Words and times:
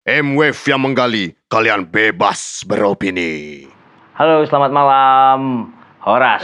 M-Wave 0.00 0.56
yang 0.64 0.80
menggali, 0.80 1.36
kalian 1.52 1.84
bebas 1.84 2.64
beropini. 2.64 3.68
Halo, 4.16 4.40
selamat 4.48 4.72
malam, 4.72 5.40
Horas. 6.00 6.40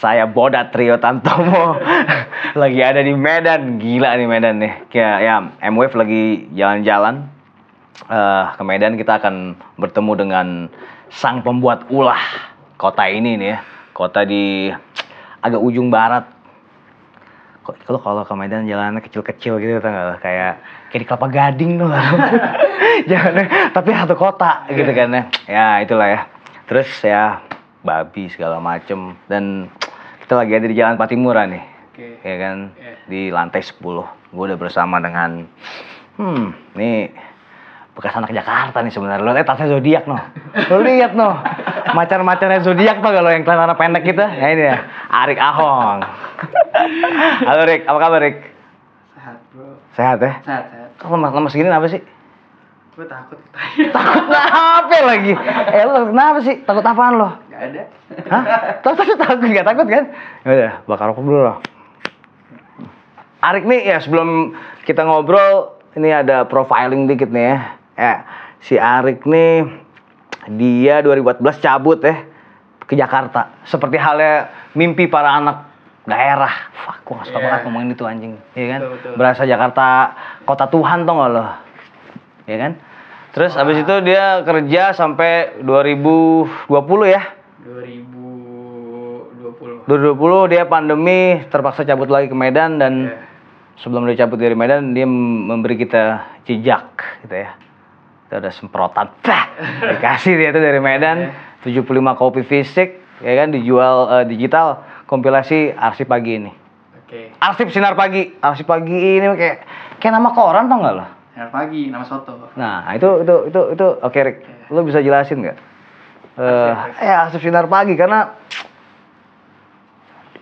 Saya 0.00 0.24
Bodat 0.24 0.72
Trio 0.72 0.96
Tantomo 0.96 1.76
lagi 2.64 2.80
ada 2.80 3.04
di 3.04 3.12
Medan, 3.12 3.76
gila 3.76 4.16
nih 4.16 4.24
Medan 4.24 4.56
nih. 4.56 4.88
Kayak 4.88 5.18
ya, 5.20 5.36
M-Wave 5.68 6.00
lagi 6.00 6.24
jalan-jalan 6.56 7.28
eh, 8.08 8.44
ke 8.56 8.62
Medan. 8.64 8.96
Kita 8.96 9.20
akan 9.20 9.60
bertemu 9.76 10.12
dengan 10.16 10.46
sang 11.12 11.44
pembuat 11.44 11.92
ulah 11.92 12.24
kota 12.80 13.04
ini 13.04 13.36
nih 13.36 13.48
ya, 13.52 13.58
kota 13.92 14.24
di 14.24 14.72
agak 15.44 15.60
ujung 15.60 15.92
barat. 15.92 16.24
Kalau 17.84 18.00
kalau 18.00 18.24
ke 18.24 18.32
Medan 18.32 18.64
jalannya 18.64 19.04
kecil-kecil 19.04 19.60
gitu 19.60 19.76
tau 19.84 19.92
lo? 19.92 20.16
kayak 20.24 20.56
kayak 20.88 21.00
di 21.00 21.06
Kelapa 21.06 21.26
Gading 21.28 21.72
tuh 21.76 21.88
Jalannya 23.10 23.44
tapi 23.70 23.88
satu 23.92 24.14
kota 24.14 24.66
gitu 24.68 24.90
kan 24.90 25.08
ya. 25.10 25.22
Ya 25.46 25.68
itulah 25.80 26.08
ya. 26.08 26.20
Terus 26.64 26.88
ya 27.00 27.40
babi 27.80 28.28
segala 28.28 28.58
macem 28.58 29.16
dan 29.26 29.70
kita 30.20 30.34
lagi 30.34 30.52
ada 30.52 30.66
di 30.66 30.76
Jalan 30.76 30.96
Patimura 30.96 31.44
nih. 31.44 31.62
Oke. 31.92 32.20
Ya 32.20 32.36
kan 32.36 32.56
Iya. 32.74 32.92
di 33.06 33.20
lantai 33.28 33.62
10. 33.62 33.80
Gue 34.28 34.44
udah 34.44 34.58
bersama 34.58 34.98
dengan 34.98 35.46
hmm, 36.16 36.44
nih 36.74 37.12
bekas 37.94 38.14
anak 38.14 38.30
Jakarta 38.30 38.78
nih 38.78 38.92
sebenarnya. 38.92 39.24
Lo 39.24 39.32
lihat 39.32 39.46
tasnya 39.46 39.70
zodiak 39.70 40.04
noh. 40.06 40.22
Lo 40.68 40.78
lihat 40.78 41.12
noh. 41.12 41.34
Macan-macannya 41.88 42.60
zodiak 42.60 43.00
tuh 43.00 43.10
kalau 43.10 43.26
yang 43.26 43.42
celana 43.42 43.74
pendek 43.74 44.04
gitu. 44.04 44.22
Ya 44.22 44.46
ini 44.52 44.64
ya, 44.68 44.76
Arik 45.08 45.40
Ahong. 45.40 46.04
Halo 47.48 47.62
Rik, 47.64 47.82
apa 47.88 47.98
kabar 47.98 48.20
Rik? 48.20 48.36
Sehat 49.16 49.38
bro. 49.50 49.66
Sehat 49.96 50.18
ya? 50.20 50.32
Sehat 50.44 50.64
sehat. 50.70 50.87
Kok 50.98 51.14
lemas 51.14 51.30
lemas 51.30 51.54
gini 51.54 51.70
apa 51.70 51.86
sih? 51.86 52.02
Gue 52.98 53.06
takut 53.06 53.38
ketanya. 53.38 53.90
Takut 53.94 54.24
kenapa 54.26 54.96
lagi? 55.06 55.32
Eh 55.70 55.84
lo 55.86 56.10
kenapa 56.10 56.38
sih? 56.42 56.66
Takut 56.66 56.82
apaan 56.82 57.14
lo? 57.14 57.30
Gak 57.46 57.62
ada. 57.70 57.82
Hah? 58.26 58.42
Takut 58.82 58.98
takut 58.98 59.16
takut 59.22 59.38
gak 59.54 59.66
takut 59.70 59.86
kan? 59.86 60.04
Ya 60.42 60.50
udah, 60.50 60.72
bakar 60.90 61.14
rokok 61.14 61.22
dulu 61.22 61.40
loh. 61.46 61.62
Arik 63.38 63.70
nih 63.70 63.94
ya 63.94 64.02
sebelum 64.02 64.58
kita 64.82 65.06
ngobrol 65.06 65.78
ini 65.94 66.10
ada 66.10 66.42
profiling 66.50 67.06
dikit 67.06 67.30
nih 67.30 67.54
ya. 67.54 67.58
Ya, 67.94 68.14
si 68.66 68.74
Arik 68.74 69.22
nih 69.22 69.62
dia 70.58 70.98
2014 71.06 71.62
cabut 71.62 72.02
ya 72.02 72.26
ke 72.82 72.98
Jakarta. 72.98 73.62
Seperti 73.62 73.94
halnya 73.94 74.50
mimpi 74.74 75.06
para 75.06 75.38
anak 75.38 75.67
daerah. 76.08 76.50
Fuck, 76.74 76.96
gua 77.04 77.14
gak 77.18 77.24
suka 77.26 77.36
Iya. 77.36 77.44
banget 77.44 77.60
ngomongin 77.62 77.88
itu 77.90 78.02
anjing. 78.02 78.32
Iya 78.52 78.66
kan? 78.68 78.80
Betul, 78.80 78.90
betul. 78.96 79.10
Berasa 79.14 79.42
Jakarta 79.44 79.86
kota 80.42 80.64
Tuhan 80.66 80.98
tau 81.04 81.14
gak 81.14 81.30
lo? 81.30 81.44
Iya 82.44 82.56
kan? 82.58 82.72
Terus 83.28 83.52
abis 83.54 83.76
itu 83.78 83.94
dia 84.00 84.40
kerja 84.40 84.82
sampai 84.92 85.60
2020 85.60 87.06
ya? 87.06 87.22
2020. 87.62 89.86
2020 89.86 90.48
dia 90.48 90.62
pandemi 90.64 91.38
terpaksa 91.46 91.82
cabut 91.82 92.08
lagi 92.08 92.26
ke 92.26 92.34
Medan 92.34 92.76
dan 92.76 92.92
Iya. 93.06 93.14
sebelum 93.78 94.02
dia 94.04 94.18
cabut 94.18 94.36
dari 94.36 94.52
Medan 94.52 94.90
dia 94.90 95.04
mem- 95.04 95.44
memberi 95.46 95.76
kita 95.76 96.24
jejak 96.42 96.88
gitu 97.22 97.34
ya. 97.36 97.54
Itu 98.26 98.32
ada 98.34 98.48
semprotan. 98.50 99.06
Bah! 99.20 99.44
Dikasih 99.92 100.34
dia 100.34 100.48
itu 100.50 100.58
dari 100.58 100.78
Medan 100.78 101.30
75 101.60 102.14
kopi 102.14 102.40
fisik 102.42 102.98
ya 103.18 103.34
kan 103.34 103.50
dijual 103.50 103.96
eh, 104.14 104.24
digital 104.26 104.82
kompilasi 105.08 105.72
arsip 105.72 106.04
pagi 106.04 106.36
ini. 106.36 106.52
Oke. 107.00 107.32
Arsip 107.40 107.72
sinar 107.72 107.96
pagi. 107.96 108.36
Arsip 108.44 108.68
pagi 108.68 108.92
ini 108.92 109.24
kayak 109.24 109.64
kayak 109.96 110.12
nama 110.12 110.36
koran 110.36 110.68
tau 110.68 110.76
nggak 110.76 110.94
lo? 110.94 111.06
Sinar 111.32 111.48
pagi, 111.48 111.88
nama 111.88 112.04
soto. 112.04 112.52
Nah, 112.60 112.84
itu 112.92 113.24
itu 113.24 113.34
itu 113.48 113.60
itu 113.72 113.86
oke 114.04 114.18
Rick. 114.20 114.44
Lo 114.68 114.84
bisa 114.84 115.00
jelasin 115.00 115.40
nggak? 115.40 115.58
Eh, 116.38 116.72
ya 117.02 117.26
arsip 117.26 117.40
sinar 117.40 117.66
pagi 117.66 117.96
karena 117.96 118.36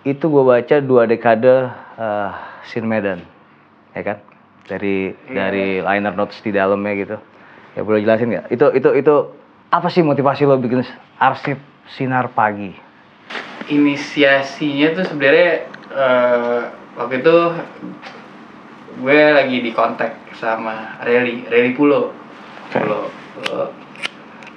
itu 0.04 0.28
gue 0.28 0.44
baca 0.44 0.77
dua 0.83 1.09
dekade 1.09 1.71
eh, 1.97 2.31
Sin 2.66 2.84
Medan, 2.91 3.22
ya 3.94 4.03
kan? 4.03 4.19
Dari 4.66 5.15
dari 5.31 5.78
liner 5.78 6.12
notes 6.19 6.43
di 6.43 6.50
dalamnya 6.50 6.93
gitu. 6.98 7.16
Ya 7.78 7.87
boleh 7.87 8.03
jelasin 8.03 8.34
nggak? 8.34 8.50
Itu 8.50 8.75
itu 8.75 8.91
itu 8.98 9.15
apa 9.71 9.87
sih 9.87 10.03
motivasi 10.03 10.43
lo 10.43 10.59
bikin 10.59 10.83
arsip 11.22 11.62
sinar 11.94 12.34
pagi? 12.34 12.85
Inisiasinya 13.66 14.94
tuh 14.94 15.04
sebenarnya 15.10 15.66
eh, 15.91 16.60
waktu 16.94 17.19
itu 17.19 17.37
gue 19.03 19.21
lagi 19.34 19.59
di 19.60 19.71
kontak 19.75 20.16
sama 20.38 21.03
Reli, 21.03 21.44
Reli 21.50 21.75
Pulo. 21.75 22.15
Pulo. 22.71 23.10
Pulo. 23.34 23.75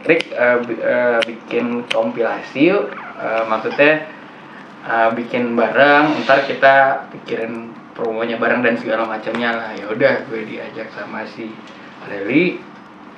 Rick 0.05 0.29
eh, 0.31 0.57
bi- 0.63 0.79
eh, 0.79 1.19
bikin 1.25 1.89
kompilasi 1.89 2.69
yuk. 2.69 2.93
Eh, 3.17 3.43
maksudnya 3.49 4.05
eh, 4.85 5.09
bikin 5.17 5.57
bareng, 5.57 6.23
ntar 6.23 6.45
kita 6.45 7.09
pikirin 7.11 7.73
promonya 7.97 8.37
bareng 8.37 8.61
dan 8.63 8.77
segala 8.77 9.09
macamnya 9.09 9.57
lah. 9.57 9.69
Ya 9.75 9.89
udah, 9.91 10.23
gue 10.29 10.45
diajak 10.45 10.93
sama 10.93 11.25
si 11.25 11.49
Reli, 12.07 12.61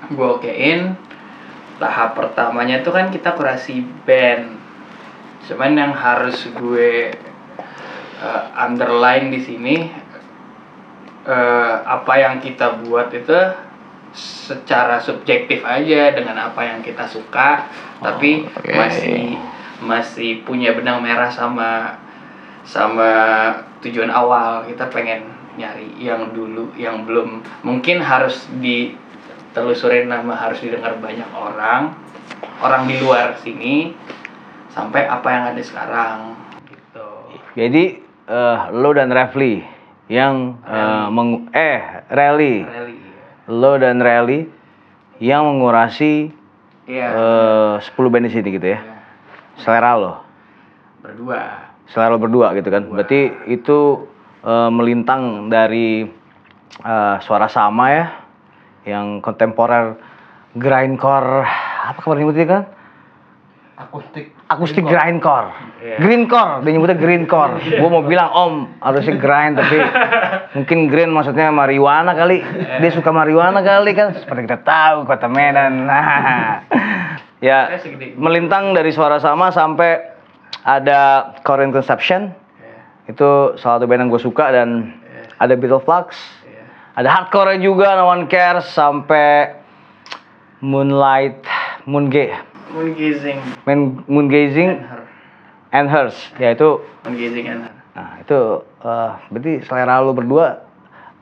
gue 0.07 0.27
okein. 0.39 0.95
Tahap 1.81 2.13
pertamanya 2.13 2.79
tuh 2.79 2.93
kan 2.93 3.11
kita 3.11 3.33
kurasi 3.33 3.81
band. 4.05 4.60
Cuman 5.47 5.73
yang 5.77 5.93
harus 5.93 6.49
gue 6.53 7.13
eh, 8.21 8.43
underline 8.57 9.33
di 9.33 9.41
sini 9.41 9.75
eh, 11.25 11.75
apa 11.81 12.13
yang 12.17 12.41
kita 12.41 12.83
buat 12.85 13.09
itu 13.13 13.39
secara 14.11 14.99
subjektif 14.99 15.63
aja 15.63 16.11
dengan 16.11 16.51
apa 16.51 16.67
yang 16.67 16.83
kita 16.83 17.07
suka 17.07 17.71
tapi 18.03 18.43
oke. 18.43 18.75
masih 18.75 19.39
masih 19.81 20.43
punya 20.43 20.75
benang 20.75 20.99
merah 20.99 21.31
sama 21.31 21.97
sama 22.67 23.11
tujuan 23.81 24.13
awal. 24.13 24.67
Kita 24.69 24.87
pengen 24.93 25.25
nyari 25.57 25.97
yang 25.97 26.31
dulu 26.31 26.71
yang 26.77 27.03
belum. 27.03 27.41
Mungkin 27.65 27.99
harus 27.99 28.45
ditelusurin 28.61 30.07
nama 30.07 30.37
harus 30.37 30.61
didengar 30.61 30.95
banyak 31.01 31.27
orang. 31.33 31.97
Orang 32.61 32.85
di 32.85 33.01
luar 33.01 33.37
sini 33.41 33.93
sampai 34.71 35.07
apa 35.07 35.27
yang 35.27 35.43
ada 35.51 35.61
sekarang. 35.63 36.17
Gitu. 36.67 37.07
Jadi 37.55 37.83
eh, 38.27 38.57
lo 38.75 38.89
dan 38.95 39.11
Refli 39.11 39.63
yang 40.11 40.59
eh, 40.63 41.07
meng- 41.11 41.51
eh 41.55 42.03
Rally, 42.11 42.63
Rally 42.63 42.97
lo 43.51 43.75
dan 43.79 43.99
Rally 43.99 44.47
yang 45.21 45.45
mengurasi 45.45 46.31
iya. 46.87 47.77
eh 47.79 47.95
10 47.95 48.11
band 48.11 48.25
di 48.27 48.31
sini 48.31 48.49
gitu 48.55 48.67
ya. 48.71 48.79
iya. 48.79 48.95
Selera 49.59 49.93
lo, 49.99 50.13
berdua. 51.03 51.39
Selera 51.91 52.15
lo 52.15 52.19
berdua 52.19 52.55
gitu 52.55 52.71
kan. 52.71 52.87
Berarti 52.87 53.51
itu 53.51 54.07
eh, 54.41 54.69
melintang 54.71 55.51
dari 55.51 56.07
eh, 56.81 57.15
suara 57.21 57.51
sama 57.51 57.85
ya, 57.91 58.05
yang 58.87 59.19
kontemporer 59.19 59.99
grindcore 60.55 61.47
apa 61.87 61.99
kemarin 62.03 62.19
nyebutnya 62.27 62.47
kan? 62.47 62.63
Akustik. 63.87 64.25
Akustik 64.45 64.83
grindcore, 64.85 65.49
Iya. 65.81 65.97
greencore, 65.97 66.61
dia 66.61 66.71
nyebutnya 66.75 66.99
greencore. 66.99 67.57
Gue 67.81 67.89
mau 67.89 68.03
bilang 68.05 68.29
om 68.31 68.53
harusnya 68.77 69.15
grind 69.17 69.57
tapi 69.57 69.77
mungkin 70.59 70.77
green 70.91 71.09
maksudnya 71.09 71.49
marijuana 71.49 72.13
kali. 72.13 72.43
Dia 72.77 72.91
suka 72.91 73.09
marijuana 73.09 73.63
kali 73.63 73.91
kan, 73.95 74.13
seperti 74.13 74.45
kita 74.45 74.59
tahu 74.61 75.09
kota 75.09 75.27
Medan. 75.27 75.73
Nah, 75.89 76.61
ya 77.41 77.73
melintang 78.21 78.77
dari 78.77 78.93
suara 78.93 79.17
sama 79.17 79.49
sampai 79.49 79.97
ada 80.61 81.33
Korean 81.41 81.73
Conception. 81.73 82.29
Iya, 82.29 82.77
itu 83.09 83.29
salah 83.57 83.81
satu 83.81 83.89
band 83.89 84.05
yang 84.05 84.09
gue 84.13 84.21
suka 84.21 84.53
dan 84.53 84.93
ada 85.41 85.57
Beetle 85.57 85.81
Flux, 85.81 86.13
iya. 86.45 86.61
ada 86.93 87.09
hardcore 87.09 87.57
juga 87.57 87.97
No 87.97 88.13
One 88.13 88.29
Cares 88.29 88.69
sampai 88.69 89.57
Moonlight, 90.61 91.41
Moonge, 91.89 92.29
Moon 92.71 92.95
gazing 92.95 93.39
Moon, 93.67 94.03
Moongazing 94.07 94.71
and 94.71 94.83
her. 94.87 95.01
and 95.75 95.87
Hers. 95.91 96.15
Ya 96.39 96.55
itu 96.55 96.79
Moon 97.03 97.15
gazing 97.19 97.45
and 97.47 97.61
her. 97.67 97.73
Nah 97.91 98.09
itu 98.23 98.39
eh, 98.83 99.11
berarti 99.31 99.53
selera 99.67 99.99
lu 99.99 100.15
berdua 100.15 100.63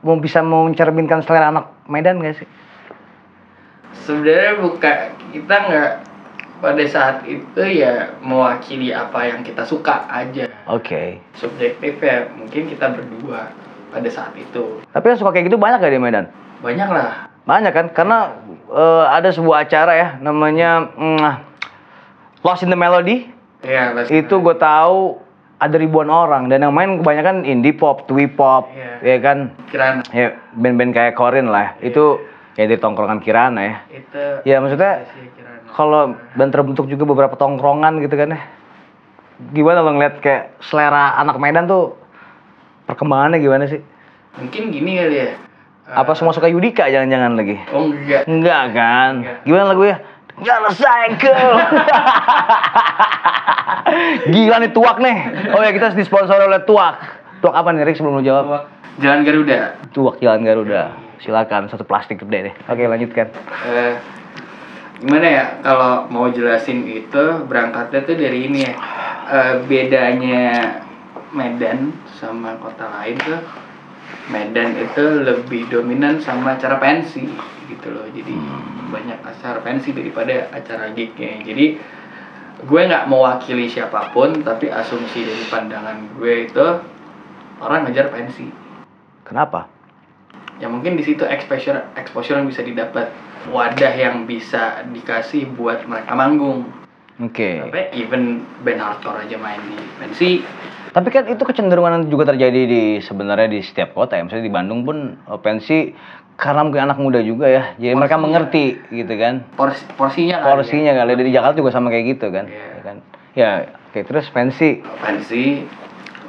mau 0.06 0.16
bisa 0.16 0.40
mau 0.40 0.64
mencerminkan 0.64 1.20
selera 1.26 1.50
anak 1.50 1.66
Medan 1.90 2.22
gak 2.22 2.38
sih? 2.40 2.48
Sebenarnya 4.06 4.62
buka 4.62 4.92
kita 5.34 5.54
nggak 5.66 5.92
pada 6.60 6.84
saat 6.86 7.24
itu 7.26 7.62
ya 7.64 8.14
mewakili 8.20 8.92
apa 8.92 9.26
yang 9.26 9.40
kita 9.42 9.64
suka 9.66 10.06
aja. 10.06 10.46
Oke. 10.68 11.18
Subjektif 11.34 11.98
ya 11.98 12.28
mungkin 12.36 12.68
kita 12.70 12.94
berdua 12.94 13.50
pada 13.90 14.08
saat 14.12 14.36
itu. 14.38 14.78
Tapi 14.94 15.04
yang 15.10 15.18
suka 15.18 15.34
kayak 15.34 15.50
gitu 15.50 15.58
banyak 15.58 15.82
gak 15.82 15.92
di 15.92 15.98
Medan? 15.98 16.26
Banyak 16.62 16.88
lah 16.92 17.29
banyak 17.42 17.72
kan 17.72 17.86
karena 17.90 18.18
eh, 18.68 19.04
ada 19.08 19.28
sebuah 19.28 19.64
acara 19.64 19.92
ya 19.92 20.08
namanya 20.18 20.88
mm, 20.92 21.28
Lost 22.40 22.62
in 22.62 22.70
the 22.70 22.76
Melody 22.76 23.28
ya 23.60 23.92
pasti. 23.92 24.16
itu 24.18 24.34
gue 24.34 24.56
tahu 24.56 25.20
ada 25.56 25.76
ribuan 25.76 26.08
orang 26.08 26.48
dan 26.48 26.62
yang 26.62 26.72
main 26.72 26.96
kebanyakan 26.96 27.44
indie 27.44 27.76
pop, 27.76 28.08
twee 28.08 28.24
pop, 28.24 28.64
Iya. 28.72 28.96
ya 29.04 29.16
kan, 29.20 29.38
kiraan 29.68 30.00
ya 30.08 30.32
band-band 30.56 30.96
kayak 30.96 31.12
Korin 31.12 31.52
lah. 31.52 31.76
Itu 31.78 32.16
kayak 32.56 32.64
dari 32.66 32.80
tongkrongan 32.80 33.20
Kirana 33.20 33.60
ya. 33.60 33.76
itu 33.92 34.24
Ya 34.48 34.56
maksudnya 34.56 35.04
Kirana. 35.36 35.68
kalau 35.68 36.02
dan 36.32 36.48
terbentuk 36.48 36.88
juga 36.88 37.04
beberapa 37.04 37.36
tongkrongan 37.36 38.00
gitu 38.00 38.16
kan 38.16 38.32
ya. 38.32 38.40
Gimana 39.52 39.84
lo 39.84 39.92
ngeliat 39.92 40.20
kayak 40.20 40.56
selera 40.64 41.20
anak 41.20 41.36
Medan 41.36 41.68
tuh 41.68 41.92
perkembangannya 42.86 43.36
gimana 43.38 43.64
sih? 43.66 43.84
mungkin 44.32 44.70
gini 44.70 44.94
kali 44.94 45.16
ya 45.18 45.28
Apa 45.90 46.14
semua 46.14 46.30
suka 46.30 46.46
Yudika 46.46 46.86
jangan-jangan 46.86 47.34
lagi? 47.34 47.58
oh 47.74 47.90
enggak 47.90 48.22
Enggak 48.24 48.64
kan? 48.72 49.12
Enggak. 49.20 49.36
Gimana 49.42 49.64
lagunya? 49.66 49.96
Gala 50.40 50.70
cycle. 50.70 51.40
Gila 54.30 54.56
nih 54.58 54.70
tuak 54.70 54.96
nih. 54.98 55.16
Oh 55.52 55.60
ya 55.60 55.70
kita 55.70 55.92
disponsori 55.92 56.40
oleh 56.40 56.62
tuak. 56.62 56.94
Tuak 57.40 57.52
apa 57.52 57.68
nih 57.72 57.84
Rick 57.84 57.96
sebelum 57.98 58.20
lu 58.20 58.22
jawab? 58.22 58.68
jalan 59.00 59.24
Garuda 59.24 59.80
Tuak 59.90 60.20
Jalan 60.20 60.44
Garuda. 60.44 60.82
Silakan 61.20 61.68
satu 61.68 61.84
plastik 61.84 62.20
gede 62.20 62.50
deh. 62.50 62.54
Oke 62.68 62.84
lanjutkan. 62.84 63.32
Eh, 63.64 63.94
gimana 65.00 65.26
ya 65.26 65.44
kalau 65.60 66.04
mau 66.08 66.28
jelasin 66.28 66.84
itu 66.84 67.24
berangkatnya 67.48 68.00
tuh 68.04 68.14
dari 68.14 68.46
ini 68.46 68.60
ya 68.62 68.74
Eh, 69.30 69.54
bedanya 69.62 70.74
Medan 71.30 71.94
sama 72.10 72.58
kota 72.58 72.90
lain 72.90 73.14
tuh 73.16 73.38
Medan 74.30 74.78
itu 74.78 75.04
lebih 75.26 75.66
dominan 75.68 76.22
sama 76.22 76.54
acara 76.54 76.78
pensi 76.78 77.26
gitu 77.66 77.86
loh. 77.90 78.06
Jadi 78.10 78.32
banyak 78.90 79.18
acara 79.26 79.58
pensi 79.60 79.90
daripada 79.90 80.48
acara 80.54 80.94
gignya. 80.94 81.42
Jadi 81.42 81.76
gue 82.60 82.80
nggak 82.80 83.10
mewakili 83.10 83.66
siapa 83.66 84.14
pun 84.14 84.40
tapi 84.46 84.70
asumsi 84.70 85.26
dari 85.26 85.44
pandangan 85.50 86.16
gue 86.16 86.46
itu 86.46 86.66
orang 87.60 87.90
ngejar 87.90 88.08
pensi. 88.14 88.46
Kenapa? 89.26 89.80
ya 90.60 90.68
mungkin 90.68 90.94
di 90.94 91.02
situ 91.02 91.24
exposure 91.24 91.88
exposure 91.96 92.36
yang 92.38 92.46
bisa 92.46 92.62
didapat. 92.62 93.08
Wadah 93.48 93.96
yang 93.96 94.28
bisa 94.28 94.84
dikasih 94.92 95.48
buat 95.56 95.88
mereka 95.88 96.12
manggung 96.12 96.68
Oke. 97.20 97.60
sampai 97.60 97.92
even 97.92 98.48
band 98.64 98.80
hardcore 98.80 99.20
aja 99.28 99.36
main 99.36 99.60
di 99.68 99.76
pensi 100.00 100.30
Tapi 100.90 101.06
kan 101.12 101.22
itu 101.30 101.38
kecenderungan 101.46 102.10
juga 102.10 102.34
terjadi 102.34 102.66
di 102.66 102.82
sebenarnya 102.98 103.46
di 103.46 103.62
setiap 103.62 103.94
kota 103.94 104.18
ya. 104.18 104.26
Misalnya 104.26 104.42
di 104.42 104.50
Bandung 104.50 104.82
pun 104.82 105.14
pensi 105.38 105.94
karena 106.34 106.66
mungkin 106.66 106.82
anak 106.82 106.98
muda 106.98 107.22
juga 107.22 107.46
ya. 107.46 107.78
Jadi 107.78 107.94
mereka 107.94 108.18
Porsinya. 108.18 108.26
mengerti 108.26 108.64
gitu 108.90 109.14
kan. 109.14 109.34
porsi 109.54 109.84
porsinya 109.94 110.36
kali 110.42 110.50
ya. 110.50 110.54
Porsinya 110.58 110.92
kali 110.98 111.12
dari 111.14 111.30
Jakarta 111.30 111.56
juga 111.62 111.70
sama 111.70 111.94
kayak 111.94 112.04
gitu 112.18 112.26
kan. 112.34 112.44
Iya. 112.50 112.66
Ya 112.66 112.80
kan. 112.82 112.96
Ya, 113.38 113.50
oke 113.92 114.00
terus 114.02 114.26
pensi. 114.34 114.82
pensi 114.98 115.62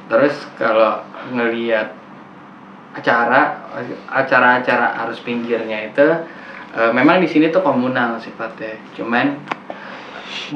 terus 0.06 0.36
kalau 0.60 1.02
ngelihat 1.34 1.96
acara 2.94 3.66
acara-acara 4.12 5.08
arus 5.08 5.24
pinggirnya 5.24 5.90
itu 5.90 6.06
eh, 6.76 6.92
memang 6.92 7.24
di 7.24 7.32
sini 7.32 7.48
tuh 7.50 7.64
komunal 7.64 8.20
sifatnya 8.20 8.76
cuman 9.00 9.40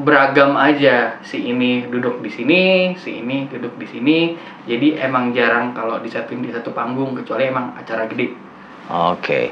beragam 0.00 0.56
aja 0.56 1.20
si 1.24 1.40
ini 1.40 1.88
duduk 1.88 2.20
di 2.20 2.28
sini 2.28 2.62
si 3.00 3.22
ini 3.24 3.48
duduk 3.48 3.76
di 3.80 3.86
sini 3.88 4.18
jadi 4.68 5.08
emang 5.08 5.32
jarang 5.32 5.72
kalau 5.72 6.00
disatuin 6.00 6.44
di 6.44 6.52
satu 6.52 6.72
panggung 6.76 7.16
kecuali 7.16 7.48
emang 7.48 7.72
acara 7.76 8.04
gede 8.04 8.46
Oke. 8.90 9.50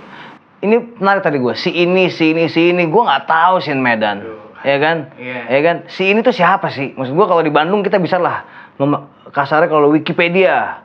Ini 0.62 0.96
menarik 0.96 1.26
tadi 1.26 1.36
gue. 1.42 1.54
Si 1.58 1.70
ini, 1.74 2.08
si 2.08 2.32
ini, 2.32 2.46
si 2.46 2.70
ini. 2.72 2.86
Gue 2.88 3.02
nggak 3.02 3.26
tahu 3.26 3.60
sih 3.60 3.74
Medan. 3.74 4.22
Aduh. 4.22 4.40
Ya 4.64 4.76
kan? 4.80 5.12
Iya. 5.20 5.40
Ya 5.50 5.60
kan? 5.60 5.76
Si 5.90 6.08
ini 6.08 6.24
tuh 6.24 6.32
siapa 6.32 6.72
sih? 6.72 6.96
Maksud 6.96 7.12
gue 7.12 7.26
kalau 7.28 7.42
di 7.44 7.52
Bandung 7.52 7.84
kita 7.84 8.00
bisa 8.00 8.16
lah. 8.16 8.46
Kasarnya 9.34 9.68
kalau 9.68 9.92
Wikipedia. 9.92 10.80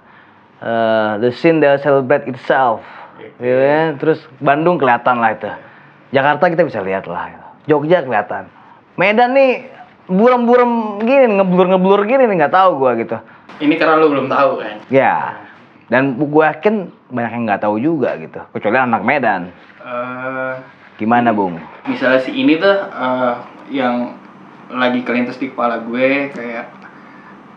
eh, 0.60 1.12
the 1.24 1.32
scene 1.32 1.64
that 1.64 1.80
celebrate 1.80 2.28
itself. 2.28 2.84
Gitu. 3.16 3.40
Ya 3.40 3.56
kan? 3.64 3.88
Terus 3.96 4.20
Bandung 4.44 4.76
kelihatan 4.76 5.24
lah 5.24 5.32
itu. 5.32 5.48
Jakarta 6.12 6.52
kita 6.52 6.68
bisa 6.68 6.84
lihat 6.84 7.08
lah. 7.08 7.32
Jogja 7.64 8.04
kelihatan. 8.04 8.52
Medan 9.00 9.31
nih 9.31 9.72
buram-buram 10.12 11.00
gini, 11.00 11.40
ngeblur-ngeblur 11.40 12.04
gini 12.04 12.28
nih 12.28 12.36
nggak 12.36 12.51
tahu 12.51 12.84
gue 12.84 12.92
gitu. 13.07 13.18
ini 13.63 13.80
karena 13.80 13.96
lu 13.96 14.12
belum 14.12 14.28
tahu 14.28 14.60
kan 14.60 14.75
Ya. 14.92 15.40
Dan 15.88 16.19
gue 16.19 16.44
yakin 16.44 16.92
banyak 17.07 17.31
yang 17.34 17.44
nggak 17.48 17.63
tahu 17.63 17.80
juga 17.80 18.13
gitu. 18.19 18.44
Kecuali 18.51 18.78
anak 18.78 19.01
Medan. 19.01 19.50
Eh, 19.80 20.54
Gimana, 21.00 21.31
Bung? 21.31 21.56
misalnya 21.88 22.19
si 22.19 22.36
ini 22.36 22.60
tuh 22.60 22.75
eh, 22.75 23.34
yang 23.72 24.19
lagi 24.68 25.00
kelintas 25.07 25.40
di 25.40 25.48
kepala 25.48 25.80
gue 25.80 26.28
kayak 26.36 26.68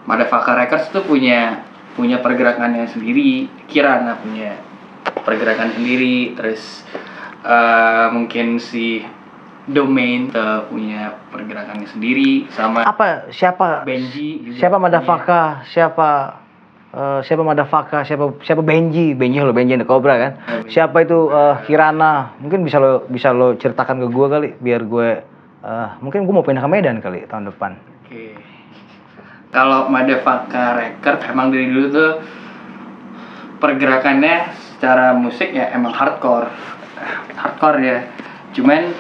Madafaka 0.07 0.55
Records 0.55 0.95
tuh 0.95 1.03
punya 1.03 1.67
punya 1.99 2.23
pergerakannya 2.23 2.87
sendiri 2.89 3.51
Kirana 3.69 4.17
punya 4.23 4.57
pergerakan 5.27 5.75
sendiri 5.75 6.39
terus 6.39 6.87
eh, 7.43 8.07
mungkin 8.15 8.63
si 8.63 9.03
Domain 9.63 10.27
tuh 10.27 10.67
punya 10.75 11.15
pergerakannya 11.31 11.87
sendiri 11.87 12.51
sama 12.51 12.83
Apa? 12.83 13.31
Siapa? 13.31 13.87
Benji 13.87 14.43
juga 14.43 14.59
Siapa. 14.59 14.77
Madafaka? 14.83 15.43
Siapa? 15.71 16.11
eh, 16.93 17.21
siapa 17.23 17.43
Madafaka? 17.47 18.03
Siapa 18.03 18.43
siapa 18.43 18.63
Benji? 18.67 19.15
Benji 19.15 19.39
lo 19.39 19.55
Benji 19.55 19.79
the 19.79 19.87
Cobra 19.87 20.19
kan? 20.19 20.33
Benji. 20.67 20.75
Siapa 20.75 21.07
itu 21.07 21.31
eh, 21.31 21.55
Kirana? 21.71 22.35
Mungkin 22.43 22.67
bisa 22.67 22.83
lo 22.83 23.07
bisa 23.07 23.31
lo 23.31 23.55
ceritakan 23.55 24.03
ke 24.03 24.07
gue 24.11 24.27
kali 24.27 24.49
biar 24.59 24.83
gue 24.83 25.09
eh, 25.63 25.89
mungkin 26.03 26.27
gue 26.27 26.35
mau 26.35 26.43
pindah 26.43 26.63
ke 26.63 26.71
Medan 26.71 26.99
kali 26.99 27.23
tahun 27.31 27.55
depan. 27.55 27.79
Oke. 28.03 28.35
Kalau 29.55 29.87
Madafaka 29.87 30.81
Record 30.81 31.23
emang 31.31 31.55
dari 31.55 31.71
dulu 31.71 31.87
tuh 31.93 32.11
pergerakannya 33.63 34.51
secara 34.75 35.15
musik 35.15 35.55
ya 35.55 35.71
emang 35.71 35.95
hardcore. 35.95 36.51
Hardcore 37.39 37.79
ya. 37.79 37.99
Cuman 38.59 38.91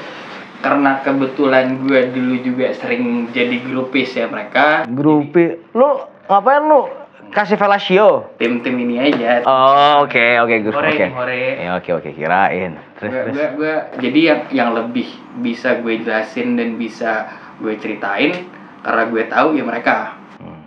karena 0.62 1.02
kebetulan 1.02 1.82
gue 1.82 2.14
dulu 2.14 2.34
juga 2.40 2.70
sering 2.72 3.26
jadi 3.28 3.58
grupis 3.60 4.14
ya 4.14 4.30
mereka. 4.30 4.86
Grupi, 4.86 5.58
lu 5.74 5.88
ngapain 6.24 6.62
lu 6.62 6.86
kasih 7.28 7.58
velasio? 7.58 8.30
Tim-tim 8.38 8.78
ini 8.78 9.02
aja. 9.02 9.42
Oh, 9.42 10.06
oke 10.06 10.22
oke 10.38 10.56
grup 10.62 10.78
Hore, 10.78 10.94
oke. 10.94 11.06
hore. 11.12 11.42
Ya, 11.58 11.70
oke 11.74 11.90
oke 11.92 12.10
kirain. 12.14 12.72
Terus 12.94 13.10
Gue, 13.10 13.22
gue, 13.34 13.46
gue- 13.58 13.82
jadi 13.98 14.20
yang 14.22 14.40
yang 14.54 14.70
lebih 14.72 15.08
bisa 15.42 15.82
gue 15.82 15.98
jelasin 15.98 16.54
dan 16.54 16.78
bisa 16.78 17.26
gue 17.58 17.74
ceritain 17.76 18.46
karena 18.80 19.02
gue 19.04 19.22
tahu 19.26 19.48
ya 19.54 19.64
mereka. 19.66 20.14
Hmm. 20.38 20.62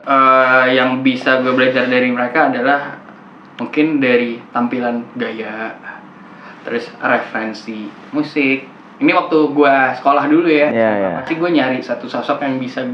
eh 0.00 0.66
yang 0.74 1.00
bisa 1.00 1.40
gue 1.40 1.52
belajar 1.52 1.84
dari 1.84 2.08
mereka 2.08 2.48
adalah 2.48 2.96
mungkin 3.56 4.00
dari 4.00 4.40
tampilan 4.50 5.04
gaya, 5.14 5.76
terus 6.62 6.88
referensi 6.96 7.86
musik. 8.10 8.66
Ini 9.00 9.10
waktu 9.10 9.38
gue 9.50 9.74
sekolah 9.96 10.28
dulu 10.28 10.44
ya, 10.44 10.68
Iya, 10.68 10.90
iya. 10.94 11.10
pasti 11.18 11.34
gue 11.34 11.48
nyari 11.48 11.80
satu 11.80 12.04
sosok 12.04 12.44
yang 12.44 12.60
bisa 12.60 12.84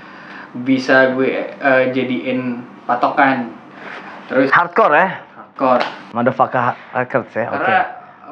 bisa 0.66 1.14
gue 1.14 1.30
eh, 1.54 1.84
jadiin 1.90 2.58
patokan. 2.84 3.54
Terus 4.26 4.50
Hardcore 4.50 4.94
ya? 4.94 5.08
hardcore, 5.36 5.84
Motherfucker 6.10 6.74
Records 6.90 7.30
ya. 7.32 7.46
Oke. 7.48 7.62
karena 7.62 7.82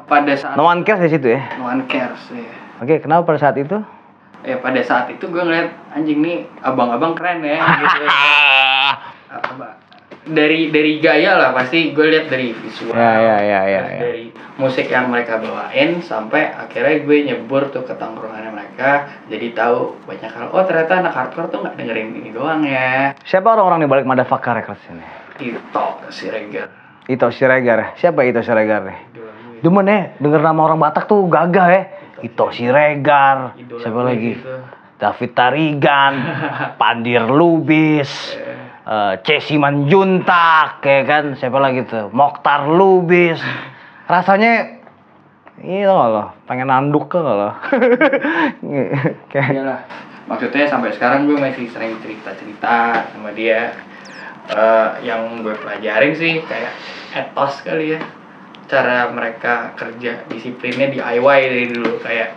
pada 0.03 0.33
saat 0.35 0.55
No 0.59 0.67
one 0.67 0.83
cares 0.83 0.99
di 1.01 1.11
situ 1.11 1.31
ya. 1.31 1.43
no 1.57 1.71
one 1.71 1.87
cares 1.87 2.23
ya. 2.29 2.51
Oke, 2.83 2.99
kenapa 2.99 3.23
pada 3.25 3.39
saat 3.39 3.55
itu? 3.55 3.79
Ya 4.43 4.59
pada 4.59 4.83
saat 4.83 5.07
itu 5.07 5.23
gue 5.23 5.39
ngeliat 5.39 5.71
anjing 5.95 6.19
nih 6.19 6.43
abang-abang 6.59 7.15
keren 7.15 7.39
ya 7.41 7.63
gitu. 7.79 8.03
dari 10.25 10.71
dari 10.71 10.99
gaya 10.99 11.35
lah 11.35 11.51
pasti 11.51 11.91
gue 11.91 12.07
lihat 12.09 12.27
dari 12.27 12.55
visual 12.55 12.93
Ya, 12.93 13.13
ya, 13.17 13.37
ya, 13.39 13.61
ya, 13.65 13.83
ya. 13.89 14.01
dari 14.01 14.25
musik 14.55 14.87
yang 14.87 15.09
mereka 15.09 15.37
bawain 15.37 15.99
sampai 15.99 16.47
akhirnya 16.49 17.03
gue 17.03 17.17
nyebur 17.25 17.69
tuh 17.69 17.83
ke 17.83 17.91
tongkrongannya 17.93 18.51
mereka 18.51 18.91
jadi 19.27 19.51
tahu 19.51 19.99
banyak 20.05 20.29
hal 20.29 20.47
oh 20.49 20.63
ternyata 20.63 21.01
anak 21.01 21.13
hardcore 21.13 21.49
tuh 21.49 21.59
nggak 21.61 21.75
dengerin 21.75 22.09
ini 22.17 22.31
doang 22.31 22.63
ya 22.63 23.19
Siapa 23.23 23.51
orang-orang 23.51 23.83
di 23.83 23.89
balik 23.89 24.07
Motherfucker 24.07 24.55
Records 24.55 24.85
ini? 24.89 25.07
itu 25.43 25.83
si 26.09 26.29
Reger 26.29 26.71
Ito 27.03 27.35
Siregar. 27.35 27.99
Siapa 27.99 28.23
Ito 28.23 28.41
Siregar 28.41 28.87
nih? 28.87 28.99
gue 29.11 29.59
Demen 29.59 29.87
ya, 29.87 30.15
denger 30.17 30.39
nama 30.41 30.61
orang 30.65 30.79
Batak 30.79 31.07
tuh 31.07 31.27
gagah 31.27 31.67
ya. 31.67 31.83
Ito 32.21 32.55
Siregar. 32.55 33.59
Idola 33.59 33.83
Siapa 33.83 34.01
lagi? 34.01 34.39
gitu. 34.39 34.55
David 34.99 35.31
Tarigan, 35.35 36.15
Pandir 36.81 37.27
Lubis, 37.27 38.39
eh 38.83 39.15
Cesi 39.23 39.55
Manjuntak, 39.59 40.83
ya 40.83 41.03
kan? 41.07 41.39
Siapa 41.39 41.59
lagi 41.63 41.87
tuh? 41.87 42.11
Mokhtar 42.11 42.67
Lubis. 42.67 43.39
Rasanya 44.13 44.83
ini 45.63 45.87
tau 45.87 45.95
gak 45.95 46.11
lo, 46.11 46.25
pengen 46.51 46.67
nanduk 46.67 47.07
ke 47.07 47.23
gak 47.23 47.37
lo? 47.39 47.51
Kayak 49.31 49.49
Iyalah. 49.55 49.81
Maksudnya 50.27 50.65
sampai 50.67 50.91
sekarang 50.95 51.31
gue 51.31 51.39
masih 51.39 51.71
sering 51.71 51.99
cerita-cerita 52.03 53.07
sama 53.15 53.31
dia. 53.31 53.71
Eh, 54.51 54.89
yang 55.07 55.47
gue 55.47 55.55
pelajarin 55.55 56.19
sih 56.19 56.43
kayak 56.43 56.75
etos 57.15 57.63
kali 57.63 57.95
ya. 57.95 58.01
Cara 58.67 59.07
mereka 59.15 59.77
kerja 59.79 60.27
disiplinnya 60.27 60.91
DIY 60.91 61.39
dari 61.47 61.67
dulu 61.71 62.03
kayak 62.03 62.35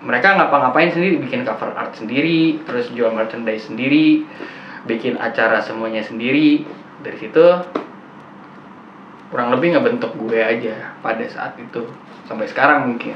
mereka 0.00 0.32
ngapa-ngapain 0.40 0.96
sendiri, 0.96 1.20
bikin 1.20 1.44
cover 1.44 1.76
art 1.76 1.92
sendiri, 1.92 2.56
terus 2.64 2.88
jual 2.96 3.12
merchandise 3.12 3.68
sendiri, 3.68 4.24
bikin 4.84 5.16
acara 5.16 5.60
semuanya 5.60 6.00
sendiri. 6.00 6.64
Dari 7.00 7.16
situ 7.16 7.44
kurang 9.30 9.54
lebih 9.54 9.78
ngebentuk 9.78 10.12
gue 10.18 10.42
aja 10.42 10.92
pada 11.00 11.22
saat 11.30 11.54
itu 11.56 11.86
sampai 12.26 12.50
sekarang 12.50 12.92
mungkin 12.92 13.14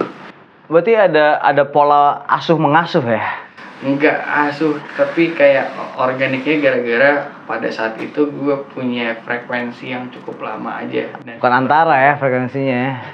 Berarti 0.71 0.95
ada 0.97 1.43
ada 1.43 1.67
pola 1.69 2.25
asuh 2.25 2.57
mengasuh 2.57 3.03
ya. 3.05 3.45
enggak 3.85 4.23
asuh 4.25 4.79
tapi 4.97 5.35
kayak 5.35 5.69
organiknya 6.01 6.57
gara-gara 6.63 7.11
pada 7.45 7.69
saat 7.69 8.01
itu 8.01 8.31
gue 8.31 8.57
punya 8.73 9.21
frekuensi 9.27 9.93
yang 9.93 10.09
cukup 10.09 10.41
lama 10.41 10.81
aja 10.81 11.13
dan 11.27 11.37
Bukan 11.37 11.53
antara 11.53 11.93
ya 12.01 12.13
frekuensinya 12.17 12.77
ya. 12.79 12.95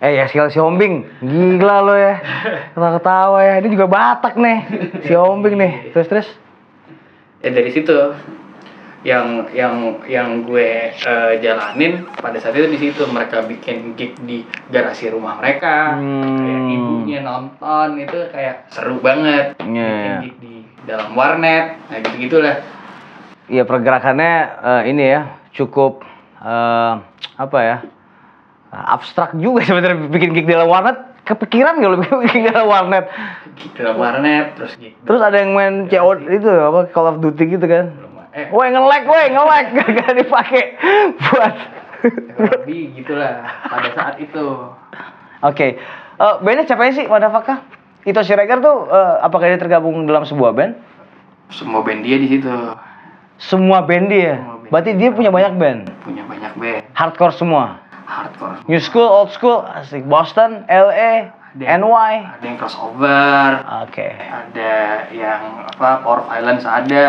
Eh 0.00 0.16
ya 0.16 0.24
si, 0.32 0.40
si 0.48 0.56
Hombing, 0.56 1.04
gila 1.20 1.84
lo 1.84 1.92
ya. 1.92 2.24
Ketawa-ketawa 2.72 3.36
ya. 3.44 3.54
Ini 3.60 3.68
juga 3.68 3.84
Batak 3.84 4.32
nih. 4.32 4.58
Si 5.04 5.12
Hombing 5.12 5.60
nih. 5.60 5.72
Terus 5.92 6.08
terus. 6.08 6.28
Ya 7.40 7.50
dari 7.52 7.70
situ. 7.72 7.98
Yang 9.00 9.56
yang 9.56 10.04
yang 10.04 10.28
gue 10.44 10.92
eh, 10.92 11.32
jalanin 11.40 12.04
pada 12.20 12.36
saat 12.36 12.52
itu 12.52 12.68
di 12.68 12.78
situ. 12.78 13.08
Mereka 13.08 13.48
bikin 13.48 13.96
gig 13.96 14.12
di 14.24 14.44
garasi 14.68 15.08
rumah 15.08 15.40
mereka. 15.40 15.96
Hmm. 15.96 16.20
kayak 16.36 16.62
ibunya 16.68 17.18
nonton. 17.24 17.88
Itu 17.96 18.28
kayak 18.28 18.68
seru 18.68 19.00
banget. 19.00 19.56
Iya, 19.56 19.90
bikin 19.96 20.14
gig 20.20 20.36
di 20.44 20.54
dalam 20.84 21.16
warnet. 21.16 21.80
Nah 21.88 21.98
gitu 22.04 22.16
gitulah 22.28 22.56
Iya 23.50 23.66
pergerakannya 23.66 24.34
eh, 24.62 24.82
ini 24.94 25.04
ya 25.10 25.20
cukup 25.50 26.06
eh, 26.38 26.92
apa 27.34 27.58
ya 27.58 27.76
abstrak 28.70 29.34
juga 29.34 29.64
sebenarnya 29.66 30.06
bikin 30.06 30.30
gig 30.30 30.46
di 30.46 30.54
dalam 30.54 30.70
warnet. 30.70 31.09
Kepikiran 31.22 31.78
gak 31.78 31.90
lo 31.90 31.96
bikin 32.00 32.48
warnet? 32.72 33.06
dalam 33.76 33.96
warnet 33.96 34.56
terus 34.56 34.72
gig 34.76 34.96
Terus 35.04 35.20
ada 35.20 35.36
yang 35.36 35.52
main 35.52 35.74
COD 35.86 36.18
itu 36.32 36.48
apa 36.48 36.88
Call 36.90 37.06
of 37.08 37.16
Duty 37.18 37.44
gitu 37.50 37.64
kan? 37.64 37.92
dalam 37.92 38.26
eh 38.30 38.46
Woi 38.48 38.68
nge-lag, 38.68 39.02
woi 39.04 39.26
nge-lag 39.28 39.66
gak 40.00 40.14
dipakai 40.14 40.64
buat. 41.22 41.54
lebih 42.40 42.96
gitulah 42.96 43.44
pada 43.62 43.88
saat 43.90 44.16
itu 44.16 44.44
Oke, 45.40 45.76
Eh, 46.16 46.34
bandnya 46.38 46.64
siapa 46.64 46.88
sih 46.90 47.04
Wadafaka? 47.04 47.64
Ito 48.02 48.20
Siregar 48.20 48.60
tuh 48.60 48.84
eh, 48.86 49.14
apakah 49.20 49.44
dia 49.46 49.56
tergabung 49.56 50.04
dalam 50.04 50.22
sebuah 50.22 50.52
band? 50.52 50.72
semua 51.48 51.80
band 51.80 52.00
dia 52.00 52.16
di 52.16 52.28
situ 52.28 52.46
Semua 53.36 53.80
band 53.80 54.06
dia. 54.06 54.36
Semua 54.36 54.56
band. 54.58 54.68
Berarti 54.68 54.90
dia 54.94 55.10
punya 55.10 55.28
banyak 55.28 55.52
band. 55.56 55.80
punya 56.00 56.22
banyak 56.22 56.52
band 56.54 56.82
Hardcore 56.92 57.32
semua. 57.32 57.80
Hardcore 58.10 58.58
New 58.66 58.78
school, 58.78 59.06
old 59.06 59.30
school, 59.30 59.62
asik. 59.64 60.02
Boston, 60.04 60.66
LA, 60.66 61.30
Ada- 61.50 61.78
NY. 61.78 62.12
ada 62.30 62.44
yang 62.44 62.58
crossover 62.58 63.50
Oke. 63.82 64.06
ada 64.14 64.74
yang 65.10 65.42
apa 65.64 65.98
Power 66.00 66.22
Violence 66.24 66.62
ada 66.62 67.06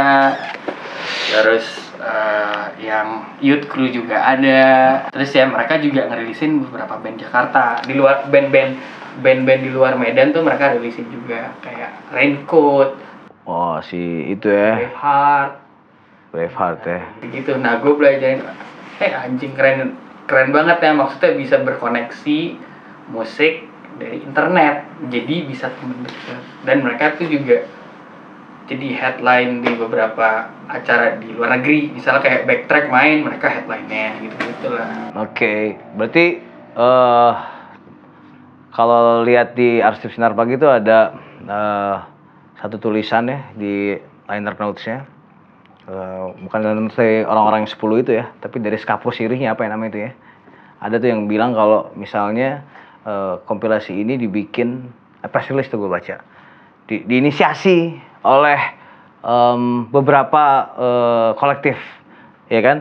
terus 1.27 1.65
eh, 1.96 2.63
yang 2.79 3.38
Youth 3.39 3.65
Crew 3.65 3.88
juga 3.88 4.17
ada 4.20 4.62
terus 5.10 5.29
ya 5.29 5.46
mereka 5.46 5.77
juga 5.77 6.05
ngerilisin 6.05 6.62
beberapa 6.63 6.98
band 6.98 7.17
Jakarta 7.17 7.81
di 7.81 7.93
luar 7.93 8.25
band-band 8.27 8.77
band-band 9.20 9.62
di 9.62 9.70
luar 9.70 9.93
Medan 9.93 10.31
tuh 10.31 10.41
mereka 10.41 10.72
rilisin 10.72 11.05
juga 11.08 11.53
kayak 11.60 12.10
Raincoat, 12.10 12.96
Oh, 13.43 13.77
si 13.79 14.00
itu 14.31 14.48
ya. 14.48 14.77
Braveheart 14.79 15.51
Braveheart 16.31 16.79
ya. 16.81 17.00
gitu 17.27 17.58
nah 17.58 17.77
gue 17.77 17.91
belajarin 17.91 18.41
eh 18.98 19.12
anjing 19.12 19.53
keren 19.53 20.00
keren 20.32 20.56
banget 20.56 20.80
ya 20.80 20.96
maksudnya 20.96 21.36
bisa 21.36 21.60
berkoneksi 21.60 22.40
musik 23.12 23.68
dari 24.00 24.24
internet 24.24 24.88
jadi 25.12 25.36
bisa 25.44 25.68
temen 25.76 26.00
deket 26.08 26.40
dan 26.64 26.78
mereka 26.80 27.20
tuh 27.20 27.28
juga 27.28 27.68
jadi 28.72 28.88
headline 28.96 29.60
di 29.60 29.76
beberapa 29.76 30.48
acara 30.72 31.20
di 31.20 31.36
luar 31.36 31.60
negeri. 31.60 31.92
Misalnya 31.92 32.24
kayak 32.24 32.48
backtrack 32.48 32.86
main 32.88 33.20
mereka 33.28 33.52
headline-nya 33.52 34.24
gitu 34.24 34.38
gitulah 34.40 35.12
Oke, 35.20 35.76
berarti 36.00 36.40
eh 36.72 37.34
kalau 38.72 39.28
lihat 39.28 39.60
di 39.60 39.84
arsip 39.84 40.16
sinar 40.16 40.32
pagi 40.32 40.56
itu 40.56 40.64
ada 40.72 41.20
eh, 41.44 41.96
satu 42.64 42.80
tulisan 42.80 43.28
ya 43.28 43.40
di 43.52 44.00
liner 44.32 44.56
notes-nya. 44.56 45.04
Eh, 45.82 46.26
bukan 46.46 46.60
notes 46.62 46.94
dari 46.94 47.26
orang-orang 47.26 47.66
yang 47.66 47.72
10 47.74 48.06
itu 48.06 48.12
ya, 48.14 48.30
tapi 48.38 48.62
dari 48.62 48.78
skapus 48.78 49.18
sirihnya 49.18 49.58
apa 49.58 49.66
yang 49.66 49.74
namanya 49.74 49.90
itu 49.98 50.00
ya. 50.06 50.12
Ada 50.78 51.02
tuh 51.02 51.10
yang 51.10 51.26
bilang 51.26 51.58
kalau 51.58 51.90
misalnya 51.98 52.62
eh, 53.02 53.42
kompilasi 53.50 53.98
ini 53.98 54.14
dibikin 54.22 54.94
eh, 55.26 55.30
press 55.30 55.50
tuh 55.50 55.82
gue 55.82 55.90
baca. 55.90 56.22
Di, 56.86 57.02
diinisiasi 57.02 57.98
oleh 58.22 58.60
em, 59.26 59.90
beberapa 59.90 60.44
eh, 60.78 61.30
kolektif, 61.42 61.78
ya 62.54 62.62
kan? 62.62 62.78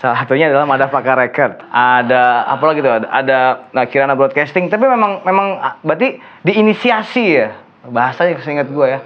Salah 0.00 0.16
satunya 0.24 0.48
adalah 0.48 0.64
Madafaka 0.64 1.12
Record. 1.12 1.60
Ada 1.72 2.52
apa 2.52 2.64
lagi 2.68 2.80
tuh? 2.84 2.92
Ada, 2.92 3.08
ada 3.08 3.38
nah, 3.72 3.84
Kirana 3.88 4.16
Broadcasting. 4.16 4.68
Tapi 4.68 4.84
memang 4.84 5.24
memang 5.24 5.56
ah, 5.60 5.76
berarti 5.80 6.20
diinisiasi 6.44 7.24
ya. 7.36 7.56
Bahasanya 7.88 8.40
seingat 8.44 8.68
gue 8.68 8.86
ya. 8.92 9.00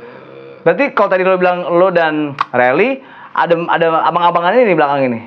Berarti 0.61 0.93
kalau 0.93 1.09
tadi 1.09 1.23
lo 1.23 1.35
bilang 1.35 1.65
lo 1.71 1.89
dan 1.89 2.15
Rally 2.51 3.01
ada 3.33 3.55
ada 3.67 3.87
abang-abangannya 4.05 4.63
di 4.63 4.75
belakang 4.75 5.01
ini. 5.07 5.21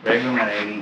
Gue 0.00 0.20
sama 0.20 0.44
Rally 0.44 0.78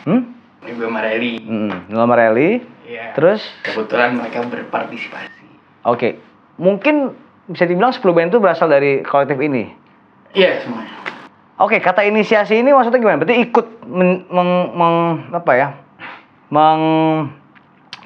Hmm? 0.00 0.22
Ini 0.60 0.70
gue 0.70 0.84
sama 0.84 1.00
Rally 1.00 1.32
Hmm, 1.40 1.72
lo 1.88 2.00
sama 2.00 2.14
Rally. 2.14 2.50
Iya. 2.84 3.14
Terus 3.14 3.40
kebetulan 3.62 4.14
mereka 4.14 4.42
berpartisipasi 4.42 5.46
oke. 5.82 6.18
Mungkin 6.56 7.16
bisa 7.46 7.64
dibilang 7.64 7.90
10 7.90 8.02
band 8.10 8.28
itu 8.28 8.38
berasal 8.38 8.66
dari 8.66 9.00
kolektif 9.00 9.38
ini. 9.38 9.72
iya 10.30 10.60
semuanya 10.60 10.92
Oke, 11.56 11.76
kata 11.76 12.00
inisiasi 12.02 12.56
ini 12.56 12.70
maksudnya 12.70 12.96
gimana? 12.96 13.18
Berarti 13.18 13.36
ikut 13.38 13.66
men, 13.84 14.24
meng- 14.26 14.72
meng- 14.72 15.28
apa 15.30 15.52
ya? 15.52 15.68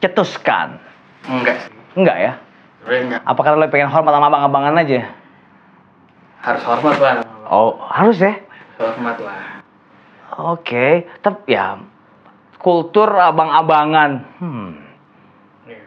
Mengcetuskan. 0.01 0.83
enggak 1.25 1.57
sih 1.61 1.71
Enggak 1.95 2.17
ya? 2.17 2.33
sebenernya 2.79 3.03
enggak 3.07 3.23
Apa 3.25 3.41
karena 3.41 3.57
lo 3.57 3.71
pengen 3.71 3.87
hormat 3.89 4.11
sama 4.11 4.27
abang-abangan 4.27 4.75
aja? 4.77 5.01
Harus 6.45 6.63
hormat 6.63 6.97
lah 6.99 7.15
Oh, 7.45 7.77
harus 7.83 8.17
ya? 8.19 8.37
hormat 8.77 9.17
lah 9.19 9.65
Oke, 10.35 11.07
tapi 11.23 11.55
ya 11.55 11.79
kultur 12.59 13.07
abang-abangan. 13.07 14.25
Hmm. 14.41 14.83
Iya, 15.63 15.85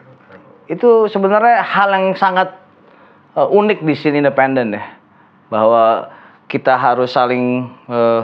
Itu 0.69 1.11
sebenarnya 1.11 1.59
hal 1.59 1.91
yang 1.91 2.15
sangat 2.15 2.55
eh, 3.33 3.43
unik 3.43 3.83
di 3.83 3.91
scene 3.91 4.17
independen 4.17 4.71
ya. 4.71 4.95
Bahwa 5.49 6.13
kita 6.47 6.79
harus 6.79 7.11
saling 7.11 7.65
eh, 7.91 8.23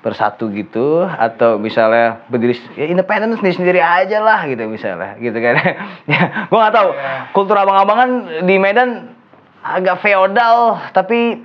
bersatu 0.00 0.48
gitu 0.48 1.04
atau 1.04 1.60
misalnya 1.60 2.24
berdiri 2.32 2.56
ya 2.72 2.88
independen 2.88 3.36
sendiri 3.36 3.52
sendiri 3.52 3.80
aja 3.84 4.24
lah 4.24 4.48
gitu 4.48 4.64
misalnya 4.64 5.20
gitu 5.20 5.36
kan 5.36 5.60
ya 6.08 6.48
gua 6.48 6.56
nggak 6.64 6.72
tahu 6.72 6.88
Iya. 6.96 7.12
kultur 7.36 7.52
abang-abangan 7.52 8.10
di 8.48 8.56
Medan 8.56 9.19
agak 9.60 10.00
feodal 10.00 10.80
tapi 10.90 11.44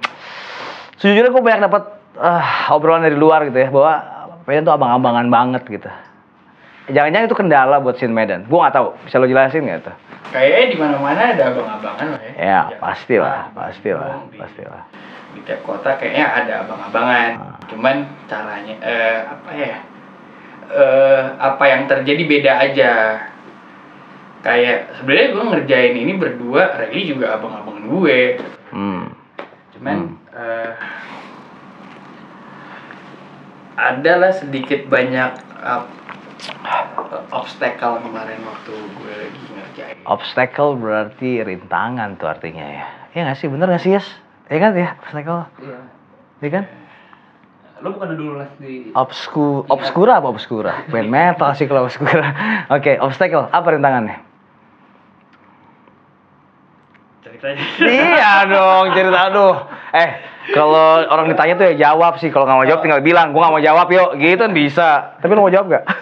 sejujurnya 0.98 1.30
gue 1.30 1.44
banyak 1.44 1.62
dapat 1.64 1.84
ah, 2.16 2.72
obrolan 2.72 3.04
dari 3.04 3.16
luar 3.16 3.44
gitu 3.46 3.58
ya 3.58 3.70
bahwa 3.70 3.94
Medan 4.46 4.64
tuh 4.64 4.74
abang-abangan 4.74 5.28
banget 5.28 5.64
gitu 5.68 5.90
jangan-jangan 6.88 7.28
itu 7.28 7.36
kendala 7.36 7.76
buat 7.80 7.98
scene 7.98 8.14
Medan 8.14 8.46
gue 8.46 8.56
nggak 8.56 8.72
tahu 8.72 8.96
bisa 9.04 9.18
lo 9.18 9.26
jelasin 9.26 9.64
nggak 9.64 9.82
tuh 9.84 9.96
Kayaknya 10.26 10.66
di 10.68 10.78
mana-mana 10.78 11.22
ada 11.32 11.44
abang-abangan 11.48 12.08
lah 12.12 12.22
ya. 12.26 12.34
ya 12.36 12.60
pastilah 12.76 13.38
Jakarta, 13.46 13.56
pastilah 13.56 14.12
di- 14.28 14.36
pastilah 14.36 14.84
Di 15.32 15.40
tiap 15.44 15.62
kota 15.64 15.90
kayaknya 15.96 16.26
ada 16.28 16.54
abang-abangan. 16.66 17.30
Ah. 17.36 17.56
Cuman 17.68 17.96
caranya 18.26 18.76
eh 18.82 19.20
apa 19.22 19.50
ya? 19.54 19.78
Eh 20.66 21.24
apa 21.38 21.64
yang 21.66 21.88
terjadi 21.88 22.24
beda 22.26 22.52
aja. 22.58 22.92
Kayak 24.46 25.02
sebenarnya 25.02 25.28
gue 25.34 25.44
ngerjain 25.50 25.96
ini 25.98 26.14
berdua, 26.22 26.78
Ray 26.78 27.10
juga 27.10 27.34
abang-abangan 27.34 27.86
gue. 27.90 28.20
hmm. 28.70 29.04
Cuman 29.74 29.98
eh 30.38 30.74
adalah 33.76 34.32
sedikit 34.32 34.86
banyak 34.86 35.32
eh, 35.66 35.84
obstacle 37.34 38.06
kemarin 38.06 38.40
waktu 38.46 38.74
gue 38.78 39.14
lagi 39.18 39.44
ngerjain. 39.50 39.96
obstacle 40.06 40.78
berarti 40.78 41.42
rintangan 41.42 42.14
tuh 42.22 42.30
artinya 42.30 42.66
ya. 42.70 42.86
Iya 43.18 43.22
nggak 43.26 43.38
sih? 43.42 43.48
Bener 43.50 43.66
nggak 43.66 43.82
sih 43.82 43.98
Yes 43.98 44.08
Iya 44.46 44.60
kan? 44.62 44.72
Ya 44.78 44.90
obstacle. 45.02 45.42
Iya. 45.58 45.80
Iya 46.46 46.50
kan? 46.54 46.64
Lo 47.82 47.88
bukan 47.98 48.14
dulu 48.14 48.40
les 48.40 48.52
di 48.62 48.74
Obsku 48.94 49.66
obskura 49.68 50.22
apa 50.22 50.32
obskura 50.32 50.86
band 50.94 51.10
metal 51.12 51.52
sih 51.58 51.66
kalau 51.66 51.90
obskura 51.90 52.30
oke 52.78 52.92
obstacle. 53.02 53.50
Apa 53.50 53.74
rintangannya 53.74 54.25
Cerita 57.36 57.52
aja. 57.52 57.64
iya 57.84 58.32
dong 58.52 58.96
cerita 58.96 59.20
aduh 59.28 59.56
eh 59.92 60.10
kalau 60.56 61.04
orang 61.04 61.28
ditanya 61.28 61.54
tuh 61.60 61.66
ya 61.68 61.92
jawab 61.92 62.16
sih 62.16 62.32
kalau 62.32 62.48
nggak 62.48 62.58
mau 62.58 62.68
jawab 62.68 62.82
tinggal 62.86 63.02
bilang 63.04 63.36
gua 63.36 63.50
nggak 63.50 63.56
mau 63.60 63.64
jawab 63.64 63.88
yuk 63.92 64.10
gitu 64.16 64.40
kan 64.40 64.54
bisa 64.56 64.90
tapi 65.20 65.36
lu 65.36 65.44
mau 65.44 65.52
jawab 65.52 65.68
gak 65.68 65.84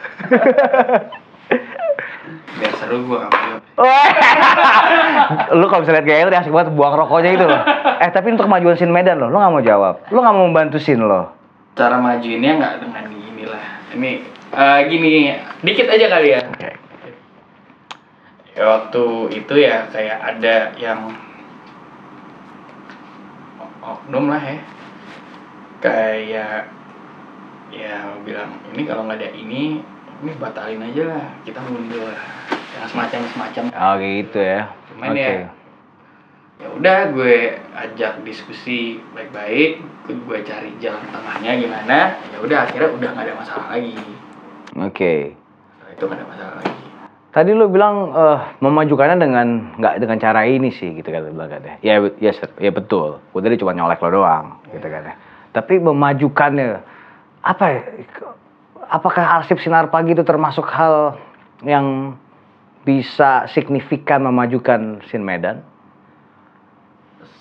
Biar 2.54 2.70
seru 2.78 3.02
mau 3.02 3.26
jawab. 3.26 3.62
lu 5.58 5.66
kalau 5.66 5.82
bisa 5.82 5.98
lihat 5.98 6.06
gaya 6.06 6.30
lu 6.30 6.38
asik 6.38 6.54
banget 6.54 6.70
buang 6.78 6.94
rokoknya 6.94 7.32
itu 7.34 7.46
loh 7.50 7.62
eh 7.98 8.10
tapi 8.14 8.30
untuk 8.30 8.46
kemajuan 8.46 8.78
scene 8.78 8.94
Medan 8.94 9.18
loh 9.18 9.34
lu 9.34 9.42
nggak 9.42 9.54
mau 9.58 9.64
jawab 9.66 10.06
lu 10.14 10.22
nggak 10.22 10.36
mau 10.38 10.46
membantu 10.46 10.78
scene 10.78 11.02
lo 11.02 11.34
Cara 11.74 11.98
majuinnya 11.98 12.62
nggak 12.62 12.74
dengan 12.86 13.04
ini 13.10 13.26
inilah. 13.34 13.64
Ini 13.98 14.12
eh, 14.54 14.80
gini, 14.86 15.34
dikit 15.66 15.90
aja 15.90 16.06
kali 16.06 16.38
ya. 16.38 16.46
Oke. 16.46 16.70
Ya, 18.54 18.64
waktu 18.70 19.06
itu 19.34 19.54
ya 19.58 19.90
kayak 19.90 20.18
ada 20.22 20.70
yang 20.78 21.10
oknum 23.82 24.30
lah 24.30 24.40
ya 24.40 24.62
kayak 25.84 26.70
ya 27.74 28.14
bilang 28.24 28.56
ini 28.72 28.86
kalau 28.86 29.10
nggak 29.10 29.20
ada 29.20 29.30
ini 29.36 29.82
ini 30.24 30.32
batalin 30.40 30.86
aja 30.86 31.04
lah 31.12 31.26
kita 31.44 31.60
mundur 31.66 32.14
yang 32.78 32.86
semacam 32.88 33.20
semacam 33.34 33.64
Oh 33.74 33.94
gitu 34.00 34.40
ya. 34.40 34.72
Cuman 34.94 35.12
Oke. 35.12 35.20
ya 35.20 35.50
ya 36.62 36.68
udah 36.80 37.00
gue 37.12 37.60
ajak 37.76 38.24
diskusi 38.24 39.02
baik-baik 39.12 39.84
gue 40.08 40.38
cari 40.46 40.72
jalan 40.80 41.04
tengahnya 41.12 41.60
gimana 41.60 42.16
ya 42.32 42.38
udah 42.40 42.70
akhirnya 42.70 42.90
udah 42.94 43.10
nggak 43.18 43.26
ada 43.28 43.36
masalah 43.36 43.68
lagi 43.74 43.98
Oke. 44.80 45.36
Setelah 45.36 45.92
itu 45.92 46.04
nggak 46.08 46.20
ada 46.22 46.28
masalah 46.30 46.54
lagi 46.62 46.86
Tadi 47.34 47.50
lu 47.50 47.66
bilang 47.66 48.14
eh, 48.14 48.40
memajukannya 48.62 49.18
dengan 49.18 49.48
nggak 49.82 50.06
dengan 50.06 50.18
cara 50.22 50.46
ini 50.46 50.70
sih 50.70 50.94
gitu 51.02 51.10
kan 51.10 51.26
bilang 51.34 51.50
kan 51.50 51.62
ya. 51.66 51.74
Ya, 51.82 51.96
be- 51.98 52.14
ya, 52.62 52.70
betul. 52.70 53.18
Gue 53.34 53.42
tadi 53.42 53.58
cuma 53.58 53.74
nyolek 53.74 53.98
lo 54.06 54.22
doang 54.22 54.62
gitu 54.70 54.86
kan 54.86 55.02
ya. 55.02 55.14
Tapi 55.50 55.82
memajukannya 55.82 56.78
apa 57.42 57.64
ya? 57.74 57.80
Apakah 58.94 59.42
arsip 59.42 59.58
sinar 59.58 59.90
pagi 59.90 60.14
itu 60.14 60.22
termasuk 60.22 60.70
hal 60.70 61.18
yang 61.66 62.14
bisa 62.86 63.50
signifikan 63.50 64.22
memajukan 64.22 65.02
Sin 65.10 65.26
Medan? 65.26 65.66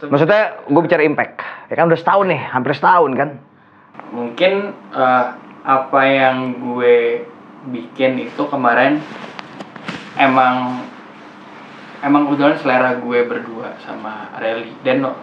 Maksudnya 0.02 0.64
gue 0.72 0.82
bicara 0.82 1.04
impact. 1.04 1.44
Ya 1.68 1.76
kan 1.76 1.92
udah 1.92 2.00
setahun 2.00 2.26
nih, 2.32 2.40
hampir 2.48 2.72
setahun 2.72 3.12
kan. 3.12 3.30
mungkin 4.08 4.72
eh, 4.96 5.24
apa 5.62 6.00
yang 6.08 6.56
gue 6.56 7.24
bikin 7.68 8.18
itu 8.24 8.42
kemarin 8.48 8.98
emang 10.18 10.84
emang 12.02 12.26
kebetulan 12.28 12.56
selera 12.58 12.90
gue 12.98 13.20
berdua 13.24 13.78
sama 13.80 14.28
Rally. 14.36 14.74
Dan 14.82 15.06
no- 15.06 15.20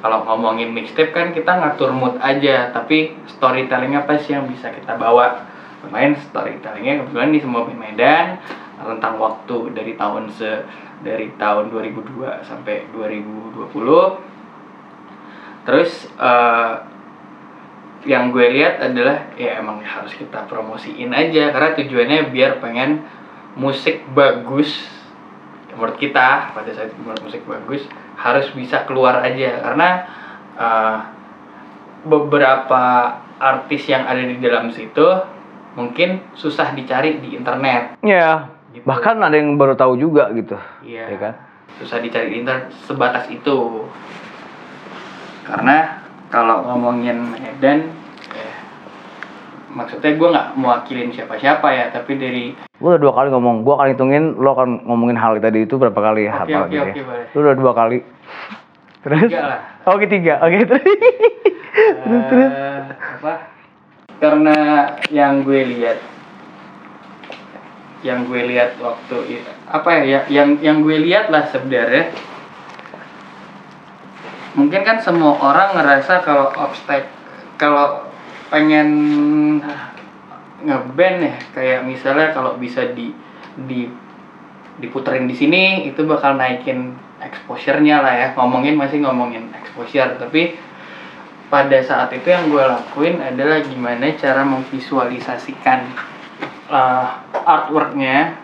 kalau 0.00 0.24
ngomongin 0.24 0.72
mixtape 0.72 1.12
kan 1.12 1.36
kita 1.36 1.60
ngatur 1.60 1.92
mood 1.92 2.16
aja 2.24 2.72
tapi 2.72 3.12
storytellingnya 3.28 4.08
apa 4.08 4.16
sih 4.16 4.32
yang 4.32 4.48
bisa 4.48 4.72
kita 4.72 4.96
bawa? 4.96 5.44
Main 5.88 6.12
storytellingnya 6.16 7.04
kebetulan 7.04 7.32
di 7.32 7.40
semua 7.40 7.64
band 7.64 7.80
Medan 7.80 8.36
rentang 8.80 9.20
waktu 9.20 9.76
dari 9.76 9.92
tahun 9.96 10.28
se 10.32 10.64
dari 11.00 11.32
tahun 11.40 11.72
2002 11.72 12.44
sampai 12.44 12.84
2020 12.92 13.64
terus 15.64 16.08
eh, 16.20 16.74
yang 18.08 18.32
gue 18.32 18.46
lihat 18.48 18.80
adalah 18.80 19.28
ya 19.36 19.60
emang 19.60 19.84
harus 19.84 20.16
kita 20.16 20.48
promosiin 20.48 21.12
aja 21.12 21.52
karena 21.52 21.76
tujuannya 21.76 22.32
biar 22.32 22.56
pengen 22.64 23.04
musik 23.58 24.06
bagus 24.14 24.86
menurut 25.74 25.96
kita 25.96 26.54
pada 26.54 26.70
saat 26.74 26.92
menurut 26.98 27.22
musik 27.24 27.42
bagus 27.46 27.86
harus 28.18 28.50
bisa 28.52 28.84
keluar 28.84 29.22
aja 29.24 29.64
karena 29.64 29.88
eh, 30.58 30.96
beberapa 32.04 33.16
artis 33.40 33.88
yang 33.88 34.04
ada 34.04 34.20
di 34.20 34.36
dalam 34.38 34.68
situ 34.68 35.06
mungkin 35.78 36.20
susah 36.36 36.74
dicari 36.74 37.22
di 37.22 37.38
internet 37.38 37.96
Ya. 38.04 38.50
Gitu. 38.70 38.86
Bahkan 38.86 39.18
ada 39.18 39.34
yang 39.34 39.58
baru 39.58 39.74
tahu 39.74 39.98
juga 39.98 40.30
gitu. 40.30 40.54
Iya. 40.86 41.10
Ya 41.10 41.18
kan? 41.18 41.34
susah 41.80 42.02
dicari 42.04 42.34
di 42.34 42.36
internet 42.44 42.68
sebatas 42.84 43.24
itu 43.32 43.88
karena 45.48 46.04
kalau 46.28 46.66
ngomongin 46.68 47.24
Medan 47.32 47.88
maksudnya 49.70 50.12
gue 50.18 50.28
nggak 50.28 50.48
mewakilin 50.58 51.10
siapa-siapa 51.14 51.66
ya 51.70 51.84
tapi 51.94 52.18
dari 52.18 52.44
Lu 52.80 52.88
udah 52.88 52.96
dua 52.96 53.12
kali 53.12 53.28
ngomong, 53.28 53.60
gua 53.60 53.76
akan 53.76 53.88
hitungin 53.92 54.24
lo 54.40 54.56
akan 54.56 54.88
ngomongin 54.88 55.20
hal 55.20 55.36
tadi 55.36 55.68
itu 55.68 55.76
berapa 55.76 56.00
kali? 56.00 56.24
Oke, 56.24 56.32
hafal 56.32 56.64
oke, 56.64 56.72
gitu 56.72 56.80
oke, 56.80 56.96
ya. 56.96 57.04
boleh. 57.04 57.26
Lu 57.28 57.38
udah 57.44 57.56
dua 57.60 57.72
kali. 57.76 57.98
Terus? 59.04 59.28
Tiga 59.28 59.42
lah. 59.44 59.60
Oh, 59.84 59.96
ketiga. 60.00 60.34
Oke, 60.40 60.56
terus. 60.64 60.84
terus, 62.08 62.22
terus. 62.32 62.50
Eh, 62.56 62.80
apa 63.20 63.32
karena 64.20 64.56
yang 65.08 65.44
gue 65.44 65.60
lihat 65.76 65.98
yang 68.00 68.24
gue 68.28 68.40
lihat 68.48 68.76
waktu 68.80 69.44
apa 69.68 69.88
ya 70.00 70.04
ya- 70.04 70.28
yang 70.28 70.48
yang 70.60 70.80
gue 70.84 70.96
lihat 71.04 71.28
lah 71.32 71.48
sebenarnya 71.48 72.12
mungkin 74.56 74.84
kan 74.84 75.00
semua 75.00 75.36
orang 75.40 75.76
ngerasa 75.76 76.20
kalau 76.24 76.52
obstek 76.52 77.08
kalau 77.56 78.08
pengen 78.50 78.88
ngeband 80.66 81.18
ya. 81.24 81.36
Kayak 81.56 81.80
misalnya 81.88 82.34
kalau 82.36 82.60
bisa 82.60 82.92
di 82.92 83.14
di 83.66 83.88
diputerin 84.80 85.28
di 85.30 85.36
sini 85.36 85.62
itu 85.88 86.02
bakal 86.04 86.36
naikin 86.36 86.92
exposure-nya 87.22 88.02
lah 88.02 88.14
ya. 88.14 88.28
Ngomongin 88.36 88.76
masih 88.76 89.00
ngomongin 89.06 89.48
exposure 89.56 90.18
tapi 90.20 90.58
pada 91.50 91.82
saat 91.82 92.14
itu 92.14 92.30
yang 92.30 92.46
gue 92.46 92.62
lakuin 92.62 93.18
adalah 93.18 93.58
gimana 93.66 94.14
cara 94.14 94.46
memvisualisasikan 94.46 95.82
uh, 96.70 97.26
artworknya 97.42 98.38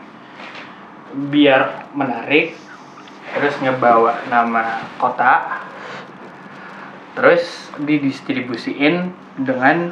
biar 1.30 1.86
menarik 1.94 2.58
terus 3.32 3.54
ngebawa 3.62 4.26
nama 4.26 4.82
kota 4.98 5.55
terus 7.16 7.72
didistribusiin 7.80 9.10
dengan 9.40 9.90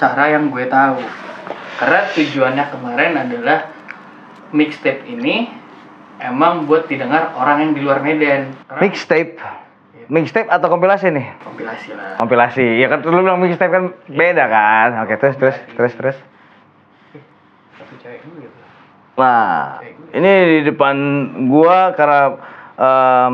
cara 0.00 0.32
yang 0.32 0.48
gue 0.48 0.64
tahu 0.66 0.98
karena 1.76 2.00
tujuannya 2.16 2.64
kemarin 2.72 3.12
adalah 3.20 3.68
mixtape 4.50 5.04
ini 5.06 5.52
emang 6.24 6.64
buat 6.64 6.88
didengar 6.88 7.36
orang 7.36 7.68
yang 7.68 7.72
di 7.76 7.80
luar 7.84 8.00
Medan 8.00 8.56
Karena 8.64 8.80
Mixtape. 8.80 9.36
Mixtape 10.08 10.48
atau 10.52 10.68
kompilasi 10.68 11.12
nih? 11.12 11.26
kompilasi 11.44 11.96
lah 11.96 12.20
Kompilasi. 12.20 12.66
Ya 12.80 12.92
kan 12.92 13.00
lu 13.04 13.24
bilang 13.24 13.40
mixtape 13.40 13.72
kan 13.72 13.84
beda 14.08 14.44
kan? 14.48 14.88
Oke, 15.04 15.16
terus 15.16 15.36
terus 15.40 15.56
terus 15.76 15.92
terus. 15.96 16.18
dulu 18.24 18.44
gitu 18.44 18.64
Nah, 19.14 19.78
ini 20.10 20.32
di 20.58 20.60
depan 20.66 20.96
gua 21.46 21.94
karena 21.94 22.34
em, 22.74 23.32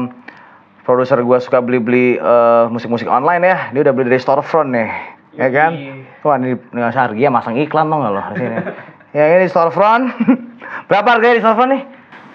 produser 0.90 1.22
gua 1.22 1.38
suka 1.38 1.62
beli-beli 1.62 2.18
eh, 2.18 2.64
musik-musik 2.66 3.07
online 3.07 3.46
ya. 3.46 3.57
Dia 3.70 3.87
udah 3.87 3.94
beli 3.94 4.11
dari 4.11 4.18
storefront 4.18 4.74
nih. 4.74 4.90
Ya 5.38 5.46
kan? 5.46 5.70
Wah, 6.26 6.35
ini 6.35 6.59
dengan 6.74 6.90
Sargia 6.90 7.31
masang 7.31 7.55
iklan 7.55 7.87
dong 7.87 8.03
nggak 8.03 8.11
lo 8.11 8.22
di 8.35 8.42
sini. 8.42 8.57
ya 9.16 9.38
ini 9.38 9.46
storefront. 9.46 10.11
Berapa 10.90 11.14
harganya 11.14 11.38
di 11.38 11.42
storefront 11.46 11.70
nih? 11.70 11.83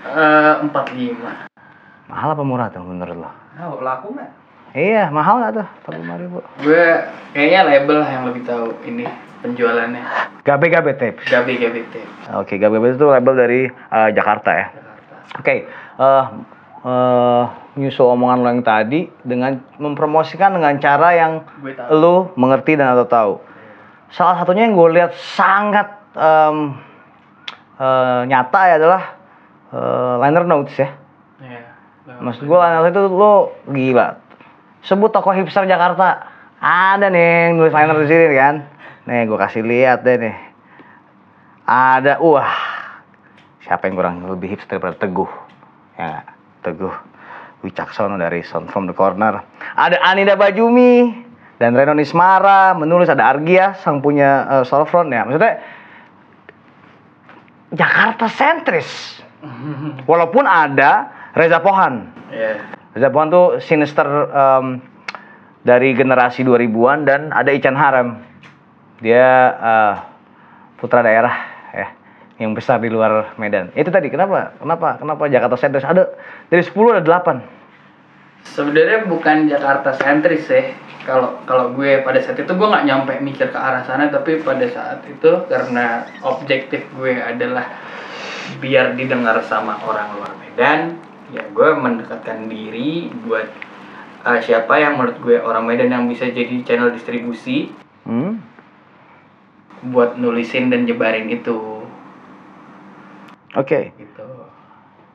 Eh, 0.06 0.54
empat 0.64 0.86
lima 0.96 1.50
Mahal 2.06 2.38
apa 2.38 2.44
murah 2.46 2.70
tuh 2.70 2.86
menurut 2.86 3.18
lo? 3.18 3.30
oh, 3.58 3.82
laku 3.84 4.14
nggak 4.14 4.30
Iya, 4.76 5.08
mahal 5.10 5.40
nggak 5.42 5.54
tuh? 5.56 5.68
45 5.88 6.22
ribu. 6.22 6.38
gue 6.62 6.86
kayaknya 7.32 7.62
label 7.64 7.98
lah 8.04 8.10
yang 8.12 8.24
lebih 8.28 8.44
tahu 8.44 8.76
ini 8.84 9.08
penjualannya 9.42 10.04
Gabe 10.44 10.68
Gabe 10.70 10.94
Tapes. 10.94 11.26
Gabi 11.26 11.58
GBT 11.58 11.96
Oke, 12.38 12.60
Gabe 12.62 12.78
Gabe 12.78 12.94
itu 12.94 13.08
label 13.08 13.34
dari 13.34 13.62
eh, 13.72 14.10
Jakarta 14.14 14.52
ya. 14.54 14.68
Oke, 15.40 15.66
eh 15.66 16.24
eh, 16.86 17.44
nyusul 17.76 18.14
omongan 18.14 18.40
lo 18.46 18.48
yang 18.54 18.64
tadi 18.64 19.10
dengan 19.26 19.60
mempromosikan 19.82 20.54
dengan 20.54 20.78
cara 20.78 21.10
yang 21.18 21.42
lo 21.92 22.32
mengerti 22.38 22.78
dan 22.78 22.94
atau 22.94 23.08
tahu. 23.10 23.34
Salah 24.14 24.38
satunya 24.40 24.70
yang 24.70 24.78
gue 24.78 24.90
lihat 24.96 25.12
sangat 25.18 25.90
em, 26.14 26.78
eh, 27.82 28.22
nyata 28.30 28.62
ya 28.70 28.76
adalah 28.78 29.04
eh, 29.74 30.14
liner 30.22 30.46
notes 30.46 30.76
ya. 30.78 30.90
Iya. 31.42 31.62
Maksud 32.22 32.46
gue 32.46 32.58
liner 32.58 32.80
notes 32.86 32.94
itu 32.94 33.02
lo 33.10 33.34
gila. 33.74 34.08
Sebut 34.86 35.10
toko 35.10 35.34
hipster 35.34 35.66
Jakarta. 35.66 36.32
Ada 36.62 37.12
nih 37.12 37.50
yang 37.50 37.60
nulis 37.60 37.74
liner 37.74 37.98
di 37.98 38.08
sini 38.08 38.38
kan. 38.38 38.56
Nih 39.10 39.26
gue 39.26 39.38
kasih 39.38 39.66
lihat 39.66 40.06
deh 40.06 40.18
nih. 40.22 40.38
Ada, 41.66 42.22
wah. 42.22 42.54
Siapa 43.66 43.90
yang 43.90 43.98
kurang 43.98 44.16
lebih 44.30 44.54
hipster 44.54 44.78
daripada 44.78 45.02
Teguh? 45.02 45.30
Ya? 45.98 46.36
Teguh. 46.66 47.14
Wicaksono 47.62 48.18
dari 48.18 48.42
Sound 48.46 48.70
from 48.70 48.90
the 48.90 48.94
Corner. 48.94 49.42
Ada 49.78 50.02
Anida 50.06 50.38
Bajumi 50.38 51.10
dan 51.58 51.74
Reno 51.74 51.98
Nismara 51.98 52.78
menulis 52.78 53.10
ada 53.10 53.26
Argia 53.26 53.74
sang 53.82 54.02
punya 54.06 54.46
uh, 54.46 54.64
storefront 54.66 55.10
ya. 55.10 55.26
Maksudnya 55.26 55.54
Jakarta 57.74 58.26
sentris. 58.30 59.22
Walaupun 60.10 60.46
ada 60.46 61.10
Reza 61.34 61.62
Pohan. 61.62 62.14
Iya. 62.30 62.62
Reza 62.94 63.10
Pohan 63.10 63.30
tuh 63.34 63.58
sinister 63.62 64.06
em, 64.08 64.80
dari 65.66 65.92
generasi 65.98 66.46
2000-an 66.46 67.00
dan 67.04 67.22
ada 67.34 67.50
Ican 67.52 67.76
Harem. 67.76 68.22
Dia 69.04 69.28
eh, 69.60 69.94
putra 70.80 71.04
daerah 71.04 71.36
ya 71.76 72.05
yang 72.36 72.52
besar 72.52 72.84
di 72.84 72.92
luar 72.92 73.36
Medan. 73.40 73.72
Itu 73.76 73.92
tadi 73.92 74.12
kenapa? 74.12 74.56
Kenapa? 74.60 75.00
Kenapa 75.00 75.24
Jakarta 75.32 75.56
sentris? 75.56 75.88
Ada 75.88 76.12
dari 76.52 76.64
10 76.64 77.00
ada 77.00 77.04
8. 77.04 77.42
Sebenarnya 78.46 79.08
bukan 79.08 79.48
Jakarta 79.48 79.96
sentris 79.96 80.46
ya. 80.52 80.76
Kalau 81.06 81.38
kalau 81.46 81.72
gue 81.78 82.02
pada 82.02 82.18
saat 82.18 82.42
itu 82.42 82.50
gue 82.50 82.68
nggak 82.68 82.86
nyampe 82.90 83.14
mikir 83.22 83.54
ke 83.54 83.60
arah 83.60 83.86
sana, 83.86 84.10
tapi 84.10 84.42
pada 84.42 84.66
saat 84.68 85.06
itu 85.06 85.32
karena 85.46 86.10
objektif 86.26 86.82
gue 86.98 87.22
adalah 87.22 87.70
biar 88.58 88.98
didengar 88.98 89.38
sama 89.46 89.78
orang 89.86 90.18
luar 90.18 90.34
Medan, 90.42 90.98
ya 91.30 91.46
gue 91.46 91.70
mendekatkan 91.78 92.50
diri 92.50 93.14
buat 93.22 93.48
eh, 94.26 94.40
siapa 94.42 94.82
yang 94.82 94.98
menurut 94.98 95.18
gue 95.22 95.38
orang 95.38 95.70
Medan 95.70 95.94
yang 95.94 96.06
bisa 96.10 96.26
jadi 96.26 96.58
channel 96.66 96.90
distribusi 96.90 97.70
Hmm? 98.06 98.38
buat 99.90 100.18
nulisin 100.18 100.70
dan 100.70 100.86
nyebarin 100.86 101.26
itu 101.30 101.75
Oke. 103.56 103.96
gitu. 103.96 104.24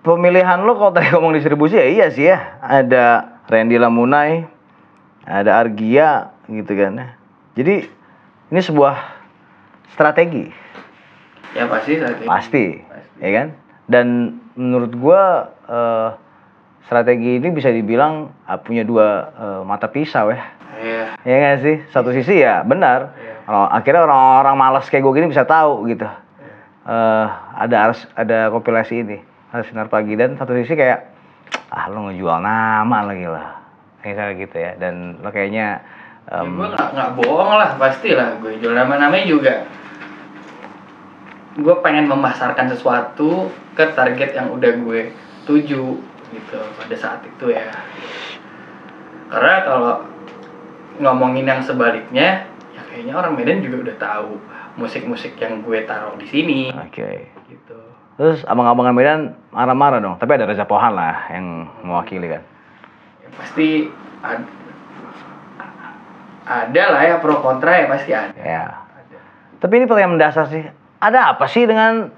Pemilihan 0.00 0.64
lo 0.64 0.72
kalau 0.80 0.92
tadi 0.96 1.08
ngomong 1.12 1.36
distribusi 1.36 1.76
ya 1.76 1.86
iya 1.86 2.06
sih 2.08 2.24
ya. 2.24 2.56
Ada 2.64 3.36
Randy 3.52 3.76
Lamunai, 3.76 4.48
ada 5.28 5.60
Argia 5.60 6.32
gitu 6.48 6.72
kan. 6.72 6.92
ya. 6.96 7.08
Jadi 7.60 7.84
ini 8.50 8.60
sebuah 8.60 8.96
strategi. 9.92 10.48
Ya 11.52 11.66
pasti 11.66 11.98
itu. 11.98 12.04
Pasti, 12.24 12.24
Pasti. 12.80 13.20
ya 13.20 13.30
kan? 13.36 13.48
Dan 13.90 14.06
menurut 14.56 14.94
gua 14.96 15.50
eh, 15.68 16.08
strategi 16.86 17.36
ini 17.42 17.48
bisa 17.52 17.68
dibilang 17.68 18.32
ah, 18.48 18.56
punya 18.56 18.86
dua 18.86 19.30
eh, 19.36 19.60
mata 19.68 19.90
pisau 19.92 20.32
ya. 20.32 20.42
Iya. 20.80 21.04
Ya 21.28 21.34
nggak 21.36 21.58
sih? 21.60 21.76
Satu 21.92 22.14
sisi 22.16 22.40
ya 22.40 22.64
benar. 22.64 23.12
Iya. 23.20 23.34
Kalau 23.44 23.66
akhirnya 23.68 24.02
orang-orang 24.06 24.56
malas 24.56 24.86
kayak 24.88 25.02
gue 25.02 25.12
gini 25.18 25.28
bisa 25.28 25.42
tahu 25.44 25.84
gitu. 25.90 26.06
Eh 26.90 27.26
ada 27.54 27.76
harus 27.86 28.02
ada 28.18 28.50
kompilasi 28.50 29.06
ini, 29.06 29.22
harus 29.54 29.70
sinar 29.70 29.86
pagi 29.86 30.18
dan 30.18 30.34
satu 30.34 30.58
sisi 30.58 30.74
kayak 30.74 31.06
ah 31.70 31.86
lo 31.86 32.10
ngejual 32.10 32.42
nama 32.42 33.06
lagi 33.06 33.30
lah. 33.30 33.62
Misalnya 34.02 34.34
gitu 34.34 34.56
ya. 34.58 34.74
Dan 34.74 35.22
lo 35.22 35.30
kayaknya 35.30 35.86
Ya, 36.30 36.46
em, 36.46 36.54
gue 36.54 36.68
nggak 36.70 37.10
bohong 37.18 37.58
lah 37.58 37.74
pasti 37.74 38.14
lah 38.14 38.38
gue 38.38 38.60
jual 38.62 38.70
nama 38.70 38.94
namanya 38.94 39.26
juga 39.26 39.54
gue 41.58 41.74
pengen 41.82 42.06
memasarkan 42.06 42.70
sesuatu 42.70 43.50
ke 43.74 43.84
target 43.98 44.38
yang 44.38 44.54
udah 44.54 44.70
gue 44.78 45.10
tuju 45.42 45.98
gitu 46.30 46.58
pada 46.78 46.94
saat 46.94 47.26
itu 47.26 47.50
ya 47.50 47.66
karena 49.26 49.54
kalau 49.66 49.94
ngomongin 51.02 51.50
yang 51.50 51.62
sebaliknya 51.66 52.46
ya 52.46 52.49
kayaknya 52.90 53.14
orang 53.14 53.32
Medan 53.32 53.62
juga 53.62 53.76
udah 53.80 53.96
tahu 53.96 54.30
musik-musik 54.76 55.34
yang 55.36 55.60
gue 55.60 55.78
taruh 55.82 56.14
di 56.14 56.26
sini 56.26 56.68
oke. 56.68 57.10
gitu 57.46 57.78
Terus 58.14 58.44
abang-abangan 58.44 58.92
Medan 58.92 59.20
marah-marah 59.48 59.96
dong. 59.96 60.14
Tapi 60.14 60.36
ada 60.36 60.44
Reza 60.44 60.62
Pohan 60.62 60.92
lah 60.92 61.30
yang 61.30 61.46
mewakili 61.80 62.28
kan. 62.28 62.44
ya 63.18 63.28
pasti 63.32 63.88
ad- 64.20 64.44
ada 66.42 66.84
lah 66.90 67.02
ya 67.02 67.16
pro 67.16 67.38
kontra 67.38 67.72
ya 67.74 67.86
pasti 67.86 68.10
ada 68.10 68.34
Ya. 68.34 68.64
ada 68.92 69.18
Tapi 69.56 69.72
ini 69.74 69.84
pertanyaan 69.84 70.14
mendasar 70.16 70.46
sih. 70.48 70.64
Ada 70.98 71.32
apa 71.32 71.46
sih 71.46 71.64
dengan 71.64 72.12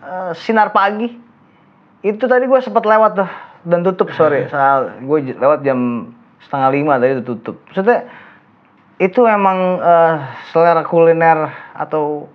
eh, 0.00 0.32
sinar 0.34 0.70
pagi? 0.70 1.14
Itu 2.00 2.26
tadi 2.26 2.42
gue 2.44 2.58
sempat 2.58 2.82
lewat 2.82 3.12
tuh 3.14 3.30
dan 3.62 3.84
tutup 3.84 4.10
sorry. 4.10 4.48
Soal 4.50 4.98
gue 4.98 5.18
lewat 5.32 5.62
jam 5.62 6.10
setengah 6.40 6.68
lima 6.72 6.98
tadi 6.98 7.22
tutup. 7.22 7.62
Maksudnya 7.64 8.10
itu 9.02 9.26
emang 9.26 9.58
eh, 9.76 10.14
selera 10.48 10.82
kuliner 10.82 11.38
atau 11.74 12.30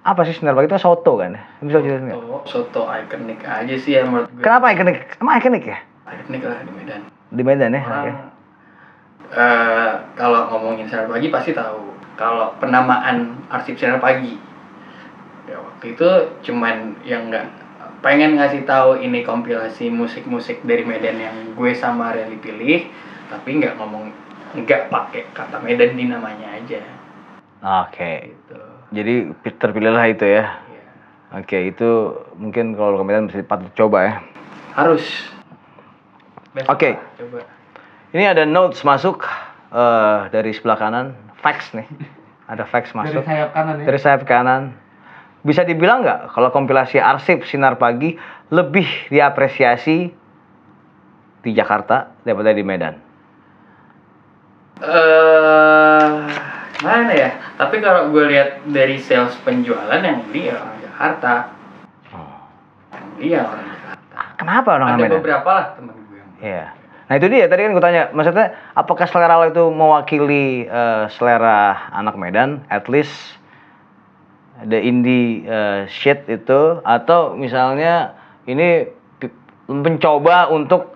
apa 0.00 0.24
sih 0.24 0.32
pagi 0.32 0.64
itu 0.64 0.80
soto 0.80 1.20
kan? 1.20 1.36
Bisa 1.60 1.78
jelasin 1.78 2.08
nggak? 2.08 2.16
soto 2.16 2.40
soto 2.48 2.82
ikonik 2.88 3.44
aja 3.44 3.74
sih 3.76 3.92
ya 3.92 4.02
menurut 4.02 4.30
gue 4.30 4.40
Kenapa 4.40 4.72
ikonik? 4.72 5.20
Emang 5.20 5.36
ikonik 5.36 5.64
ya? 5.66 5.78
ikonik 6.08 6.42
lah 6.42 6.58
di 6.58 6.72
Medan 6.72 7.00
Di 7.28 7.42
Medan 7.42 7.70
ya? 7.70 7.82
orang 7.82 8.00
Oke. 8.00 8.12
eh, 9.30 9.90
kalau 10.14 10.48
ngomongin 10.48 10.88
sinar 10.88 11.04
pagi 11.06 11.28
pasti 11.28 11.52
tahu 11.52 11.92
kalau 12.16 12.56
penamaan 12.56 13.36
arsip 13.46 13.76
sinar 13.76 14.00
pagi 14.00 14.40
ya 15.44 15.60
waktu 15.60 15.92
itu 15.92 16.08
cuman 16.42 16.96
yang 17.04 17.28
nggak 17.28 17.44
pengen 18.00 18.36
ngasih 18.36 18.64
tahu 18.64 18.96
ini 18.96 19.20
kompilasi 19.20 19.90
musik-musik 19.90 20.62
dari 20.62 20.80
Medan 20.82 21.18
yang 21.18 21.36
gue 21.52 21.72
sama 21.74 22.12
Reli 22.12 22.38
pilih 22.38 22.88
tapi 23.28 23.60
nggak 23.60 23.76
ngomong 23.76 24.08
nggak 24.54 24.88
pakai 24.88 25.22
kata 25.32 25.60
Medan 25.60 25.92
di 25.94 26.08
namanya 26.08 26.56
aja 26.56 26.80
Oke. 27.84 28.32
gitu 28.32 28.56
Jadi 28.88 29.14
terpilihlah 29.58 30.08
itu 30.08 30.24
ya. 30.24 30.56
ya. 30.64 30.84
Oke, 31.36 31.68
itu 31.68 32.16
mungkin 32.40 32.72
kalau 32.72 32.96
ke 32.96 33.04
Medan 33.04 33.28
mesti 33.28 33.44
patut 33.44 33.68
coba 33.76 33.98
ya. 34.06 34.14
harus 34.72 35.04
Oke. 36.64 36.96
lah, 36.96 37.04
coba 37.18 37.38
Ini 38.16 38.24
ada 38.32 38.48
notes 38.48 38.80
masuk 38.82 39.28
eh, 39.68 40.18
dari 40.32 40.56
sebelah 40.56 40.78
kanan, 40.80 41.06
fax 41.44 41.76
nih. 41.76 41.84
Ada 42.48 42.64
fax 42.64 42.96
Dari 42.96 43.12
masuk 43.12 43.28
sayap 43.28 43.52
kanan 43.52 43.74
ya. 43.76 43.84
dari 43.84 43.98
sayap 44.00 44.22
kanan. 44.24 44.72
Bisa 45.44 45.68
dibilang 45.68 46.00
nggak 46.00 46.32
kalau 46.32 46.48
kompilasi 46.48 46.96
arsip 46.96 47.44
sinar 47.44 47.76
pagi 47.76 48.16
lebih 48.48 48.88
diapresiasi 49.12 50.08
di 51.44 51.50
Jakarta 51.52 52.16
daripada 52.24 52.56
di 52.56 52.64
Medan? 52.64 52.96
Eh 54.82 56.10
mana 56.78 57.10
ya? 57.10 57.30
Tapi 57.58 57.82
kalau 57.82 58.14
gue 58.14 58.24
lihat 58.30 58.62
dari 58.70 59.02
sales 59.02 59.34
penjualan 59.42 59.98
yang 59.98 60.22
beli 60.30 60.46
ya 60.46 60.62
orang 60.62 60.78
Jakarta. 60.78 61.32
Yang 62.94 63.06
beli 63.18 63.28
ya 63.34 63.42
orang 63.42 63.66
Jakarta. 63.66 64.18
Kenapa 64.38 64.68
orang 64.78 64.88
Ada 64.94 65.02
Medan? 65.02 65.14
beberapa 65.18 65.50
lah 65.50 65.66
temen 65.74 65.94
gue 66.06 66.18
yang 66.22 66.30
beli. 66.38 66.46
Iya. 66.46 66.64
Nah 67.08 67.14
itu 67.16 67.26
dia 67.32 67.48
tadi 67.48 67.60
kan 67.64 67.72
gue 67.72 67.82
tanya, 67.82 68.02
maksudnya 68.12 68.46
apakah 68.76 69.08
selera 69.08 69.40
lo 69.40 69.48
itu 69.48 69.64
mewakili 69.72 70.68
eh, 70.68 71.04
selera 71.16 71.88
anak 71.96 72.20
Medan, 72.20 72.62
at 72.68 72.84
least 72.86 73.40
the 74.68 74.76
indie 74.76 75.40
eh, 75.48 75.88
shit 75.88 76.28
itu, 76.28 76.84
atau 76.84 77.32
misalnya 77.32 78.12
ini 78.44 78.92
mencoba 79.72 80.52
untuk 80.52 80.94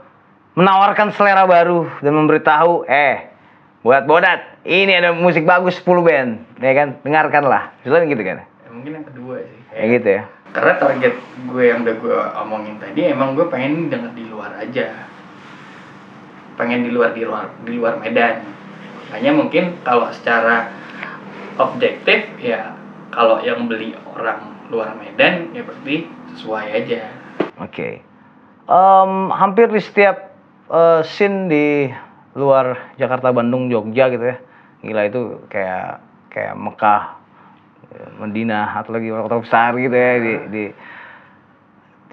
menawarkan 0.52 1.16
selera 1.16 1.48
baru 1.48 1.88
dan 2.04 2.12
memberitahu, 2.12 2.84
eh 2.84 3.31
buat 3.82 4.06
bodat, 4.06 4.62
ini 4.62 4.94
ada 4.94 5.10
musik 5.10 5.42
bagus 5.42 5.78
10 5.78 6.00
band, 6.00 6.30
ya 6.58 6.72
kan, 6.72 6.88
dengarkanlah, 7.02 7.74
misalnya 7.82 8.06
gitu 8.08 8.22
kan, 8.22 8.38
Ya, 8.42 8.68
mungkin 8.70 8.90
yang 8.94 9.06
kedua 9.06 9.34
sih. 9.42 9.60
kayak 9.70 9.88
gitu 9.98 10.08
ya. 10.08 10.22
Karena 10.52 10.72
target 10.76 11.14
gue 11.48 11.64
yang 11.64 11.78
udah 11.80 11.96
gue 11.96 12.18
omongin 12.38 12.76
tadi 12.76 13.00
emang 13.08 13.32
gue 13.32 13.48
pengen 13.48 13.88
denger 13.88 14.12
di 14.12 14.24
luar 14.28 14.52
aja. 14.54 15.08
Pengen 16.54 16.84
di 16.84 16.92
luar 16.92 17.16
di 17.16 17.24
luar 17.24 17.48
di 17.64 17.72
luar 17.72 17.96
Medan. 17.96 18.44
Makanya 19.08 19.32
mungkin 19.32 19.64
kalau 19.80 20.12
secara 20.12 20.68
objektif 21.56 22.28
ya 22.36 22.76
kalau 23.08 23.40
yang 23.40 23.64
beli 23.64 23.96
orang 24.12 24.52
luar 24.68 24.92
Medan 24.92 25.56
ya 25.56 25.64
berarti 25.64 26.04
sesuai 26.36 26.66
aja. 26.84 27.00
Oke. 27.56 28.04
Em, 28.68 29.12
hampir 29.32 29.68
di 29.68 29.80
setiap 29.80 30.36
eh, 30.68 31.00
scene 31.02 31.48
di 31.48 31.88
luar 32.32 32.96
Jakarta, 32.96 33.32
Bandung, 33.32 33.68
Jogja 33.68 34.08
gitu 34.08 34.24
ya. 34.24 34.36
Gila 34.82 35.02
itu 35.06 35.20
kayak 35.52 36.02
kayak 36.32 36.54
Mekah, 36.56 37.22
Medina 38.18 38.72
atau 38.80 38.96
lagi 38.96 39.12
kota 39.12 39.36
besar 39.42 39.76
gitu 39.76 39.92
ya 39.94 40.12
di 40.18 40.32
di 40.48 40.64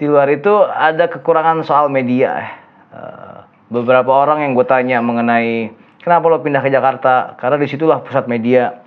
di 0.00 0.04
luar 0.08 0.28
itu 0.32 0.52
ada 0.64 1.08
kekurangan 1.08 1.60
soal 1.64 1.92
media. 1.92 2.30
eh. 2.40 2.50
Eh, 2.90 3.38
beberapa 3.70 4.10
orang 4.10 4.42
yang 4.42 4.52
gue 4.58 4.66
tanya 4.66 4.98
mengenai 4.98 5.70
kenapa 6.02 6.26
lo 6.26 6.42
pindah 6.42 6.58
ke 6.58 6.72
Jakarta 6.72 7.38
karena 7.38 7.56
di 7.60 7.68
situlah 7.70 8.02
pusat 8.02 8.26
media 8.26 8.82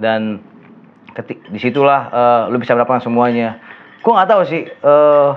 dan 0.00 0.40
ketik 1.12 1.44
di 1.52 1.58
situlah 1.60 2.00
eh, 2.08 2.42
lo 2.50 2.56
bisa 2.58 2.74
mendapatkan 2.74 3.04
semuanya. 3.04 3.58
Gue 4.00 4.12
nggak 4.14 4.30
tahu 4.30 4.42
sih. 4.48 4.62
eh 4.68 5.32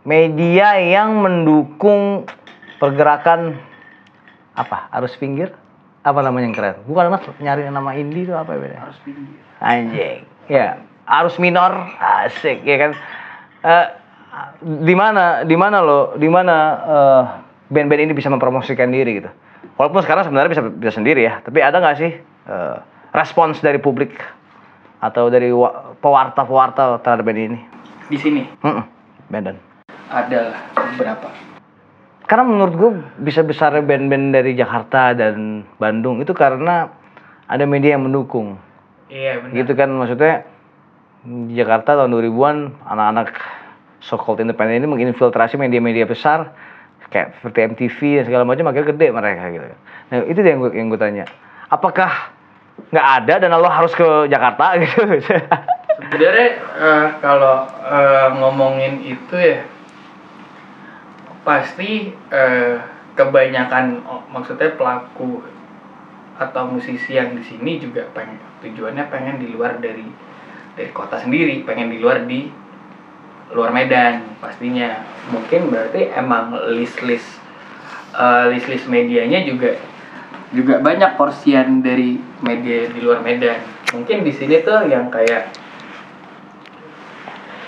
media 0.00 0.80
yang 0.80 1.20
mendukung 1.20 2.24
pergerakan 2.80 3.60
apa? 4.56 4.88
Arus 4.98 5.14
pinggir? 5.14 5.52
Apa 6.00 6.24
namanya 6.24 6.48
yang 6.48 6.56
keren? 6.56 6.76
Bukan 6.88 7.12
mas. 7.12 7.22
Nyari 7.38 7.68
nama 7.68 7.92
indie 7.92 8.24
itu 8.24 8.32
apa 8.32 8.56
ya 8.56 8.58
beda? 8.58 8.76
Harus 8.80 8.98
pinggir. 9.04 9.36
anjing. 9.60 10.24
Ya 10.48 10.80
arus 11.04 11.36
minor. 11.36 11.92
Asik 12.00 12.64
ya 12.64 12.76
kan? 12.80 12.90
Eh, 13.60 13.86
di 14.80 14.96
mana 14.96 15.44
di 15.44 15.54
mana 15.54 15.84
lo 15.84 16.16
di 16.16 16.26
mana 16.32 16.56
eh, 16.80 17.22
band-band 17.68 18.08
ini 18.08 18.16
bisa 18.16 18.32
mempromosikan 18.32 18.88
diri 18.88 19.20
gitu? 19.20 19.30
Walaupun 19.76 20.00
sekarang 20.00 20.24
sebenarnya 20.24 20.50
bisa 20.56 20.62
bisa 20.72 20.92
sendiri 20.96 21.24
ya 21.24 21.44
tapi 21.44 21.60
ada 21.60 21.76
nggak 21.76 21.96
sih 22.00 22.16
eh, 22.48 22.76
respons 23.12 23.60
dari 23.60 23.76
publik 23.76 24.16
atau 25.04 25.28
dari 25.28 25.52
wa- 25.52 25.92
pewarta-pewarta 26.00 26.96
terhadap 27.04 27.24
band 27.28 27.40
ini? 27.40 27.58
Di 28.08 28.16
sini? 28.16 28.42
Mm-mm, 28.64 28.84
Medan 29.28 29.60
ada 30.10 30.56
beberapa. 30.74 31.28
Karena 32.30 32.46
menurut 32.46 32.74
gue 32.78 32.90
bisa 33.26 33.42
besar 33.42 33.74
band-band 33.82 34.30
dari 34.30 34.54
Jakarta 34.54 35.18
dan 35.18 35.66
Bandung 35.82 36.22
itu 36.22 36.30
karena 36.30 36.86
ada 37.50 37.66
media 37.66 37.98
yang 37.98 38.06
mendukung 38.06 38.54
Iya 39.10 39.42
benar. 39.42 39.54
gitu 39.58 39.72
kan 39.74 39.90
maksudnya 39.90 40.46
di 41.26 41.58
Jakarta 41.58 41.98
tahun 41.98 42.14
2000-an 42.14 42.56
anak-anak 42.86 43.34
so 43.98 44.14
called 44.14 44.38
independen 44.38 44.78
ini 44.78 44.86
menginfiltrasi 44.86 45.58
media-media 45.58 46.06
besar 46.06 46.54
kayak 47.10 47.34
seperti 47.42 47.66
MTV 47.74 47.98
dan 48.22 48.24
segala 48.30 48.44
macam 48.46 48.70
akhirnya 48.70 48.94
gede 48.94 49.06
mereka 49.10 49.44
gitu. 49.50 49.66
Nah 50.14 50.16
itu 50.30 50.38
yang 50.46 50.62
gue 50.62 50.70
yang 50.78 50.86
gue 50.88 51.00
tanya. 51.02 51.24
Apakah 51.66 52.30
nggak 52.94 53.06
ada 53.20 53.34
dan 53.42 53.50
lo 53.58 53.66
harus 53.66 53.90
ke 53.92 54.30
Jakarta 54.30 54.74
gitu? 54.86 55.02
Sebenarnya 56.00 56.48
eh, 56.78 57.06
kalau 57.18 57.66
eh, 57.90 58.28
ngomongin 58.38 59.02
itu 59.02 59.34
ya 59.34 59.66
pasti 61.40 62.12
eh, 62.30 62.76
kebanyakan 63.16 64.04
oh, 64.04 64.22
maksudnya 64.28 64.76
pelaku 64.76 65.44
atau 66.40 66.72
musisi 66.72 67.16
yang 67.16 67.36
di 67.36 67.44
sini 67.44 67.76
juga 67.76 68.08
pengen 68.16 68.40
tujuannya 68.64 69.04
pengen 69.12 69.36
di 69.36 69.52
luar 69.52 69.76
dari 69.76 70.04
dari 70.72 70.90
kota 70.96 71.20
sendiri, 71.20 71.60
pengen 71.68 71.92
di 71.92 72.00
luar 72.00 72.24
di 72.24 72.48
luar 73.52 73.74
Medan 73.74 74.40
pastinya. 74.40 75.04
Mungkin 75.28 75.68
berarti 75.68 76.08
emang 76.16 76.56
list-list 76.72 77.40
eh, 78.16 78.44
list-list 78.56 78.88
medianya 78.88 79.44
juga 79.44 79.76
juga 80.50 80.82
banyak 80.82 81.14
porsian 81.14 81.78
dari 81.84 82.18
media 82.42 82.88
di 82.90 82.98
luar 83.04 83.22
Medan. 83.22 83.60
Mungkin 83.92 84.22
di 84.22 84.32
sini 84.32 84.62
tuh 84.64 84.86
yang 84.86 85.12
kayak 85.12 85.52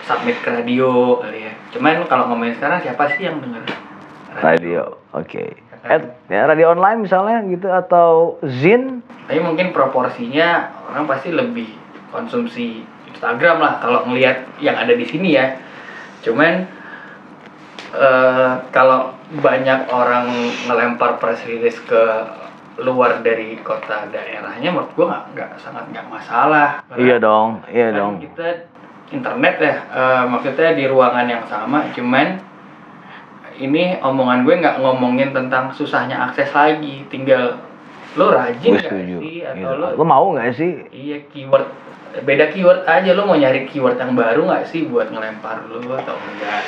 submit 0.07 0.39
ke 0.43 0.51
radio. 0.51 1.21
Cuman 1.73 2.05
kalau 2.07 2.29
ngomongin 2.29 2.55
sekarang 2.55 2.85
siapa 2.85 3.09
sih 3.17 3.25
yang 3.25 3.41
denger 3.41 3.65
radio, 4.41 4.97
oke. 5.13 5.45
Eh, 5.83 6.01
ya 6.31 6.47
radio 6.47 6.73
online 6.73 7.05
misalnya 7.05 7.43
gitu 7.49 7.69
atau 7.69 8.39
Zin? 8.47 9.03
Tapi 9.27 9.41
mungkin 9.43 9.75
proporsinya 9.75 10.71
orang 10.89 11.05
pasti 11.11 11.35
lebih 11.35 11.69
konsumsi 12.09 12.87
Instagram 13.11 13.59
lah 13.59 13.83
kalau 13.83 14.07
ngelihat 14.07 14.47
yang 14.63 14.79
ada 14.79 14.95
di 14.95 15.05
sini 15.05 15.35
ya. 15.35 15.59
Cuman 16.23 16.65
eh, 17.93 18.53
kalau 18.71 19.13
banyak 19.33 19.89
orang 19.91 20.29
ngelempar 20.69 21.17
press 21.19 21.41
release 21.49 21.81
ke 21.83 22.03
luar 22.81 23.21
dari 23.21 23.61
kota 23.61 24.09
daerahnya 24.09 24.73
menurut 24.73 24.93
gua 24.97 25.07
nggak 25.13 25.25
nggak 25.37 25.51
sangat 25.61 25.85
nggak 25.93 26.07
masalah. 26.09 26.81
Karena 26.89 27.01
Iya 27.05 27.17
dong, 27.21 27.49
iya 27.69 27.87
kan 27.93 27.97
dong. 27.99 28.15
kita 28.21 28.49
internet 29.13 29.55
ya 29.61 29.75
eh, 29.87 30.23
maksudnya 30.27 30.73
di 30.73 30.85
ruangan 30.89 31.27
yang 31.29 31.45
sama 31.47 31.87
cuman 31.93 32.41
ini 33.61 34.01
omongan 34.01 34.43
gue 34.43 34.55
nggak 34.59 34.77
ngomongin 34.81 35.31
tentang 35.31 35.71
susahnya 35.71 36.17
akses 36.19 36.51
lagi 36.51 37.05
tinggal 37.07 37.61
lo 38.13 38.29
rajin 38.29 38.77
setuju. 38.77 39.17
sih 39.21 39.45
atau 39.45 39.57
Gitu. 39.57 39.81
lo 39.81 39.89
Lo 39.95 40.05
mau 40.05 40.27
nggak 40.33 40.53
sih? 40.53 40.73
iya 40.91 41.21
keyword 41.29 41.69
beda 42.25 42.49
keyword 42.51 42.85
aja 42.85 43.13
lo 43.13 43.25
mau 43.25 43.37
nyari 43.37 43.65
keyword 43.65 43.97
yang 43.97 44.13
baru 44.13 44.45
nggak 44.45 44.65
sih 44.67 44.85
buat 44.85 45.09
ngelempar 45.09 45.65
lo 45.69 45.81
atau 45.95 46.17
enggak 46.17 46.65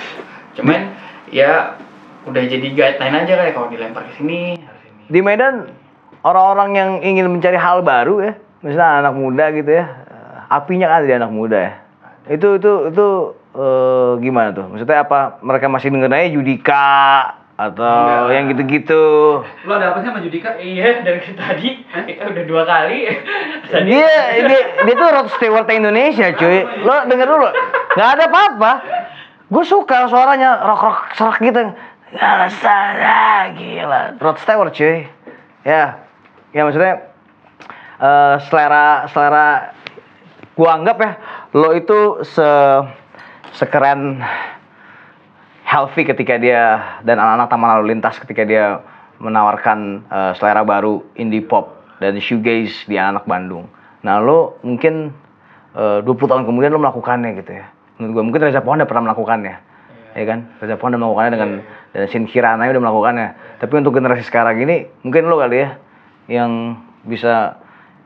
cuman 0.55 0.93
ya 1.29 1.77
udah 2.25 2.41
jadi 2.41 2.69
guideline 2.71 3.17
aja 3.19 3.33
kayak 3.37 3.53
kalau 3.53 3.69
dilempar 3.69 4.05
ke 4.09 4.17
sini 4.17 4.57
Di 5.05 5.21
Medan 5.21 5.69
orang-orang 6.25 6.71
yang 6.73 6.91
ingin 7.05 7.29
mencari 7.29 7.61
hal 7.61 7.85
baru 7.85 8.25
ya, 8.25 8.33
misalnya 8.65 9.05
anak 9.05 9.15
muda 9.21 9.45
gitu 9.53 9.69
ya, 9.69 9.85
eh, 9.85 10.37
apinya 10.49 10.89
kan 10.89 11.05
di 11.05 11.13
anak 11.13 11.29
muda 11.29 11.59
ya. 11.61 11.73
Itu 12.25 12.57
itu 12.57 12.73
itu 12.89 13.09
eh, 13.53 14.13
gimana 14.25 14.49
tuh? 14.57 14.65
Maksudnya 14.73 15.05
apa? 15.05 15.39
Mereka 15.45 15.67
masih 15.69 15.93
dengernya 15.93 16.33
Judika 16.33 16.87
atau 17.55 17.87
Enggak. 17.87 18.35
yang 18.35 18.45
gitu-gitu? 18.51 19.05
Lo 19.47 19.73
ada 19.79 19.95
apa 19.95 20.03
sih 20.03 20.09
sama 20.11 20.19
Judika? 20.19 20.59
iya 20.59 21.07
dari 21.07 21.23
tadi 21.39 21.87
kita 21.87 22.35
udah 22.35 22.45
dua 22.51 22.63
kali 22.67 23.07
tadi 23.71 23.95
Dia, 23.95 24.11
dia, 24.43 24.61
dia 24.83 24.95
tuh 24.99 25.09
Rod 25.15 25.29
Stewart 25.39 25.69
Indonesia 25.71 26.35
cuy. 26.35 26.67
Lo 26.83 27.07
denger 27.07 27.29
dulu. 27.31 27.49
Nggak 27.95 28.09
ada 28.19 28.25
apa-apa. 28.27 28.73
Gue 29.53 29.63
suka 29.63 30.09
suaranya 30.11 30.65
rock-rock 30.67 31.15
serak 31.15 31.39
gitu. 31.39 31.63
Gila, 32.15 32.47
sana, 32.59 33.53
gila. 33.55 34.03
Rod 34.19 34.39
Stewart 34.43 34.75
cuy. 34.75 35.07
Ya, 35.63 36.03
ya 36.51 36.61
maksudnya 36.67 37.07
eh, 38.03 38.35
selera 38.51 39.07
selera 39.15 39.74
gua 40.55 40.79
anggap 40.79 40.97
ya 41.03 41.13
lo 41.55 41.75
itu 41.75 42.23
se 42.23 42.49
sekeren 43.55 44.23
Helvi 45.65 46.03
ketika 46.07 46.39
dia 46.39 46.79
dan 47.03 47.19
anak-anak 47.19 47.49
taman 47.51 47.69
lalu 47.79 47.85
lintas 47.97 48.21
ketika 48.21 48.45
dia 48.47 48.85
menawarkan 49.19 50.05
eh, 50.07 50.33
selera 50.37 50.63
baru 50.63 51.03
indie 51.17 51.43
pop 51.43 51.81
dan 51.99 52.21
shoegaze 52.21 52.85
di 52.85 53.01
anak 53.01 53.25
Bandung. 53.25 53.67
Nah 54.05 54.21
lo 54.21 54.61
mungkin 54.61 55.11
eh, 55.73 55.99
20 56.05 56.05
tahun 56.05 56.45
kemudian 56.45 56.71
lo 56.71 56.79
melakukannya 56.79 57.31
gitu 57.41 57.53
ya. 57.57 57.67
Menurut 57.99 58.13
gue 58.13 58.25
mungkin 58.27 58.41
Reza 58.45 58.61
Pohon 58.61 58.83
udah 58.83 58.91
pernah 58.91 59.05
melakukannya. 59.11 59.55
Ya 60.15 60.25
kan? 60.29 60.39
Reza 60.61 60.77
Pohon 60.77 60.95
udah 60.95 61.01
melakukannya 61.01 61.33
dengan 61.33 61.51
dan 61.95 62.05
Shin 62.11 62.27
Kirana 62.29 62.69
udah 62.69 62.83
melakukannya. 62.85 63.29
Tapi 63.63 63.73
untuk 63.81 63.97
generasi 63.97 64.23
sekarang 64.27 64.61
ini 64.61 64.91
mungkin 65.07 65.31
lo 65.31 65.41
kali 65.41 65.65
ya 65.65 65.71
yang 66.29 66.77
bisa 67.07 67.57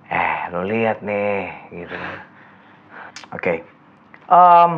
eh 0.09 0.49
lo 0.55 0.63
lihat 0.63 1.03
nih 1.03 1.75
gitu 1.75 1.97
kan. 1.97 2.28
Oke. 3.29 3.61
Em, 4.29 4.73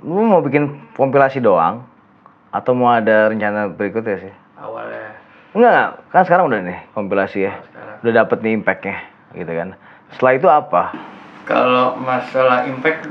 lu 0.00 0.22
mau 0.22 0.40
bikin 0.40 0.64
kompilasi 0.94 1.38
doang 1.38 1.84
atau 2.50 2.72
mau 2.72 2.90
ada 2.90 3.28
rencana 3.28 3.68
berikutnya 3.68 4.16
sih? 4.18 4.32
awalnya 4.56 5.16
Enggak, 5.50 5.70
enggak. 5.70 5.90
kan 6.10 6.22
sekarang 6.24 6.44
udah 6.46 6.60
nih 6.62 6.78
kompilasi 6.90 7.38
ya. 7.42 7.52
sekarang 7.64 7.96
Udah 8.00 8.12
dapet 8.16 8.38
nih 8.40 8.52
impactnya 8.54 8.96
gitu 9.34 9.50
kan. 9.50 9.68
Setelah 10.10 10.32
itu 10.34 10.48
apa? 10.48 10.82
kalau 11.42 11.98
masalah 11.98 12.62
impact 12.64 13.10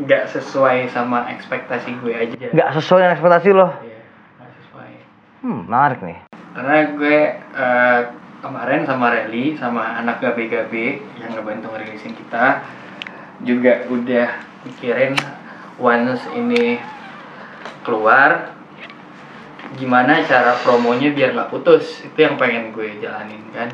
nggak 0.00 0.32
sesuai 0.32 0.88
sama 0.88 1.28
ekspektasi 1.28 1.92
gue 2.00 2.14
aja 2.14 2.32
Enggak 2.48 2.68
sesuai 2.74 2.98
dengan 2.98 3.14
ekspektasi 3.14 3.48
lo. 3.52 3.68
Iya, 3.78 4.00
nggak 4.38 4.50
sesuai 4.56 4.90
Hmm, 5.40 5.60
menarik 5.66 6.00
nih. 6.00 6.18
karena 6.50 6.76
gue 6.90 7.18
eh, 7.36 8.00
kemarin 8.40 8.88
sama 8.88 9.12
Rally 9.12 9.54
sama 9.56 10.00
anak 10.00 10.24
gabe-gabe 10.24 11.04
yang 11.20 11.30
ngebantu 11.36 11.72
ngerilisin 11.72 12.16
kita. 12.16 12.64
Juga 13.40 13.88
udah 13.88 14.28
mikirin 14.68 15.16
once 15.80 16.24
ini 16.36 16.76
keluar 17.84 18.52
gimana 19.76 20.20
cara 20.26 20.58
promonya 20.60 21.12
biar 21.12 21.36
nggak 21.36 21.52
putus? 21.52 22.04
Itu 22.04 22.18
yang 22.20 22.36
pengen 22.40 22.72
gue 22.72 23.00
jalanin 23.00 23.44
kan? 23.52 23.68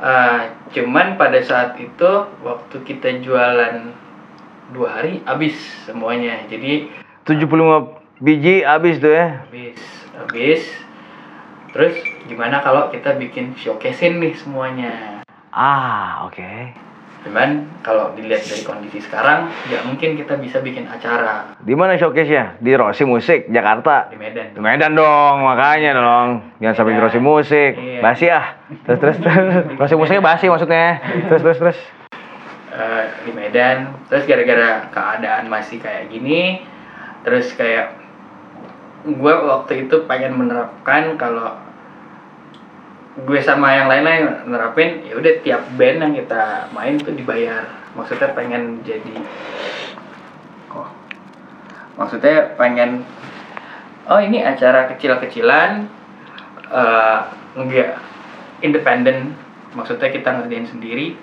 Eh, 0.00 0.40
cuman 0.72 1.20
pada 1.20 1.44
saat 1.44 1.76
itu 1.76 2.12
waktu 2.40 2.76
kita 2.88 3.20
jualan 3.20 3.92
dua 4.72 4.88
hari 4.96 5.20
habis 5.28 5.56
semuanya. 5.84 6.40
Jadi 6.48 6.88
75 7.28 8.00
biji 8.20 8.64
habis 8.64 8.96
tuh 8.96 9.12
ya. 9.12 9.44
habis 9.44 9.80
habis 10.16 10.62
terus 11.70 11.94
gimana 12.24 12.58
kalau 12.58 12.88
kita 12.88 13.14
bikin 13.14 13.54
showcase 13.54 14.02
nih 14.02 14.34
semuanya 14.34 15.22
Ah, 15.50 16.22
oke. 16.24 16.74
cuman 17.20 17.68
kalau 17.80 18.14
dilihat 18.14 18.40
dari 18.40 18.62
kondisi 18.62 18.96
sekarang 18.98 19.52
nggak 19.66 19.82
mungkin 19.84 20.10
kita 20.14 20.34
bisa 20.36 20.58
bikin 20.58 20.86
acara 20.86 21.52
Di 21.58 21.74
mana 21.74 21.92
showcase-nya? 21.94 22.56
Di 22.56 22.72
Rossi 22.72 23.04
Musik 23.04 23.44
Jakarta. 23.46 24.08
di 24.08 24.16
Medan 24.16 24.50
Di 24.50 24.60
Medan 24.62 24.96
dong, 24.96 25.44
makanya 25.44 25.92
dong. 25.92 26.28
Jangan 26.58 26.74
sampai 26.74 26.96
di 26.96 27.02
Rossi 27.02 27.20
Musik. 27.20 27.72
Iya. 27.76 28.00
Basi 28.00 28.26
ah. 28.26 28.56
Terus 28.86 28.98
terus 28.98 29.16
terus. 29.20 29.36
Rossi 29.84 29.94
Musiknya 29.94 30.24
basi 30.24 30.48
maksudnya. 30.48 30.96
Terus 31.28 31.42
terus 31.44 31.58
terus. 31.60 31.78
Eh, 32.70 33.04
di 33.20 33.32
Medan 33.36 33.76
terus 34.08 34.24
gara-gara 34.24 34.88
keadaan 34.88 35.44
masih 35.44 35.76
kayak 35.76 36.08
gini 36.08 36.64
terus 37.20 37.52
kayak 37.52 37.99
gue 39.00 39.34
waktu 39.48 39.88
itu 39.88 40.04
pengen 40.04 40.36
menerapkan 40.36 41.16
kalau 41.16 41.56
gue 43.20 43.40
sama 43.40 43.72
yang 43.74 43.88
lain-lain 43.88 44.48
nerapin 44.48 45.02
ya 45.08 45.16
udah 45.16 45.34
tiap 45.40 45.62
band 45.74 45.98
yang 46.04 46.12
kita 46.14 46.68
main 46.76 47.00
tuh 47.00 47.16
dibayar. 47.16 47.64
Maksudnya 47.96 48.36
pengen 48.36 48.84
jadi 48.86 49.18
oh. 50.70 50.88
Maksudnya 51.96 52.54
pengen 52.54 53.02
oh 54.06 54.20
ini 54.20 54.44
acara 54.44 54.88
kecil-kecilan 54.94 55.88
eh 56.70 57.20
enggak 57.58 57.98
independen 58.62 59.34
maksudnya 59.74 60.12
kita 60.12 60.28
ngerjain 60.36 60.68
sendiri. 60.68 61.16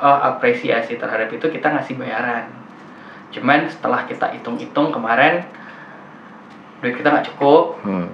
Oh 0.00 0.18
apresiasi 0.24 0.96
terhadap 0.96 1.28
itu 1.28 1.46
kita 1.52 1.68
ngasih 1.68 2.00
bayaran. 2.00 2.48
Cuman 3.30 3.68
setelah 3.68 4.08
kita 4.08 4.32
hitung-hitung 4.34 4.90
kemarin 4.90 5.46
duit 6.80 6.96
kita 6.96 7.08
nggak 7.08 7.26
cukup 7.32 7.76
Hmm. 7.82 8.08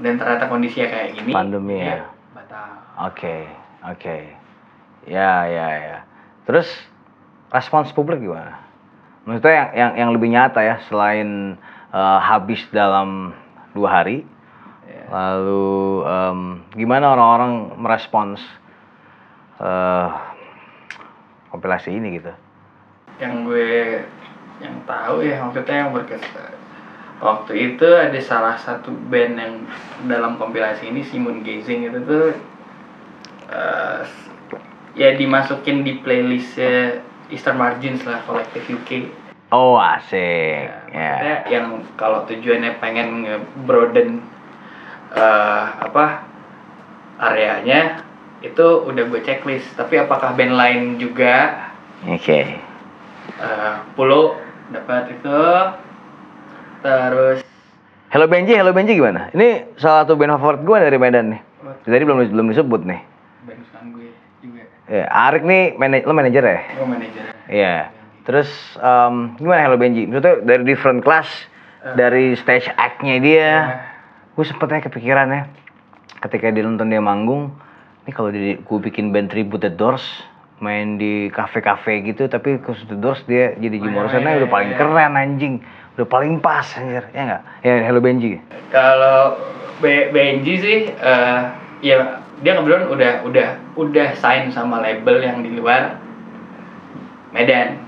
dan 0.00 0.16
ternyata 0.16 0.48
kondisinya 0.48 0.88
kayak 0.88 1.08
gini 1.14 1.30
Pandemi 1.30 1.76
ya. 1.80 2.08
batal 2.32 2.68
Oke, 3.08 3.46
oke. 3.84 4.18
Ya, 5.06 5.46
ya, 5.46 5.68
ya. 5.70 5.98
Terus 6.44 6.66
respons 7.48 7.92
publik 7.92 8.18
gimana? 8.18 8.58
Maksudnya 9.22 9.54
yang 9.54 9.70
yang, 9.72 9.92
yang 9.94 10.10
lebih 10.10 10.28
nyata 10.28 10.60
ya 10.60 10.76
selain 10.84 11.54
eh, 11.88 12.18
habis 12.20 12.60
dalam 12.68 13.32
dua 13.72 14.02
hari, 14.02 14.26
Ya. 14.84 15.04
lalu 15.12 15.68
em, 16.02 16.40
gimana 16.74 17.12
orang-orang 17.12 17.52
merespons 17.76 18.40
eh 19.58 20.08
kompilasi 21.48 21.92
ini 21.92 22.18
gitu? 22.18 22.32
yang 23.18 23.42
gue 23.42 24.04
yang 24.62 24.74
tahu 24.86 25.22
ya 25.22 25.42
maksudnya 25.42 25.74
yang 25.86 25.90
berkesan 25.90 26.54
waktu 27.18 27.74
itu 27.74 27.88
ada 27.88 28.18
salah 28.22 28.54
satu 28.54 28.94
band 29.10 29.34
yang 29.38 29.54
dalam 30.06 30.38
kompilasi 30.38 30.90
ini 30.90 31.02
Simon 31.02 31.42
Gazing 31.42 31.90
itu 31.90 31.98
tuh 32.06 32.26
eh, 33.50 34.00
ya 34.94 35.14
dimasukin 35.18 35.82
di 35.82 35.98
playlistnya 36.02 37.02
Eastern 37.28 37.58
Margins 37.58 38.06
lah 38.06 38.22
Collective 38.24 38.66
UK 38.66 38.90
Oh 39.48 39.80
asik. 39.80 40.68
Ya, 40.92 40.92
maksudnya 40.92 41.36
yang 41.48 41.80
kalau 41.96 42.28
tujuannya 42.28 42.76
pengen 42.84 43.24
nge-broaden 43.24 44.20
eh, 45.16 45.64
apa 45.88 46.28
areanya 47.16 48.04
itu 48.44 48.66
udah 48.84 49.08
gue 49.08 49.24
checklist. 49.24 49.72
Tapi 49.72 50.04
apakah 50.04 50.36
band 50.36 50.52
lain 50.52 50.82
juga? 51.00 51.72
Oke. 52.04 52.60
eh, 53.40 53.74
Pulo 53.96 54.36
dapat 54.68 55.16
itu 55.16 55.40
terus 56.82 57.38
Hello 58.08 58.24
Benji, 58.24 58.56
Hello 58.56 58.72
Benji 58.72 58.96
gimana? 58.96 59.28
Ini 59.36 59.76
salah 59.76 60.08
satu 60.08 60.16
band 60.16 60.32
favorit 60.40 60.64
gue 60.64 60.76
dari 60.80 60.96
Medan 60.96 61.28
nih. 61.28 61.40
Tadi 61.84 62.04
belum 62.08 62.24
belum 62.32 62.46
disebut 62.56 62.88
nih. 62.88 63.00
band 63.44 63.58
kesukaan 63.60 63.86
gue 63.92 64.08
juga 64.40 64.62
Ya, 64.88 65.04
Arik 65.12 65.44
nih 65.44 65.76
manaj 65.76 66.08
lo 66.08 66.16
manajer 66.16 66.40
ya? 66.40 66.60
gue 66.64 66.86
manajernya 66.88 67.34
Iya. 67.52 67.76
Terus 68.24 68.48
em, 68.80 69.36
gimana 69.36 69.60
Hello 69.60 69.76
Benji? 69.76 70.08
Maksudnya 70.08 70.40
dari 70.40 70.62
different 70.64 71.04
class, 71.04 71.28
dari 71.96 72.32
stage 72.36 72.72
act-nya 72.80 73.16
dia, 73.20 73.50
gue 74.32 74.44
sempetnya 74.44 74.84
kepikiran 74.88 75.28
ya, 75.28 75.42
ketika 76.24 76.48
dia 76.48 76.64
nonton 76.64 76.88
dia 76.88 77.04
manggung, 77.04 77.52
ini 78.08 78.10
kalau 78.16 78.32
di, 78.32 78.56
gue 78.56 78.78
bikin 78.88 79.12
band 79.12 79.28
tribute 79.32 79.64
The 79.64 79.72
Doors, 79.72 80.04
main 80.64 80.96
di 80.96 81.28
kafe-kafe 81.32 82.04
gitu, 82.08 82.28
tapi 82.28 82.56
khusus 82.60 82.88
The 82.88 82.96
Doors 82.96 83.20
dia 83.28 83.52
jadi 83.56 83.80
Jim 83.80 83.92
Morrison 83.92 84.24
udah 84.24 84.50
paling 84.50 84.76
keren 84.76 85.14
anjing, 85.16 85.60
udah 85.98 86.06
paling 86.06 86.38
pas 86.38 86.62
anjir, 86.78 87.02
ya 87.10 87.22
nggak? 87.26 87.42
Ya 87.66 87.74
Hello 87.82 87.98
Benji. 87.98 88.38
kalau 88.70 89.34
B 89.82 90.14
Benji 90.14 90.54
sih 90.62 90.78
eh, 90.94 91.38
ya 91.82 92.22
dia 92.38 92.52
kebetulan 92.54 92.86
udah 92.86 93.12
udah 93.26 93.48
udah 93.74 94.08
sign 94.14 94.54
sama 94.54 94.78
label 94.78 95.18
yang 95.18 95.42
di 95.42 95.58
luar 95.58 95.98
Medan 97.34 97.82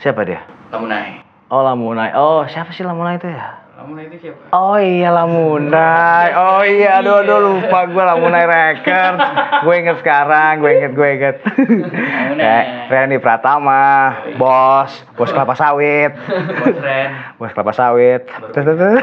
Siapa 0.00 0.24
dia? 0.24 0.40
Lamunai 0.72 1.20
Oh 1.52 1.60
Lamunai. 1.60 2.16
Oh 2.16 2.48
siapa 2.48 2.72
sih 2.72 2.80
Lamunai 2.80 3.20
itu 3.20 3.28
ya? 3.28 3.60
Lamunai 3.82 4.06
itu 4.06 4.30
siapa 4.30 4.46
Oh 4.54 4.78
iya 4.78 5.10
Lamunai. 5.10 6.30
Oh 6.38 6.62
iya, 6.62 7.02
aduh 7.02 7.26
aduh 7.26 7.38
lupa 7.42 7.90
gue 7.90 7.98
Lamunai 7.98 8.46
Records. 8.46 9.18
gue 9.66 9.74
inget 9.74 9.96
sekarang, 9.98 10.62
gue 10.62 10.70
inget 10.70 10.92
gue 10.94 11.08
inget. 11.18 11.36
Lamunai. 11.42 12.86
Randy 12.86 13.18
Pratama, 13.18 14.14
bos, 14.38 15.02
bos 15.18 15.34
kelapa 15.34 15.58
sawit, 15.58 16.14
Bos 16.62 16.78
Ren 16.78 17.34
bos 17.42 17.50
kelapa 17.50 17.74
sawit. 17.74 18.22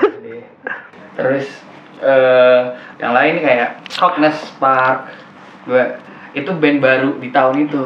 Terus, 1.19 1.47
eh 1.99 2.61
yang 3.03 3.11
lain 3.11 3.43
kayak 3.43 3.83
Cockness 3.91 4.39
Park 4.63 5.11
gue 5.67 5.83
itu 6.39 6.55
band 6.55 6.79
baru 6.79 7.19
di 7.19 7.27
tahun 7.35 7.67
itu 7.67 7.83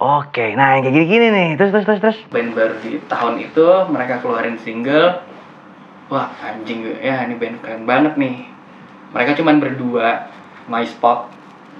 Oke, 0.00 0.56
nah 0.56 0.80
yang 0.80 0.88
kayak 0.88 0.96
gini-gini 0.96 1.28
nih. 1.28 1.48
Terus 1.60 1.76
terus 1.76 1.84
terus 1.84 2.00
terus. 2.00 2.18
band 2.32 2.56
baru 2.56 2.72
di 2.80 2.96
tahun 3.04 3.36
itu 3.36 3.68
mereka 3.92 4.24
keluarin 4.24 4.56
single 4.56 5.20
wah 6.10 6.28
anjing 6.42 6.82
ya 6.98 7.24
ini 7.24 7.38
band 7.38 7.62
keren 7.62 7.86
banget 7.86 8.18
nih. 8.18 8.50
Mereka 9.14 9.38
cuman 9.38 9.62
berdua 9.62 10.26
my 10.66 10.82
spot 10.82 11.30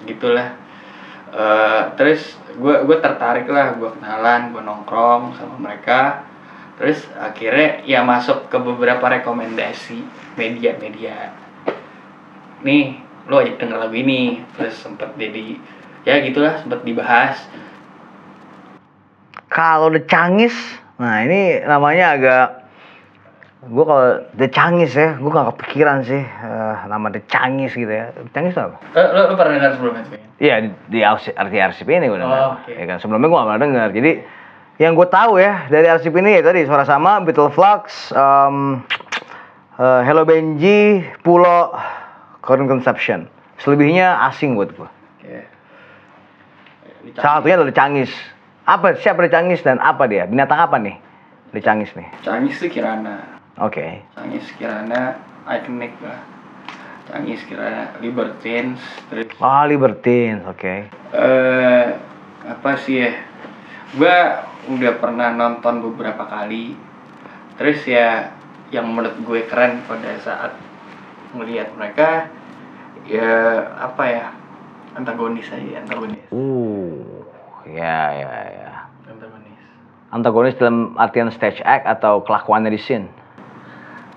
gitulah. 0.07 0.55
Eh, 1.31 1.83
terus 1.99 2.39
gue 2.55 2.75
gue 2.87 2.97
tertarik 2.99 3.47
lah 3.51 3.75
gue 3.75 3.91
kenalan 3.99 4.55
gue 4.55 4.63
nongkrong 4.63 5.35
sama 5.35 5.59
mereka. 5.59 6.23
Terus 6.79 7.11
akhirnya 7.13 7.85
ya 7.85 8.01
masuk 8.07 8.49
ke 8.49 8.57
beberapa 8.57 9.05
rekomendasi 9.05 10.01
media-media. 10.39 11.35
Nih 12.65 13.03
lo 13.29 13.43
ajak 13.43 13.61
denger 13.61 13.79
lagu 13.79 13.95
ini 13.95 14.43
terus 14.57 14.75
sempet 14.81 15.13
jadi 15.15 15.61
ya 16.07 16.23
gitulah 16.25 16.57
sempet 16.59 16.83
dibahas. 16.87 17.37
Kalau 19.51 19.91
The 19.91 20.07
Cangis, 20.07 20.55
nah 20.95 21.27
ini 21.27 21.59
namanya 21.67 22.15
agak 22.15 22.60
gue 23.61 23.85
kalau 23.85 24.25
The 24.41 24.49
Cangis 24.49 24.97
ya, 24.97 25.21
gue 25.21 25.29
gak 25.29 25.53
kepikiran 25.53 26.01
sih 26.09 26.25
eh, 26.25 26.75
nama 26.89 27.13
The 27.13 27.21
Cangis 27.29 27.77
gitu 27.77 27.93
ya. 27.93 28.09
The 28.17 28.33
Cangis 28.33 28.57
itu 28.57 28.63
apa? 28.65 28.77
Eh, 28.97 29.09
lo, 29.13 29.21
lo 29.29 29.35
pernah 29.37 29.53
dengar 29.61 29.71
sebelumnya 29.77 30.03
ya? 30.09 30.21
Iya 30.41 30.55
di, 30.89 30.99
di 31.05 31.59
RCP 31.61 31.89
ini 31.93 32.09
gue 32.09 32.17
dengar. 32.17 32.41
Oh, 32.41 32.51
oke. 32.57 32.73
Ya 32.73 32.85
kan 32.89 32.97
sebelumnya 33.05 33.29
gue 33.29 33.37
gak 33.37 33.49
pernah 33.53 33.63
dengar. 33.69 33.89
Jadi 33.93 34.13
yang 34.81 34.93
gue 34.97 35.09
tahu 35.13 35.33
ya 35.37 35.69
dari 35.69 35.87
RCP 35.93 36.15
ini 36.25 36.41
ya 36.41 36.43
tadi 36.43 36.65
suara 36.65 36.89
sama, 36.89 37.21
Beetle 37.21 37.53
Flux, 37.53 38.17
um, 38.17 38.81
eh, 39.77 40.01
Hello 40.09 40.25
Benji, 40.25 41.05
Pulo, 41.21 41.77
Current 42.41 42.65
Conception. 42.65 43.29
Selebihnya 43.61 44.25
asing 44.25 44.57
buat 44.57 44.73
gue. 44.73 44.89
Di 47.01 47.17
Salah 47.17 47.41
satunya 47.41 47.57
adalah 47.57 47.77
Cangis. 47.77 48.13
Apa 48.69 48.97
siapa 48.97 49.25
The 49.25 49.33
Cangis 49.33 49.61
dan 49.65 49.81
apa 49.81 50.05
dia? 50.05 50.29
Binatang 50.29 50.61
apa 50.61 50.77
nih? 50.77 50.97
The 51.57 51.61
Cangis 51.65 51.93
nih. 51.97 52.09
Cangis 52.25 52.61
tuh 52.61 52.69
Kirana. 52.69 53.40
Oke. 53.61 54.01
Cangis 54.17 54.49
Kirana 54.57 55.21
ikonik 55.45 55.93
lah. 56.01 56.25
Cangis 57.07 57.45
Kirana 57.45 57.93
Libertines 58.01 58.81
terus 59.13 59.29
Oh, 59.37 59.63
Libertines, 59.69 60.41
oke. 60.49 60.89
eh 61.13 61.87
apa 62.41 62.71
sih 62.81 63.05
ya? 63.05 63.13
Gua 63.95 64.49
udah 64.71 64.93
pernah 64.97 65.29
nonton 65.31 65.85
beberapa 65.85 66.25
kali. 66.25 66.73
Terus 67.61 67.85
ya 67.85 68.33
yang 68.73 68.89
menurut 68.89 69.19
gue 69.21 69.41
keren 69.45 69.83
pada 69.85 70.15
saat 70.23 70.55
melihat 71.37 71.69
mereka 71.77 72.31
ya 73.05 73.29
apa 73.77 74.05
ya 74.07 74.27
antagonis 74.95 75.51
aja 75.51 75.83
antagonis 75.83 76.23
Uh, 76.31 77.03
ya 77.67 78.15
ya 78.15 78.31
ya. 78.47 78.71
antagonis 79.05 79.59
Antagonis 80.11 80.55
dalam 80.57 80.95
artian 80.97 81.29
stage 81.31 81.59
act 81.63 81.85
atau 81.85 82.23
kelakuannya 82.23 82.71
di 82.71 82.81
scene. 82.81 83.07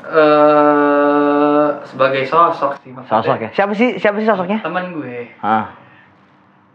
Eh 0.04 1.68
sebagai 1.88 2.24
sosok 2.26 2.80
sih 2.82 2.92
maksudnya. 2.92 3.13
Sosok 3.20 3.38
ya. 3.39 3.50
Siapa 3.54 3.74
sih 3.74 3.89
siapa 3.98 4.18
sih 4.20 4.28
sosoknya? 4.28 4.60
teman 4.60 4.92
gue 4.92 5.32
Ah. 5.39 5.72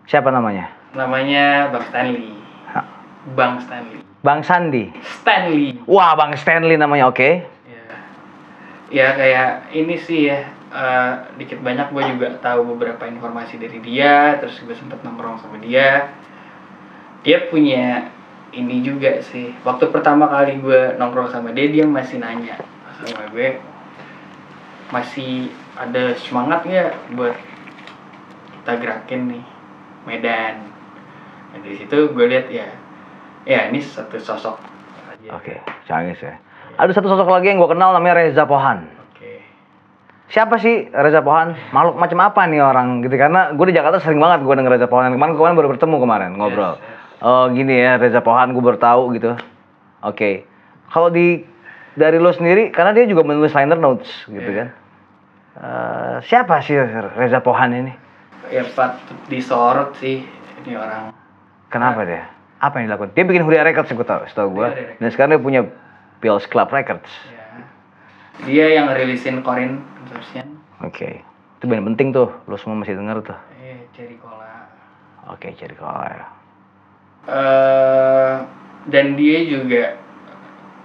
Siapa 0.04 0.32
namanya? 0.32 0.72
namanya 0.88 1.68
Bang 1.68 1.84
Stanley 1.84 2.32
Hah. 2.72 2.84
Bang 3.36 3.60
Stanley 3.60 4.00
Bang 4.18 4.40
Sandi. 4.40 4.88
Stanley 5.04 5.76
Wah, 5.84 6.16
Bang 6.16 6.32
Stanley 6.34 6.74
namanya, 6.74 7.06
oke. 7.06 7.44
ya 7.68 7.84
ya 8.88 9.08
kayak 9.12 9.68
ini 9.70 10.00
sih 10.00 10.32
ya 10.32 10.48
eh, 10.72 11.12
dikit 11.36 11.60
banyak 11.60 11.92
gue 11.92 12.02
juga 12.16 12.28
tahu 12.40 12.72
beberapa 12.72 13.04
informasi 13.04 13.60
dari 13.60 13.78
dia 13.84 14.40
terus 14.40 14.56
gue 14.64 14.72
sempet 14.72 15.04
nongkrong 15.04 15.36
sama 15.36 15.60
dia 15.60 16.08
dia 17.20 17.52
punya 17.52 18.08
ini 18.56 18.80
juga 18.80 19.20
sih 19.20 19.52
waktu 19.60 19.92
pertama 19.92 20.24
kali 20.24 20.56
gue 20.56 20.96
nongkrong 20.96 21.28
sama 21.28 21.52
dia 21.52 21.68
dia 21.68 21.84
masih 21.84 22.16
nanya 22.24 22.56
sama 22.98 23.30
gue 23.30 23.48
masih 24.90 25.54
ada 25.78 26.16
semangat 26.18 26.66
nggak 26.66 27.14
buat 27.14 27.36
kita 28.58 28.72
gerakin 28.82 29.20
nih 29.30 29.44
Medan 30.08 30.66
nah, 31.54 31.58
dari 31.62 31.76
situ 31.78 32.10
gue 32.10 32.26
lihat 32.26 32.50
ya 32.50 32.66
ya 33.46 33.70
ini 33.70 33.78
satu 33.78 34.18
sosok 34.18 34.58
aja 35.08 35.28
Oke, 35.34 35.62
Cangis 35.86 36.20
ya. 36.20 36.36
Ada 36.78 36.94
satu 36.94 37.10
sosok 37.10 37.26
lagi 37.30 37.50
yang 37.50 37.58
gue 37.58 37.70
kenal 37.70 37.90
namanya 37.90 38.22
Reza 38.22 38.46
Pohan. 38.46 38.98
Siapa 40.28 40.60
sih 40.60 40.92
Reza 40.92 41.24
Pohan? 41.24 41.56
Makhluk 41.72 41.96
macam 41.96 42.20
apa 42.20 42.44
nih 42.44 42.60
orang 42.60 43.00
gitu 43.00 43.16
karena 43.16 43.56
gue 43.56 43.66
di 43.72 43.74
Jakarta 43.74 43.96
sering 43.96 44.20
banget 44.20 44.44
gue 44.44 44.54
denger 44.60 44.76
Reza 44.76 44.84
Pohan. 44.84 45.16
Kemarin 45.16 45.40
kemarin 45.40 45.56
baru 45.56 45.68
bertemu 45.72 45.96
kemarin 46.04 46.30
ngobrol. 46.36 46.76
Yes, 46.76 47.24
Oh 47.24 47.50
gini 47.50 47.80
ya 47.80 47.96
Reza 47.96 48.20
Pohan 48.20 48.52
gue 48.52 48.60
baru 48.60 48.76
tahu 48.76 49.16
gitu. 49.16 49.32
Oke. 50.04 50.44
Kalau 50.92 51.08
di 51.08 51.40
dari 51.94 52.18
lo 52.18 52.30
sendiri 52.30 52.68
karena 52.68 52.92
dia 52.92 53.04
juga 53.04 53.22
menulis 53.22 53.52
liner 53.52 53.76
notes 53.76 54.08
gitu 54.26 54.44
Iya. 54.44 54.58
kan. 54.58 54.68
Eh, 55.58 56.16
siapa 56.24 56.60
sih 56.60 56.76
Reza 57.16 57.40
Pohan 57.40 57.72
ini? 57.72 57.92
ya 58.48 58.64
patut 58.64 59.12
disorot 59.28 59.92
sih 59.96 60.24
ini 60.64 60.72
orang 60.72 61.12
Kenapa 61.68 62.00
dia? 62.02 62.24
Apa 62.58 62.80
yang 62.80 62.88
dilakukan? 62.88 63.12
Dia 63.12 63.24
bikin 63.28 63.44
Huria 63.44 63.60
Records 63.60 63.92
gue 63.92 64.02
tau, 64.02 64.24
setahu 64.24 64.56
gue. 64.56 64.66
Records. 64.66 64.96
Dan 64.98 65.08
sekarang 65.12 65.30
dia 65.30 65.42
punya 65.42 65.60
Pills 66.18 66.48
Club 66.48 66.72
Records. 66.72 67.12
ya 67.28 67.44
dia 68.46 68.66
yang 68.72 68.88
rilisin 68.88 69.42
Corin 69.42 69.82
Consortium 70.00 70.58
Oke. 70.80 71.20
Itu 71.58 71.66
band 71.66 71.84
penting 71.92 72.14
tuh, 72.14 72.30
lo 72.46 72.56
semua 72.56 72.80
masih 72.80 72.94
denger 72.94 73.20
tuh. 73.20 73.38
Cola 74.22 74.70
Oke, 75.28 75.52
jadi 75.52 75.74
kalau 75.74 76.00
ya. 76.00 76.26
eh 77.28 78.34
dan 78.88 79.18
dia 79.18 79.38
juga 79.44 79.98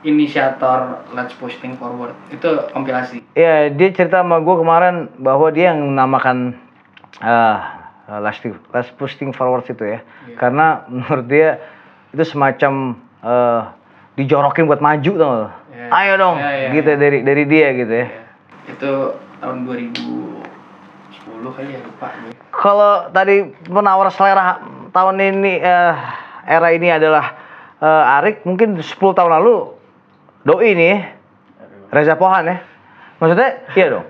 inisiator 0.03 1.07
Let's 1.15 1.33
Push 1.39 1.57
Things 1.63 1.79
Forward 1.79 2.15
itu 2.29 2.47
kompilasi 2.75 3.23
Iya, 3.33 3.71
dia 3.73 3.89
cerita 3.95 4.21
sama 4.21 4.39
gue 4.43 4.55
kemarin 4.59 5.09
bahwa 5.17 5.49
dia 5.49 5.73
yang 5.73 5.95
menamakan 5.95 6.59
uh, 7.23 7.57
last, 8.19 8.43
last 8.73 8.91
pushing 8.99 9.31
forward 9.31 9.63
itu 9.65 9.83
ya. 9.83 9.99
Iya. 10.27 10.37
Karena 10.37 10.83
menurut 10.91 11.25
dia 11.27 11.59
itu 12.13 12.23
semacam 12.27 12.99
uh, 13.23 13.73
dijorokin 14.19 14.67
buat 14.69 14.83
maju 14.83 15.11
lo? 15.17 15.31
Ya. 15.73 15.87
Ayo 15.89 16.13
dong, 16.21 16.37
Ya, 16.37 16.51
ya, 16.53 16.69
gitu 16.77 16.89
ya. 16.93 16.97
dari 16.99 17.19
dari 17.25 17.43
dia 17.49 17.67
gitu 17.73 17.93
ya. 17.93 18.07
Ya. 18.07 18.07
Itu 18.69 18.91
tahun 19.41 19.57
2010 19.65 21.57
kali 21.57 21.69
ya 21.73 21.79
lupa 21.81 22.07
gue. 22.21 22.31
Kalau 22.53 23.09
tadi 23.09 23.35
penawar 23.65 24.07
selera 24.13 24.61
tahun 24.93 25.17
ini 25.17 25.53
eh, 25.57 25.93
era 26.45 26.69
ini 26.69 26.93
adalah 26.93 27.33
eh, 27.81 28.17
Arik, 28.21 28.45
mungkin 28.45 28.77
10 28.77 28.85
tahun 28.93 29.31
lalu 29.41 29.73
doi 30.43 30.75
nih 30.75 30.87
ya, 30.87 30.97
Reza 31.91 32.15
Pohan 32.15 32.47
ya. 32.47 32.57
Maksudnya 33.19 33.49
iya 33.75 33.87
dong. 33.89 34.05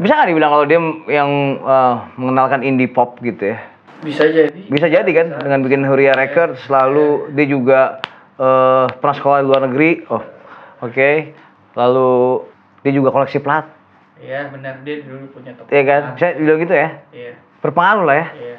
Bisa 0.00 0.12
nggak 0.16 0.28
dibilang 0.32 0.50
kalau 0.50 0.66
dia 0.66 0.80
yang 1.12 1.30
eh, 1.60 1.94
mengenalkan 2.16 2.64
indie 2.64 2.90
pop 2.90 3.20
gitu 3.20 3.54
ya? 3.54 3.58
Bisa 4.02 4.26
jadi. 4.28 4.60
Bisa 4.66 4.86
jadi 4.88 5.10
kan 5.12 5.26
dengan 5.40 5.60
bikin 5.62 5.86
Huria 5.86 6.12
Records 6.12 6.64
selalu 6.66 7.32
dia 7.32 7.46
juga 7.46 7.80
eh, 8.36 8.84
pernah 8.90 9.16
sekolah 9.16 9.38
di 9.40 9.46
luar 9.46 9.62
negeri. 9.68 9.90
Oh, 10.10 10.24
oke. 10.82 11.10
Lalu 11.76 12.10
dia 12.80 12.92
juga 12.94 13.12
koleksi 13.12 13.36
plat, 13.42 13.68
Iya 14.16 14.48
benar 14.48 14.80
dia 14.80 15.04
dulu 15.04 15.28
punya 15.28 15.52
toko. 15.52 15.68
ya 15.68 15.82
kan? 15.84 16.02
Bisa 16.16 16.26
bilang 16.40 16.58
gitu 16.64 16.72
ya? 16.72 16.88
Iya. 17.12 17.32
Berpengaruh 17.60 18.04
lah 18.08 18.16
ya. 18.16 18.26
Iya. 18.32 18.58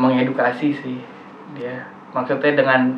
Mengedukasi 0.00 0.68
sih 0.80 0.98
dia. 1.52 1.84
Maksudnya 2.16 2.56
dengan 2.56 2.96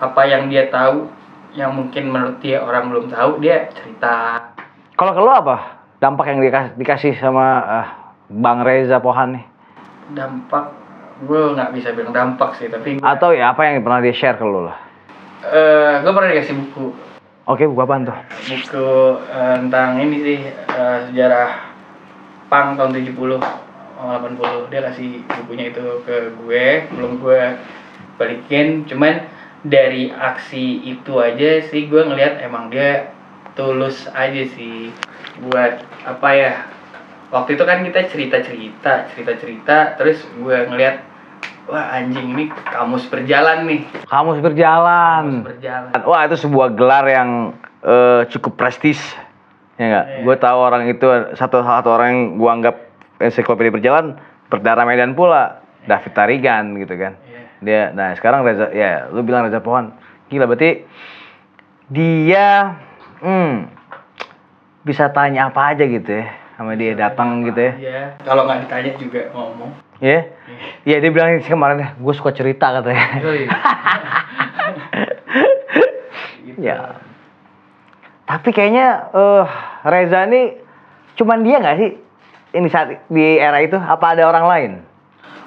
apa 0.00 0.22
yang 0.24 0.48
dia 0.48 0.72
tahu 0.72 1.12
yang 1.54 1.70
mungkin 1.72 2.10
menurut 2.10 2.38
dia 2.38 2.58
orang 2.58 2.90
belum 2.90 3.06
tahu 3.08 3.38
dia 3.38 3.70
cerita 3.70 4.42
Kalau 4.94 5.10
ke 5.10 5.20
lo 5.20 5.32
apa 5.32 5.56
dampak 5.98 6.26
yang 6.28 6.40
dikasih, 6.40 6.70
dikasih 6.74 7.12
sama 7.16 7.46
eh, 7.64 7.86
Bang 8.30 8.62
Reza 8.62 8.98
Pohan 8.98 9.38
nih? 9.38 9.44
dampak 10.12 10.68
gue 11.24 11.54
nggak 11.54 11.70
bisa 11.72 11.94
bilang 11.94 12.12
dampak 12.12 12.54
sih 12.54 12.68
tapi 12.68 12.98
gue 12.98 13.02
Atau 13.02 13.32
ya 13.32 13.50
apa 13.50 13.64
yang 13.64 13.80
pernah 13.80 13.98
dia 13.98 14.12
share 14.12 14.34
ke 14.34 14.44
lo 14.44 14.66
lah? 14.66 14.76
eh, 15.44 16.02
gue 16.02 16.12
pernah 16.12 16.30
dikasih 16.30 16.54
buku 16.60 16.86
Oke, 17.44 17.68
buku 17.68 17.76
apaan 17.78 18.04
tuh? 18.04 18.16
buku 18.44 18.88
eh, 19.24 19.54
tentang 19.60 19.96
ini 19.98 20.16
sih 20.18 20.38
eh, 20.50 20.98
sejarah 21.08 21.50
pang 22.46 22.74
tahun 22.74 22.92
70 22.92 23.40
80 23.94 24.68
dia 24.68 24.80
kasih 24.84 25.10
bukunya 25.40 25.70
itu 25.70 25.80
ke 26.04 26.34
gue 26.36 26.64
belum 26.92 27.18
gue 27.18 27.40
balikin 28.14 28.84
cuman 28.84 29.24
dari 29.64 30.12
aksi 30.12 30.84
itu 30.84 31.12
aja 31.16 31.64
sih 31.72 31.88
gue 31.88 32.02
ngelihat 32.04 32.44
emang 32.44 32.68
dia 32.68 33.08
tulus 33.56 34.04
aja 34.12 34.44
sih 34.52 34.92
buat 35.40 35.80
apa 36.04 36.28
ya 36.36 36.52
waktu 37.32 37.56
itu 37.56 37.64
kan 37.64 37.80
kita 37.80 38.00
cerita 38.12 38.44
cerita 38.44 39.08
cerita 39.10 39.32
cerita 39.40 39.76
terus 39.96 40.20
gue 40.36 40.68
ngelihat 40.68 41.00
wah 41.64 41.96
anjing 41.96 42.36
ini 42.36 42.44
kamus 42.52 43.08
berjalan 43.08 43.64
nih 43.64 43.80
Kamus 44.04 44.36
kamus 44.36 44.38
berjalan. 44.44 45.24
berjalan 45.42 45.90
Wah, 46.04 46.28
itu 46.28 46.36
sebuah 46.44 46.76
gelar 46.76 47.08
yang 47.08 47.30
eh, 47.80 48.22
cukup 48.28 48.60
prestis. 48.60 49.00
Ya 49.80 49.84
enggak? 49.90 50.06
Iya. 50.06 50.18
Gue 50.22 50.36
tahu 50.38 50.58
orang 50.60 50.82
itu 50.86 51.06
satu 51.34 51.64
satu 51.64 51.88
orang 51.90 52.08
yang 52.12 52.22
gue 52.38 52.50
anggap 52.50 52.76
ensiklopedia 53.18 53.74
berjalan 53.74 54.20
berdarah 54.52 54.84
Medan 54.86 55.16
pula. 55.16 55.64
David 55.84 56.12
Tarigan 56.16 56.80
gitu 56.80 56.96
kan. 56.96 57.12
Iya. 57.64 57.88
Dia 57.90 57.96
nah 57.96 58.12
sekarang 58.12 58.44
Reza 58.44 58.68
ya 58.76 59.08
lu 59.08 59.24
bilang 59.24 59.48
Reza 59.48 59.64
Pohan. 59.64 59.96
Gila 60.28 60.44
berarti 60.44 60.84
dia 61.88 62.76
hmm, 63.24 63.68
bisa 64.84 65.08
tanya 65.12 65.48
apa 65.48 65.72
aja 65.72 65.84
gitu 65.84 66.12
ya 66.12 66.28
sama 66.54 66.78
dia 66.78 66.94
datang 66.94 67.42
gitu 67.42 67.58
ya. 67.58 67.72
Iya, 67.80 68.02
kalau 68.22 68.46
nggak 68.46 68.68
ditanya 68.68 68.92
juga 68.94 69.20
ngomong. 69.34 69.70
Ya. 69.98 70.30
Iya 70.86 70.96
dia 71.02 71.10
bilang 71.10 71.42
kemarin 71.42 71.82
ya, 71.82 71.88
gue 71.98 72.14
suka 72.14 72.30
cerita 72.30 72.70
katanya. 72.80 73.06
Gitu. 76.44 76.60
ya. 76.70 77.00
Tapi 78.28 78.48
kayaknya 78.54 79.10
eh 79.10 79.46
Reza 79.82 80.30
ini 80.30 80.54
cuman 81.18 81.42
dia 81.42 81.58
nggak 81.58 81.78
sih 81.82 81.90
ini 82.54 82.68
saat 82.70 83.02
di 83.10 83.24
era 83.42 83.58
itu 83.58 83.74
apa 83.74 84.14
ada 84.14 84.30
orang 84.30 84.46
lain? 84.46 84.72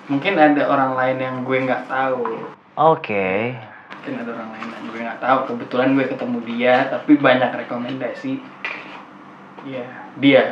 Mungkin 0.08 0.34
ada 0.40 0.64
orang 0.72 0.96
lain 0.96 1.18
yang 1.20 1.36
gue 1.44 1.58
nggak 1.68 1.92
tahu. 1.92 2.24
Oke. 2.80 3.56
Mungkin 4.00 4.14
ada 4.24 4.30
orang 4.32 4.50
lain 4.56 4.68
yang 4.72 4.84
gue 4.88 5.00
nggak 5.04 5.20
tahu. 5.20 5.38
Kebetulan 5.52 5.90
gue 5.98 6.06
ketemu 6.08 6.38
dia, 6.48 6.76
tapi 6.88 7.12
banyak 7.20 7.52
rekomendasi. 7.66 8.40
Iya, 9.68 9.86
dia. 10.22 10.44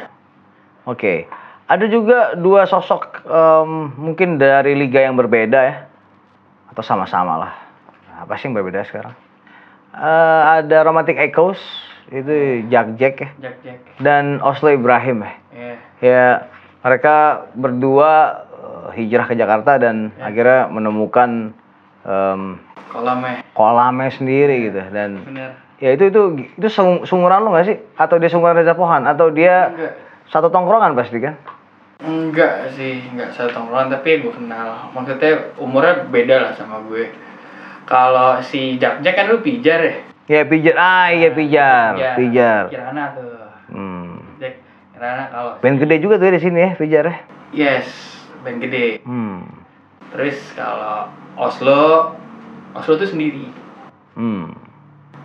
Oke. 0.84 1.30
Ada 1.66 1.90
juga 1.90 2.38
dua 2.38 2.70
sosok 2.70 3.26
em, 3.26 3.72
mungkin 3.98 4.38
dari 4.38 4.78
liga 4.78 5.02
yang 5.02 5.18
berbeda 5.18 5.60
ya. 5.66 5.76
Atau 6.70 6.84
sama-sama 6.86 7.42
lah. 7.42 7.54
Apa 8.22 8.38
sih 8.38 8.52
yang 8.52 8.56
berbeda 8.60 8.86
sekarang? 8.86 9.16
Eh, 9.96 10.42
ada 10.60 10.84
Romantic 10.84 11.16
Echoes 11.16 11.60
itu 12.12 12.62
Jack 12.70 13.00
Jack 13.02 13.16
ya 13.18 13.30
Jack 13.42 13.56
Jack. 13.66 13.80
dan 14.04 14.44
Oslo 14.44 14.76
Ibrahim 14.76 15.24
ya. 15.24 15.34
Iya. 15.56 15.76
Ya 16.04 16.24
mereka 16.84 17.48
berdua 17.58 18.44
hijrah 18.92 19.26
ke 19.26 19.34
Jakarta 19.34 19.78
dan 19.78 20.14
akhirnya 20.18 20.68
menemukan 20.68 21.52
em, 22.02 22.42
Kolamnya. 22.88 23.44
kolamnya 23.52 24.08
sendiri 24.10 24.70
gitu 24.70 24.82
dan 24.88 25.20
Bener. 25.22 25.52
ya 25.78 25.92
itu 25.92 26.08
itu 26.08 26.22
itu 26.56 26.68
sung- 26.68 27.04
sumuran 27.04 27.42
lo 27.42 27.52
nggak 27.52 27.66
sih 27.66 27.78
atau 27.94 28.16
dia 28.16 28.30
sumuran 28.30 28.56
Reza 28.56 28.72
Pohan 28.72 29.04
atau 29.04 29.28
dia 29.28 29.70
Enggak. 29.70 29.94
satu 30.28 30.48
tongkrongan 30.48 30.94
pasti 30.94 31.20
kan 31.20 31.36
Enggak 31.98 32.72
sih, 32.72 33.04
enggak 33.08 33.32
satu 33.32 33.52
tongkrongan 33.52 33.88
tapi 33.90 34.20
gue 34.20 34.30
kenal. 34.30 34.92
Maksudnya 34.92 35.56
umurnya 35.56 36.04
beda 36.06 36.36
lah 36.38 36.52
sama 36.52 36.84
gue. 36.86 37.08
Kalau 37.84 38.36
si 38.42 38.76
Jack 38.76 39.00
kan 39.02 39.26
lu 39.26 39.40
pijar 39.40 39.80
ya? 39.80 39.96
ya 40.26 40.42
pijar 40.42 40.74
ah 40.74 41.08
iya 41.08 41.30
pijar 41.30 41.94
pijar 42.16 42.64
Kirana 42.68 43.14
tuh. 43.14 43.46
hmm. 43.70 44.42
Kirana 44.92 45.24
kalau 45.30 45.52
band 45.62 45.78
gede 45.78 45.96
juga 46.00 46.18
tuh 46.18 46.30
di 46.30 46.42
sini 46.42 46.60
ya 46.60 46.72
pijar 46.74 47.06
ya 47.06 47.16
Yes, 47.54 48.15
band 48.46 48.62
gede. 48.62 49.02
hmm. 49.02 49.42
Terus 50.14 50.38
kalau 50.54 51.10
Oslo, 51.36 52.14
Oslo 52.72 52.94
tuh 52.96 53.10
sendiri. 53.10 53.50
hmm. 54.14 54.54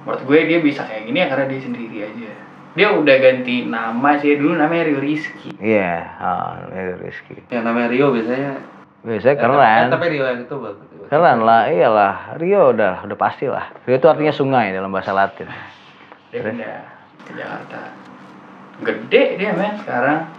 Menurut 0.00 0.22
gue 0.24 0.38
dia 0.48 0.58
bisa 0.58 0.82
kayak 0.82 1.04
gini 1.04 1.20
ya 1.20 1.28
karena 1.28 1.44
dia 1.46 1.60
sendiri 1.60 1.96
aja. 2.00 2.32
Dia 2.70 2.94
udah 2.94 3.16
ganti 3.18 3.66
nama 3.66 4.16
sih 4.16 4.34
dulu 4.34 4.54
namanya 4.54 4.86
Rio 4.86 4.98
Rizky. 4.98 5.52
iya 5.58 6.06
ah 6.16 6.54
namanya 6.64 6.96
Rizky 6.98 7.36
Yang 7.48 7.64
namanya 7.66 7.88
Rio 7.90 8.06
biasanya. 8.10 8.52
biasanya 9.00 9.34
Eh, 9.34 9.40
keren 9.40 9.84
tapi 9.90 10.06
Rio 10.08 10.24
yang 10.24 10.40
itu 10.40 10.56
bagus. 10.56 10.86
keren 11.06 11.38
lah 11.40 11.66
iyalah 11.66 12.14
Rio 12.38 12.70
udah 12.70 13.02
udah 13.02 13.18
pasti 13.18 13.44
lah 13.44 13.74
Rio 13.82 13.98
itu 13.98 14.06
artinya 14.06 14.30
sungai 14.30 14.70
dalam 14.70 14.88
bahasa 14.88 15.10
Latin 15.10 15.50
Dia 16.30 16.40
pindah 16.40 16.78
ke 17.20 17.32
Jakarta. 17.34 17.80
Gede 18.80 19.22
dia 19.36 19.50
men 19.52 19.74
sekarang. 19.76 20.30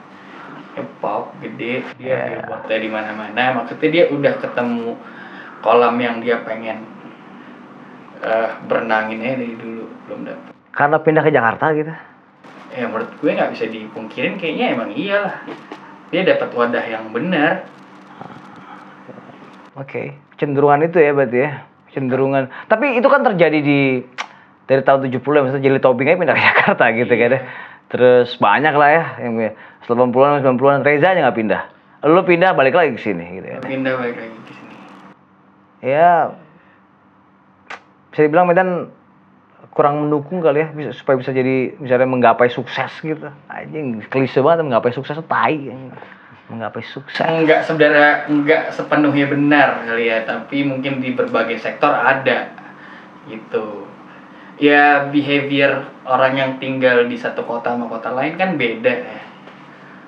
Hip 0.71 0.87
hop 1.03 1.35
gede 1.39 1.83
dia 1.95 2.07
Yeah. 2.15 2.25
billboardnya 2.41 2.77
di 2.79 2.89
mana-mana. 2.89 3.43
Maksudnya 3.59 3.89
dia 3.91 4.03
udah 4.07 4.33
ketemu 4.39 4.95
kolam 5.59 5.95
yang 5.99 6.19
dia 6.19 6.39
pengen 6.41 6.87
eh 8.21 8.49
berenangin 8.65 9.17
aja 9.19 9.35
dari 9.35 9.55
dulu 9.55 9.83
belum 10.05 10.19
dapet. 10.25 10.49
karena 10.71 10.97
pindah 10.97 11.23
ke 11.25 11.31
Jakarta 11.33 11.65
gitu 11.73 11.91
Ya 12.71 12.87
menurut 12.87 13.11
gue 13.19 13.27
nggak 13.27 13.51
bisa 13.51 13.65
dipungkirin 13.67 14.39
kayaknya 14.39 14.65
emang 14.71 14.95
iyalah. 14.95 15.43
Dia 16.07 16.23
dapat 16.23 16.49
wadah 16.53 16.85
yang 16.85 17.11
benar. 17.11 17.67
Oke, 19.73 20.15
cenderungan 20.35 20.83
itu 20.83 20.99
ya 20.99 21.11
berarti 21.11 21.37
ya. 21.41 21.51
Cenderungan. 21.91 22.47
Tapi 22.67 22.95
itu 22.95 23.07
kan 23.07 23.23
terjadi 23.23 23.59
di 23.59 24.03
dari 24.63 24.81
tahun 24.83 25.11
70 25.11 25.19
ya, 25.19 25.41
maksudnya 25.43 25.65
jadi 25.67 25.79
tobing 25.83 26.07
aja 26.07 26.19
pindah 26.19 26.35
ke 26.35 26.43
Jakarta 26.47 26.85
gitu 26.95 27.11
kan 27.11 27.29
ya. 27.31 27.41
Terus 27.91 28.29
banyak 28.39 28.71
lah 28.71 28.89
ya 28.89 29.03
yang 29.19 29.35
80-an 29.85 30.45
90-an 30.45 30.81
Reza 30.85 31.13
aja 31.13 31.19
nggak 31.25 31.37
pindah. 31.37 31.61
Lu 32.05 32.21
pindah 32.25 32.57
balik 32.57 32.73
lagi 32.73 32.97
ke 32.97 33.01
sini 33.01 33.41
gitu 33.41 33.47
kan. 33.57 33.61
Pindah 33.61 33.93
balik 33.97 34.17
lagi 34.17 34.35
ke 34.35 34.51
sini. 34.53 34.75
Ya 35.81 36.33
bisa 38.11 38.27
dibilang 38.27 38.49
Medan 38.49 38.91
kurang 39.71 40.03
mendukung 40.03 40.43
kali 40.43 40.67
ya 40.67 40.67
bisa, 40.75 40.91
supaya 40.91 41.15
bisa 41.15 41.31
jadi 41.31 41.79
misalnya 41.79 42.09
menggapai 42.09 42.51
sukses 42.51 42.91
gitu. 42.99 43.31
Anjing 43.47 44.03
klise 44.11 44.43
banget 44.43 44.67
menggapai 44.67 44.91
sukses 44.91 45.15
tai. 45.29 45.71
Menggapai 46.51 46.83
sukses. 46.83 47.23
Enggak 47.23 47.63
sebenarnya 47.63 48.27
enggak 48.27 48.75
sepenuhnya 48.75 49.31
benar 49.31 49.87
kali 49.87 50.11
ya, 50.11 50.27
tapi 50.27 50.67
mungkin 50.67 50.99
di 50.99 51.15
berbagai 51.15 51.63
sektor 51.63 51.95
ada 51.95 52.51
gitu. 53.31 53.87
Ya 54.59 55.07
behavior 55.07 55.87
orang 56.03 56.33
yang 56.35 56.51
tinggal 56.59 57.07
di 57.07 57.15
satu 57.15 57.47
kota 57.47 57.73
sama 57.73 57.87
kota 57.87 58.11
lain 58.11 58.35
kan 58.35 58.59
beda 58.59 58.91
ya. 58.91 59.17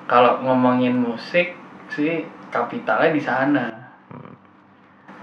Kalau 0.04 0.40
ngomongin 0.40 0.94
musik 0.94 1.56
sih 1.88 2.22
kapitalnya 2.48 3.10
di 3.10 3.20
sana. 3.20 3.66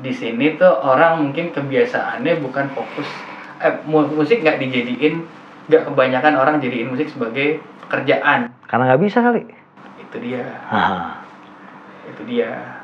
Di 0.01 0.09
sini 0.09 0.57
tuh 0.57 0.73
orang 0.81 1.21
mungkin 1.21 1.53
kebiasaannya 1.53 2.41
bukan 2.41 2.73
fokus 2.73 3.05
eh 3.61 3.77
mu- 3.85 4.09
musik 4.09 4.41
nggak 4.41 4.57
dijadiin 4.57 5.21
nggak 5.69 5.85
kebanyakan 5.85 6.33
orang 6.33 6.57
jadiin 6.57 6.89
musik 6.89 7.05
sebagai 7.05 7.61
pekerjaan 7.85 8.49
Karena 8.65 8.89
nggak 8.89 9.01
bisa 9.05 9.21
kali. 9.21 9.45
itu 10.01 10.17
dia 10.19 10.43
Ah. 10.67 11.21
itu 12.03 12.25
dia 12.25 12.81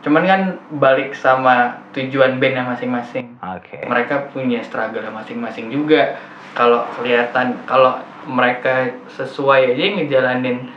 cuman 0.00 0.22
kan 0.22 0.40
balik 0.76 1.16
sama 1.16 1.80
tujuan 1.90 2.36
bandnya 2.36 2.62
masing-masing 2.62 3.34
Oke. 3.42 3.80
mereka 3.84 4.28
punya 4.30 4.60
struggle 4.60 5.02
masing-masing 5.10 5.66
juga 5.66 6.20
kalau 6.52 6.84
kelihatan 6.94 7.56
kalau 7.64 7.98
mereka 8.22 8.92
sesuai 9.10 9.74
aja 9.74 9.84
ngejalanin 9.96 10.68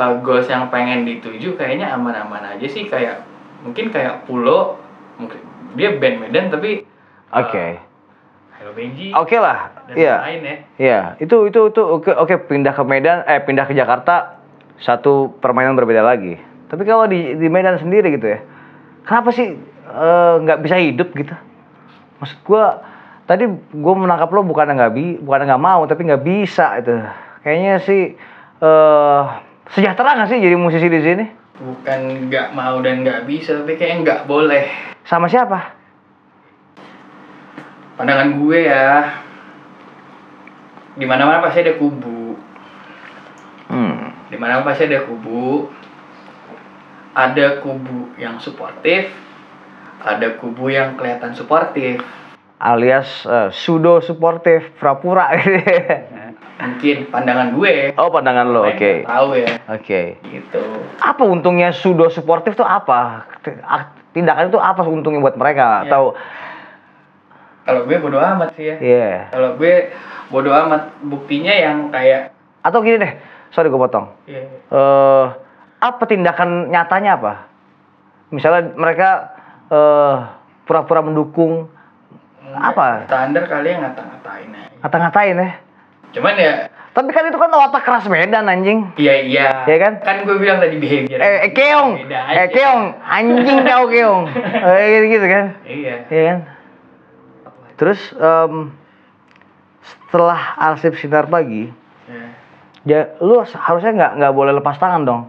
uh, 0.00 0.16
goals 0.24 0.48
yang 0.48 0.72
pengen 0.72 1.04
dituju 1.04 1.54
kayaknya 1.54 1.92
aman-aman 1.92 2.56
aja 2.56 2.64
sih 2.64 2.88
kayak 2.88 3.20
mungkin 3.60 3.92
kayak 3.92 4.24
Pulo 4.24 4.80
mungkin 5.20 5.36
dia 5.76 5.92
band 5.94 6.24
Medan 6.24 6.48
tapi 6.48 6.82
uh, 7.30 7.44
Oke. 7.44 7.76
Hello 8.56 8.72
Benji 8.72 9.12
Oke 9.12 9.36
lah. 9.36 9.68
dan 9.88 9.94
Iya. 9.96 10.14
lain 10.20 10.40
ya 10.40 10.56
Iya, 10.76 11.00
itu 11.20 11.36
itu 11.46 11.60
itu 11.68 11.82
oke 11.82 12.10
oke 12.10 12.34
pindah 12.48 12.72
ke 12.72 12.82
Medan 12.82 13.24
eh 13.24 13.40
pindah 13.40 13.64
ke 13.64 13.72
Jakarta 13.72 14.40
satu 14.76 15.36
permainan 15.38 15.76
berbeda 15.76 16.00
lagi. 16.00 16.40
Tapi 16.66 16.82
kalau 16.84 17.04
di 17.04 17.36
di 17.36 17.48
Medan 17.48 17.76
sendiri 17.76 18.16
gitu 18.16 18.24
ya. 18.26 18.40
Kenapa 19.04 19.28
sih 19.30 19.56
eh, 19.86 20.34
nggak 20.40 20.60
bisa 20.60 20.76
hidup 20.76 21.08
gitu? 21.12 21.32
Maksud 22.20 22.38
gua 22.44 22.84
tadi 23.24 23.48
gua 23.72 23.94
menangkap 23.96 24.28
lo 24.28 24.44
bukan 24.44 24.72
nggak 24.72 24.92
bi 24.92 25.16
bukan 25.16 25.48
nggak 25.48 25.62
mau 25.62 25.84
tapi 25.84 26.04
nggak 26.04 26.20
bisa 26.20 26.80
itu. 26.80 27.00
Kayaknya 27.40 27.74
sih 27.80 28.02
eh 28.60 29.22
sejahtera 29.70 30.16
nggak 30.16 30.28
sih 30.28 30.38
jadi 30.38 30.56
musisi 30.56 30.86
di 30.86 31.00
sini? 31.00 31.24
bukan 31.60 32.32
nggak 32.32 32.56
mau 32.56 32.80
dan 32.80 33.04
nggak 33.04 33.28
bisa 33.28 33.60
tapi 33.60 33.76
kayak 33.76 34.00
nggak 34.00 34.20
boleh 34.24 34.64
Sama 35.04 35.28
siapa? 35.28 35.76
pandangan 37.94 38.32
gue 38.32 38.58
ya 38.64 39.12
di 40.96 41.04
mana 41.04 41.28
mana 41.28 41.40
pasti 41.40 41.60
ada 41.60 41.76
kubu 41.76 42.32
Hmm. 43.70 44.10
di 44.26 44.34
mana 44.34 44.66
pasti 44.66 44.88
ada 44.88 45.06
kubu 45.06 45.70
ada 47.12 47.60
kubu 47.60 48.10
yang 48.16 48.40
suportif 48.40 49.12
ada 50.00 50.34
kubu 50.40 50.72
yang 50.72 50.96
kelihatan 50.96 51.36
suportif 51.36 52.00
Alias 52.60 53.24
eh, 53.24 53.48
pseudo 53.48 54.00
suportif, 54.00 54.68
pura-pura 54.76 55.32
gitu. 55.32 55.64
mungkin 56.60 56.96
pandangan 57.08 57.48
gue 57.56 57.96
oh, 57.96 58.08
pandangan 58.12 58.46
lo, 58.52 58.68
oke. 58.68 58.76
nggak 58.76 59.08
tahu 59.08 59.28
ya 59.36 59.52
Oke. 59.72 60.02
gitu 60.28 60.62
apa 61.00 61.22
untungnya 61.24 61.72
sudo 61.72 62.12
suportif 62.12 62.56
tuh 62.56 62.68
apa? 62.68 63.24
Tindakan 64.10 64.50
itu 64.50 64.58
apa 64.58 64.82
untungnya 64.84 65.22
buat 65.22 65.38
mereka? 65.38 65.86
Ya. 65.86 65.88
Atau 65.88 66.02
kalau 67.64 67.86
gue 67.86 67.96
bodo 68.02 68.18
amat 68.18 68.50
sih 68.58 68.66
ya 68.66 68.76
iya. 68.82 69.30
kalau 69.30 69.54
gue 69.54 69.94
bodo 70.32 70.50
amat 70.50 70.90
buktinya 71.06 71.54
yang 71.54 71.88
kayak 71.92 72.34
Atau 72.60 72.84
gini 72.84 73.00
deh, 73.00 73.16
sorry 73.56 73.72
gue 73.72 73.80
potong. 73.80 74.12
ya, 74.28 74.44
Eh 74.68 75.26
apa 75.80 76.02
tindakan 76.04 76.68
nyatanya 76.68 77.16
apa? 77.16 77.48
Misalnya 78.28 78.76
mereka 78.76 79.32
eh 79.72 80.16
pura-pura 80.68 81.00
mendukung 81.00 81.72
apa? 82.52 83.08
standar 83.08 83.48
kali 83.48 83.72
yang 83.72 83.80
ngata-ngatain 83.80 84.50
aja. 84.52 84.68
Ngata-ngatain 84.84 85.36
ya. 85.40 85.50
Cuman 86.10 86.34
ya 86.34 86.54
Tapi 86.90 87.06
kan 87.08 87.22
itu 87.22 87.38
kan 87.38 87.54
otak 87.54 87.86
keras 87.86 88.04
Medan 88.04 88.44
anjing. 88.44 88.90
iya 88.96 89.22
iya 89.22 89.46
Iya 89.62 89.78
kan? 89.78 89.92
kan 90.00 90.16
gue 90.22 90.36
bilang 90.36 90.58
tadi 90.58 90.74
behavior 90.74 91.16
Eh, 91.16 91.46
eh 91.46 91.52
keong, 91.52 92.02
eh 92.10 92.48
keong, 92.50 92.82
anjing 93.00 93.58
kau 93.62 93.86
keong, 93.86 94.22
eh, 94.66 94.84
gitu, 94.90 95.06
gitu 95.08 95.26
kan? 95.26 95.44
iya 95.64 95.94
Iya 96.06 96.22
kan? 96.26 96.38
Terus 97.76 98.00
em, 98.12 98.74
setelah 99.80 100.36
arsip 100.58 100.92
sinar 100.96 101.24
pagi, 101.24 101.70
Ya. 102.10 102.26
ya 102.82 103.00
lu 103.20 103.38
harusnya 103.40 103.94
nggak 103.94 104.12
nggak 104.18 104.34
boleh 104.34 104.52
lepas 104.52 104.74
tangan 104.76 105.06
dong, 105.06 105.22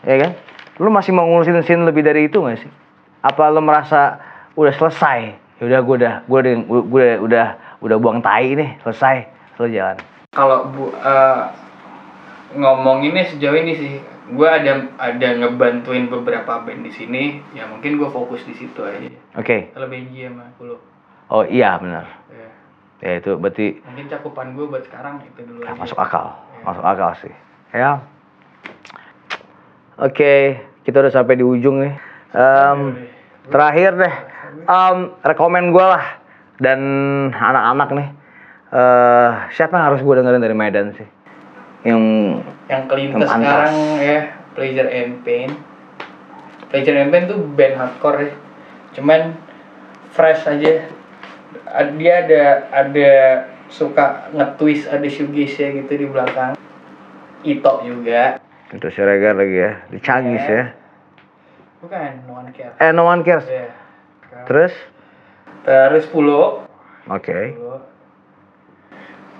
ya 0.00 0.14
kan? 0.16 0.32
Lu 0.78 0.88
masih 0.88 1.10
mau 1.10 1.26
ngurusin 1.26 1.58
scene 1.60 1.82
lebih 1.82 2.00
dari 2.00 2.30
itu 2.30 2.38
nggak 2.38 2.62
sih? 2.62 2.70
Apa 3.18 3.50
lu 3.50 3.58
merasa 3.58 4.22
udah 4.54 4.70
selesai? 4.70 5.34
Ya 5.58 5.64
udah 5.66 5.80
gue 5.82 5.96
udah 5.98 6.14
gue 6.22 6.38
udah 6.38 6.54
gue 6.62 6.78
udah, 6.86 7.16
udah 7.18 7.46
udah 7.82 7.96
buang 7.98 8.22
tai 8.22 8.54
nih 8.54 8.78
selesai, 8.80 9.26
lu 9.56 9.66
jalan. 9.68 9.96
kalau 10.30 10.68
bu 10.68 10.92
eh, 10.92 11.42
ngomonginnya 12.54 13.24
sejauh 13.26 13.56
ini 13.56 13.72
sih 13.74 13.92
gue 14.26 14.48
ada 14.48 14.90
ada 14.98 15.28
ngebantuin 15.38 16.06
beberapa 16.06 16.60
band 16.60 16.82
di 16.82 16.90
sini 16.90 17.22
ya 17.52 17.64
mungkin 17.64 17.94
gue 17.94 18.08
fokus 18.08 18.42
di 18.42 18.54
situ 18.54 18.80
aja 18.82 19.06
Oke, 19.34 19.70
kalau 19.70 19.86
Benji 19.86 20.26
sama 20.26 20.50
Pulo 20.56 20.76
oh 21.28 21.42
iya 21.42 21.74
benar, 21.76 22.06
ya. 22.28 22.48
ya 23.00 23.12
itu 23.18 23.34
berarti 23.34 23.80
mungkin 23.82 24.06
cakupan 24.06 24.52
gue 24.52 24.66
buat 24.66 24.82
sekarang 24.82 25.22
itu 25.22 25.40
dulu 25.42 25.62
ya, 25.62 25.72
aja 25.72 25.78
masuk 25.78 25.98
akal, 25.98 26.26
Ya. 26.56 26.62
masuk 26.64 26.84
akal 26.84 27.10
sih. 27.18 27.34
Ya. 27.70 28.00
Oke, 29.96 30.56
kita 30.82 31.00
udah 31.00 31.12
sampai 31.12 31.36
di 31.36 31.44
ujung 31.44 31.80
nih. 31.80 31.94
Em, 32.32 32.80
terakhir 33.48 33.96
deh, 33.96 34.14
em, 34.62 34.96
rekomen 35.22 35.72
gue 35.72 35.80
lah 35.82 36.04
dan 36.58 36.80
anak-anak 37.32 37.88
nih. 37.92 38.08
Eh 38.66 39.30
siapa 39.52 39.74
yang 39.74 39.86
harus 39.92 40.00
gue 40.02 40.14
dengerin 40.16 40.42
dari 40.42 40.56
Medan 40.56 40.90
sih? 40.92 41.06
Yang 41.86 42.02
yang 42.66 42.82
kelintas 42.90 43.30
sekarang 43.30 43.74
ya 44.02 44.20
Pleasure 44.58 44.90
and 44.90 45.22
Pain 45.22 45.54
Pleasure 46.66 46.98
and 46.98 47.14
Pain 47.14 47.30
tuh 47.30 47.38
band 47.54 47.78
hardcore 47.78 48.26
ya 48.26 48.30
cuman 48.98 49.36
fresh 50.10 50.48
aja 50.48 50.88
dia 51.94 52.14
ada 52.24 52.42
ada 52.72 53.10
suka 53.68 54.32
nge-twist 54.32 54.88
ada 54.88 55.06
shoegaze 55.06 55.60
ya 55.60 55.68
gitu 55.76 55.92
di 55.94 56.06
belakang 56.08 56.58
Ito 57.44 57.86
juga 57.86 58.42
itu 58.74 58.86
si 58.90 58.98
Regar 58.98 59.38
lagi 59.38 59.54
ya, 59.54 59.72
di 59.86 59.98
Cangis 60.02 60.42
Ya. 60.42 60.50
ya. 60.50 60.64
bukan 61.78 62.10
no 62.26 62.32
one 62.34 62.50
care 62.50 62.74
Eh, 62.82 62.90
No 62.90 63.06
One 63.06 63.22
Cares. 63.22 63.46
ya. 63.46 63.70
Terus, 64.42 64.74
terus 65.62 66.04
Pulo 66.10 66.66
oke. 67.06 67.38
Pulo. 67.54 67.78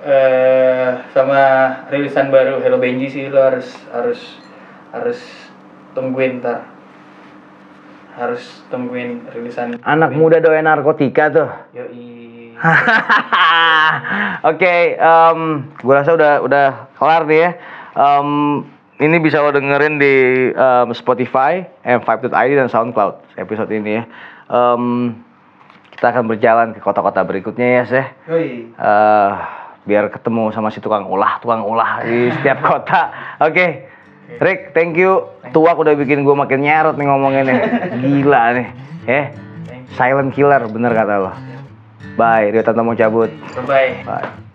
Eh 0.07 0.91
sama 1.11 1.43
rilisan 1.91 2.31
baru 2.31 2.63
Hello 2.63 2.79
Benji 2.79 3.11
sih 3.11 3.27
lo 3.27 3.43
harus 3.43 3.67
harus 3.91 4.39
harus 4.95 5.19
tungguin 5.99 6.39
ntar 6.39 6.63
harus 8.17 8.63
tungguin 8.71 9.27
rilisan 9.35 9.77
Anak 9.85 10.17
muda 10.17 10.41
doyan 10.41 10.65
narkotika 10.65 11.29
tuh. 11.29 11.51
Yoi. 11.77 12.57
Oke, 14.51 14.97
em, 14.97 15.41
gue 15.77 15.95
rasa 15.95 16.17
udah 16.17 16.41
udah 16.41 16.69
kelar 16.97 17.29
nih 17.29 17.41
ya. 17.45 17.51
Em, 17.93 18.29
ini 18.97 19.17
bisa 19.21 19.45
lo 19.45 19.53
dengerin 19.53 20.01
di 20.01 20.15
em, 20.57 20.89
Spotify, 20.97 21.69
m5.id 21.85 22.57
dan 22.57 22.73
SoundCloud 22.73 23.37
episode 23.37 23.69
ini 23.69 24.01
ya. 24.01 24.05
Em, 24.49 25.13
kita 25.93 26.17
akan 26.17 26.25
berjalan 26.33 26.69
ke 26.73 26.81
kota-kota 26.81 27.21
berikutnya 27.21 27.69
ya, 27.69 27.83
Seh. 27.85 28.07
Yoi. 28.33 28.73
Biar 29.87 30.11
ketemu 30.11 30.51
sama 30.51 30.75
si 30.75 30.83
tukang 30.83 31.07
ulah, 31.07 31.39
tukang 31.39 31.63
ulah 31.63 32.03
di 32.03 32.29
setiap 32.35 32.59
kota. 32.61 33.01
Oke. 33.39 33.87
Rick, 34.43 34.75
thank 34.75 34.99
you. 34.99 35.23
Tuak 35.55 35.79
udah 35.79 35.95
bikin 35.95 36.27
gue 36.27 36.35
makin 36.35 36.67
nyerot 36.67 36.99
nih 36.99 37.07
ngomonginnya. 37.07 37.57
Gila 38.03 38.43
nih. 38.59 38.69
Eh, 39.07 39.31
silent 39.95 40.35
killer 40.35 40.67
bener 40.67 40.91
kata 40.91 41.15
lo. 41.23 41.31
Bye, 42.19 42.51
Rio 42.51 42.67
Tanto 42.67 42.83
mau 42.83 42.99
cabut. 42.99 43.31
Bye 43.55 43.63
bye. 43.63 43.91
Bye. 44.03 44.46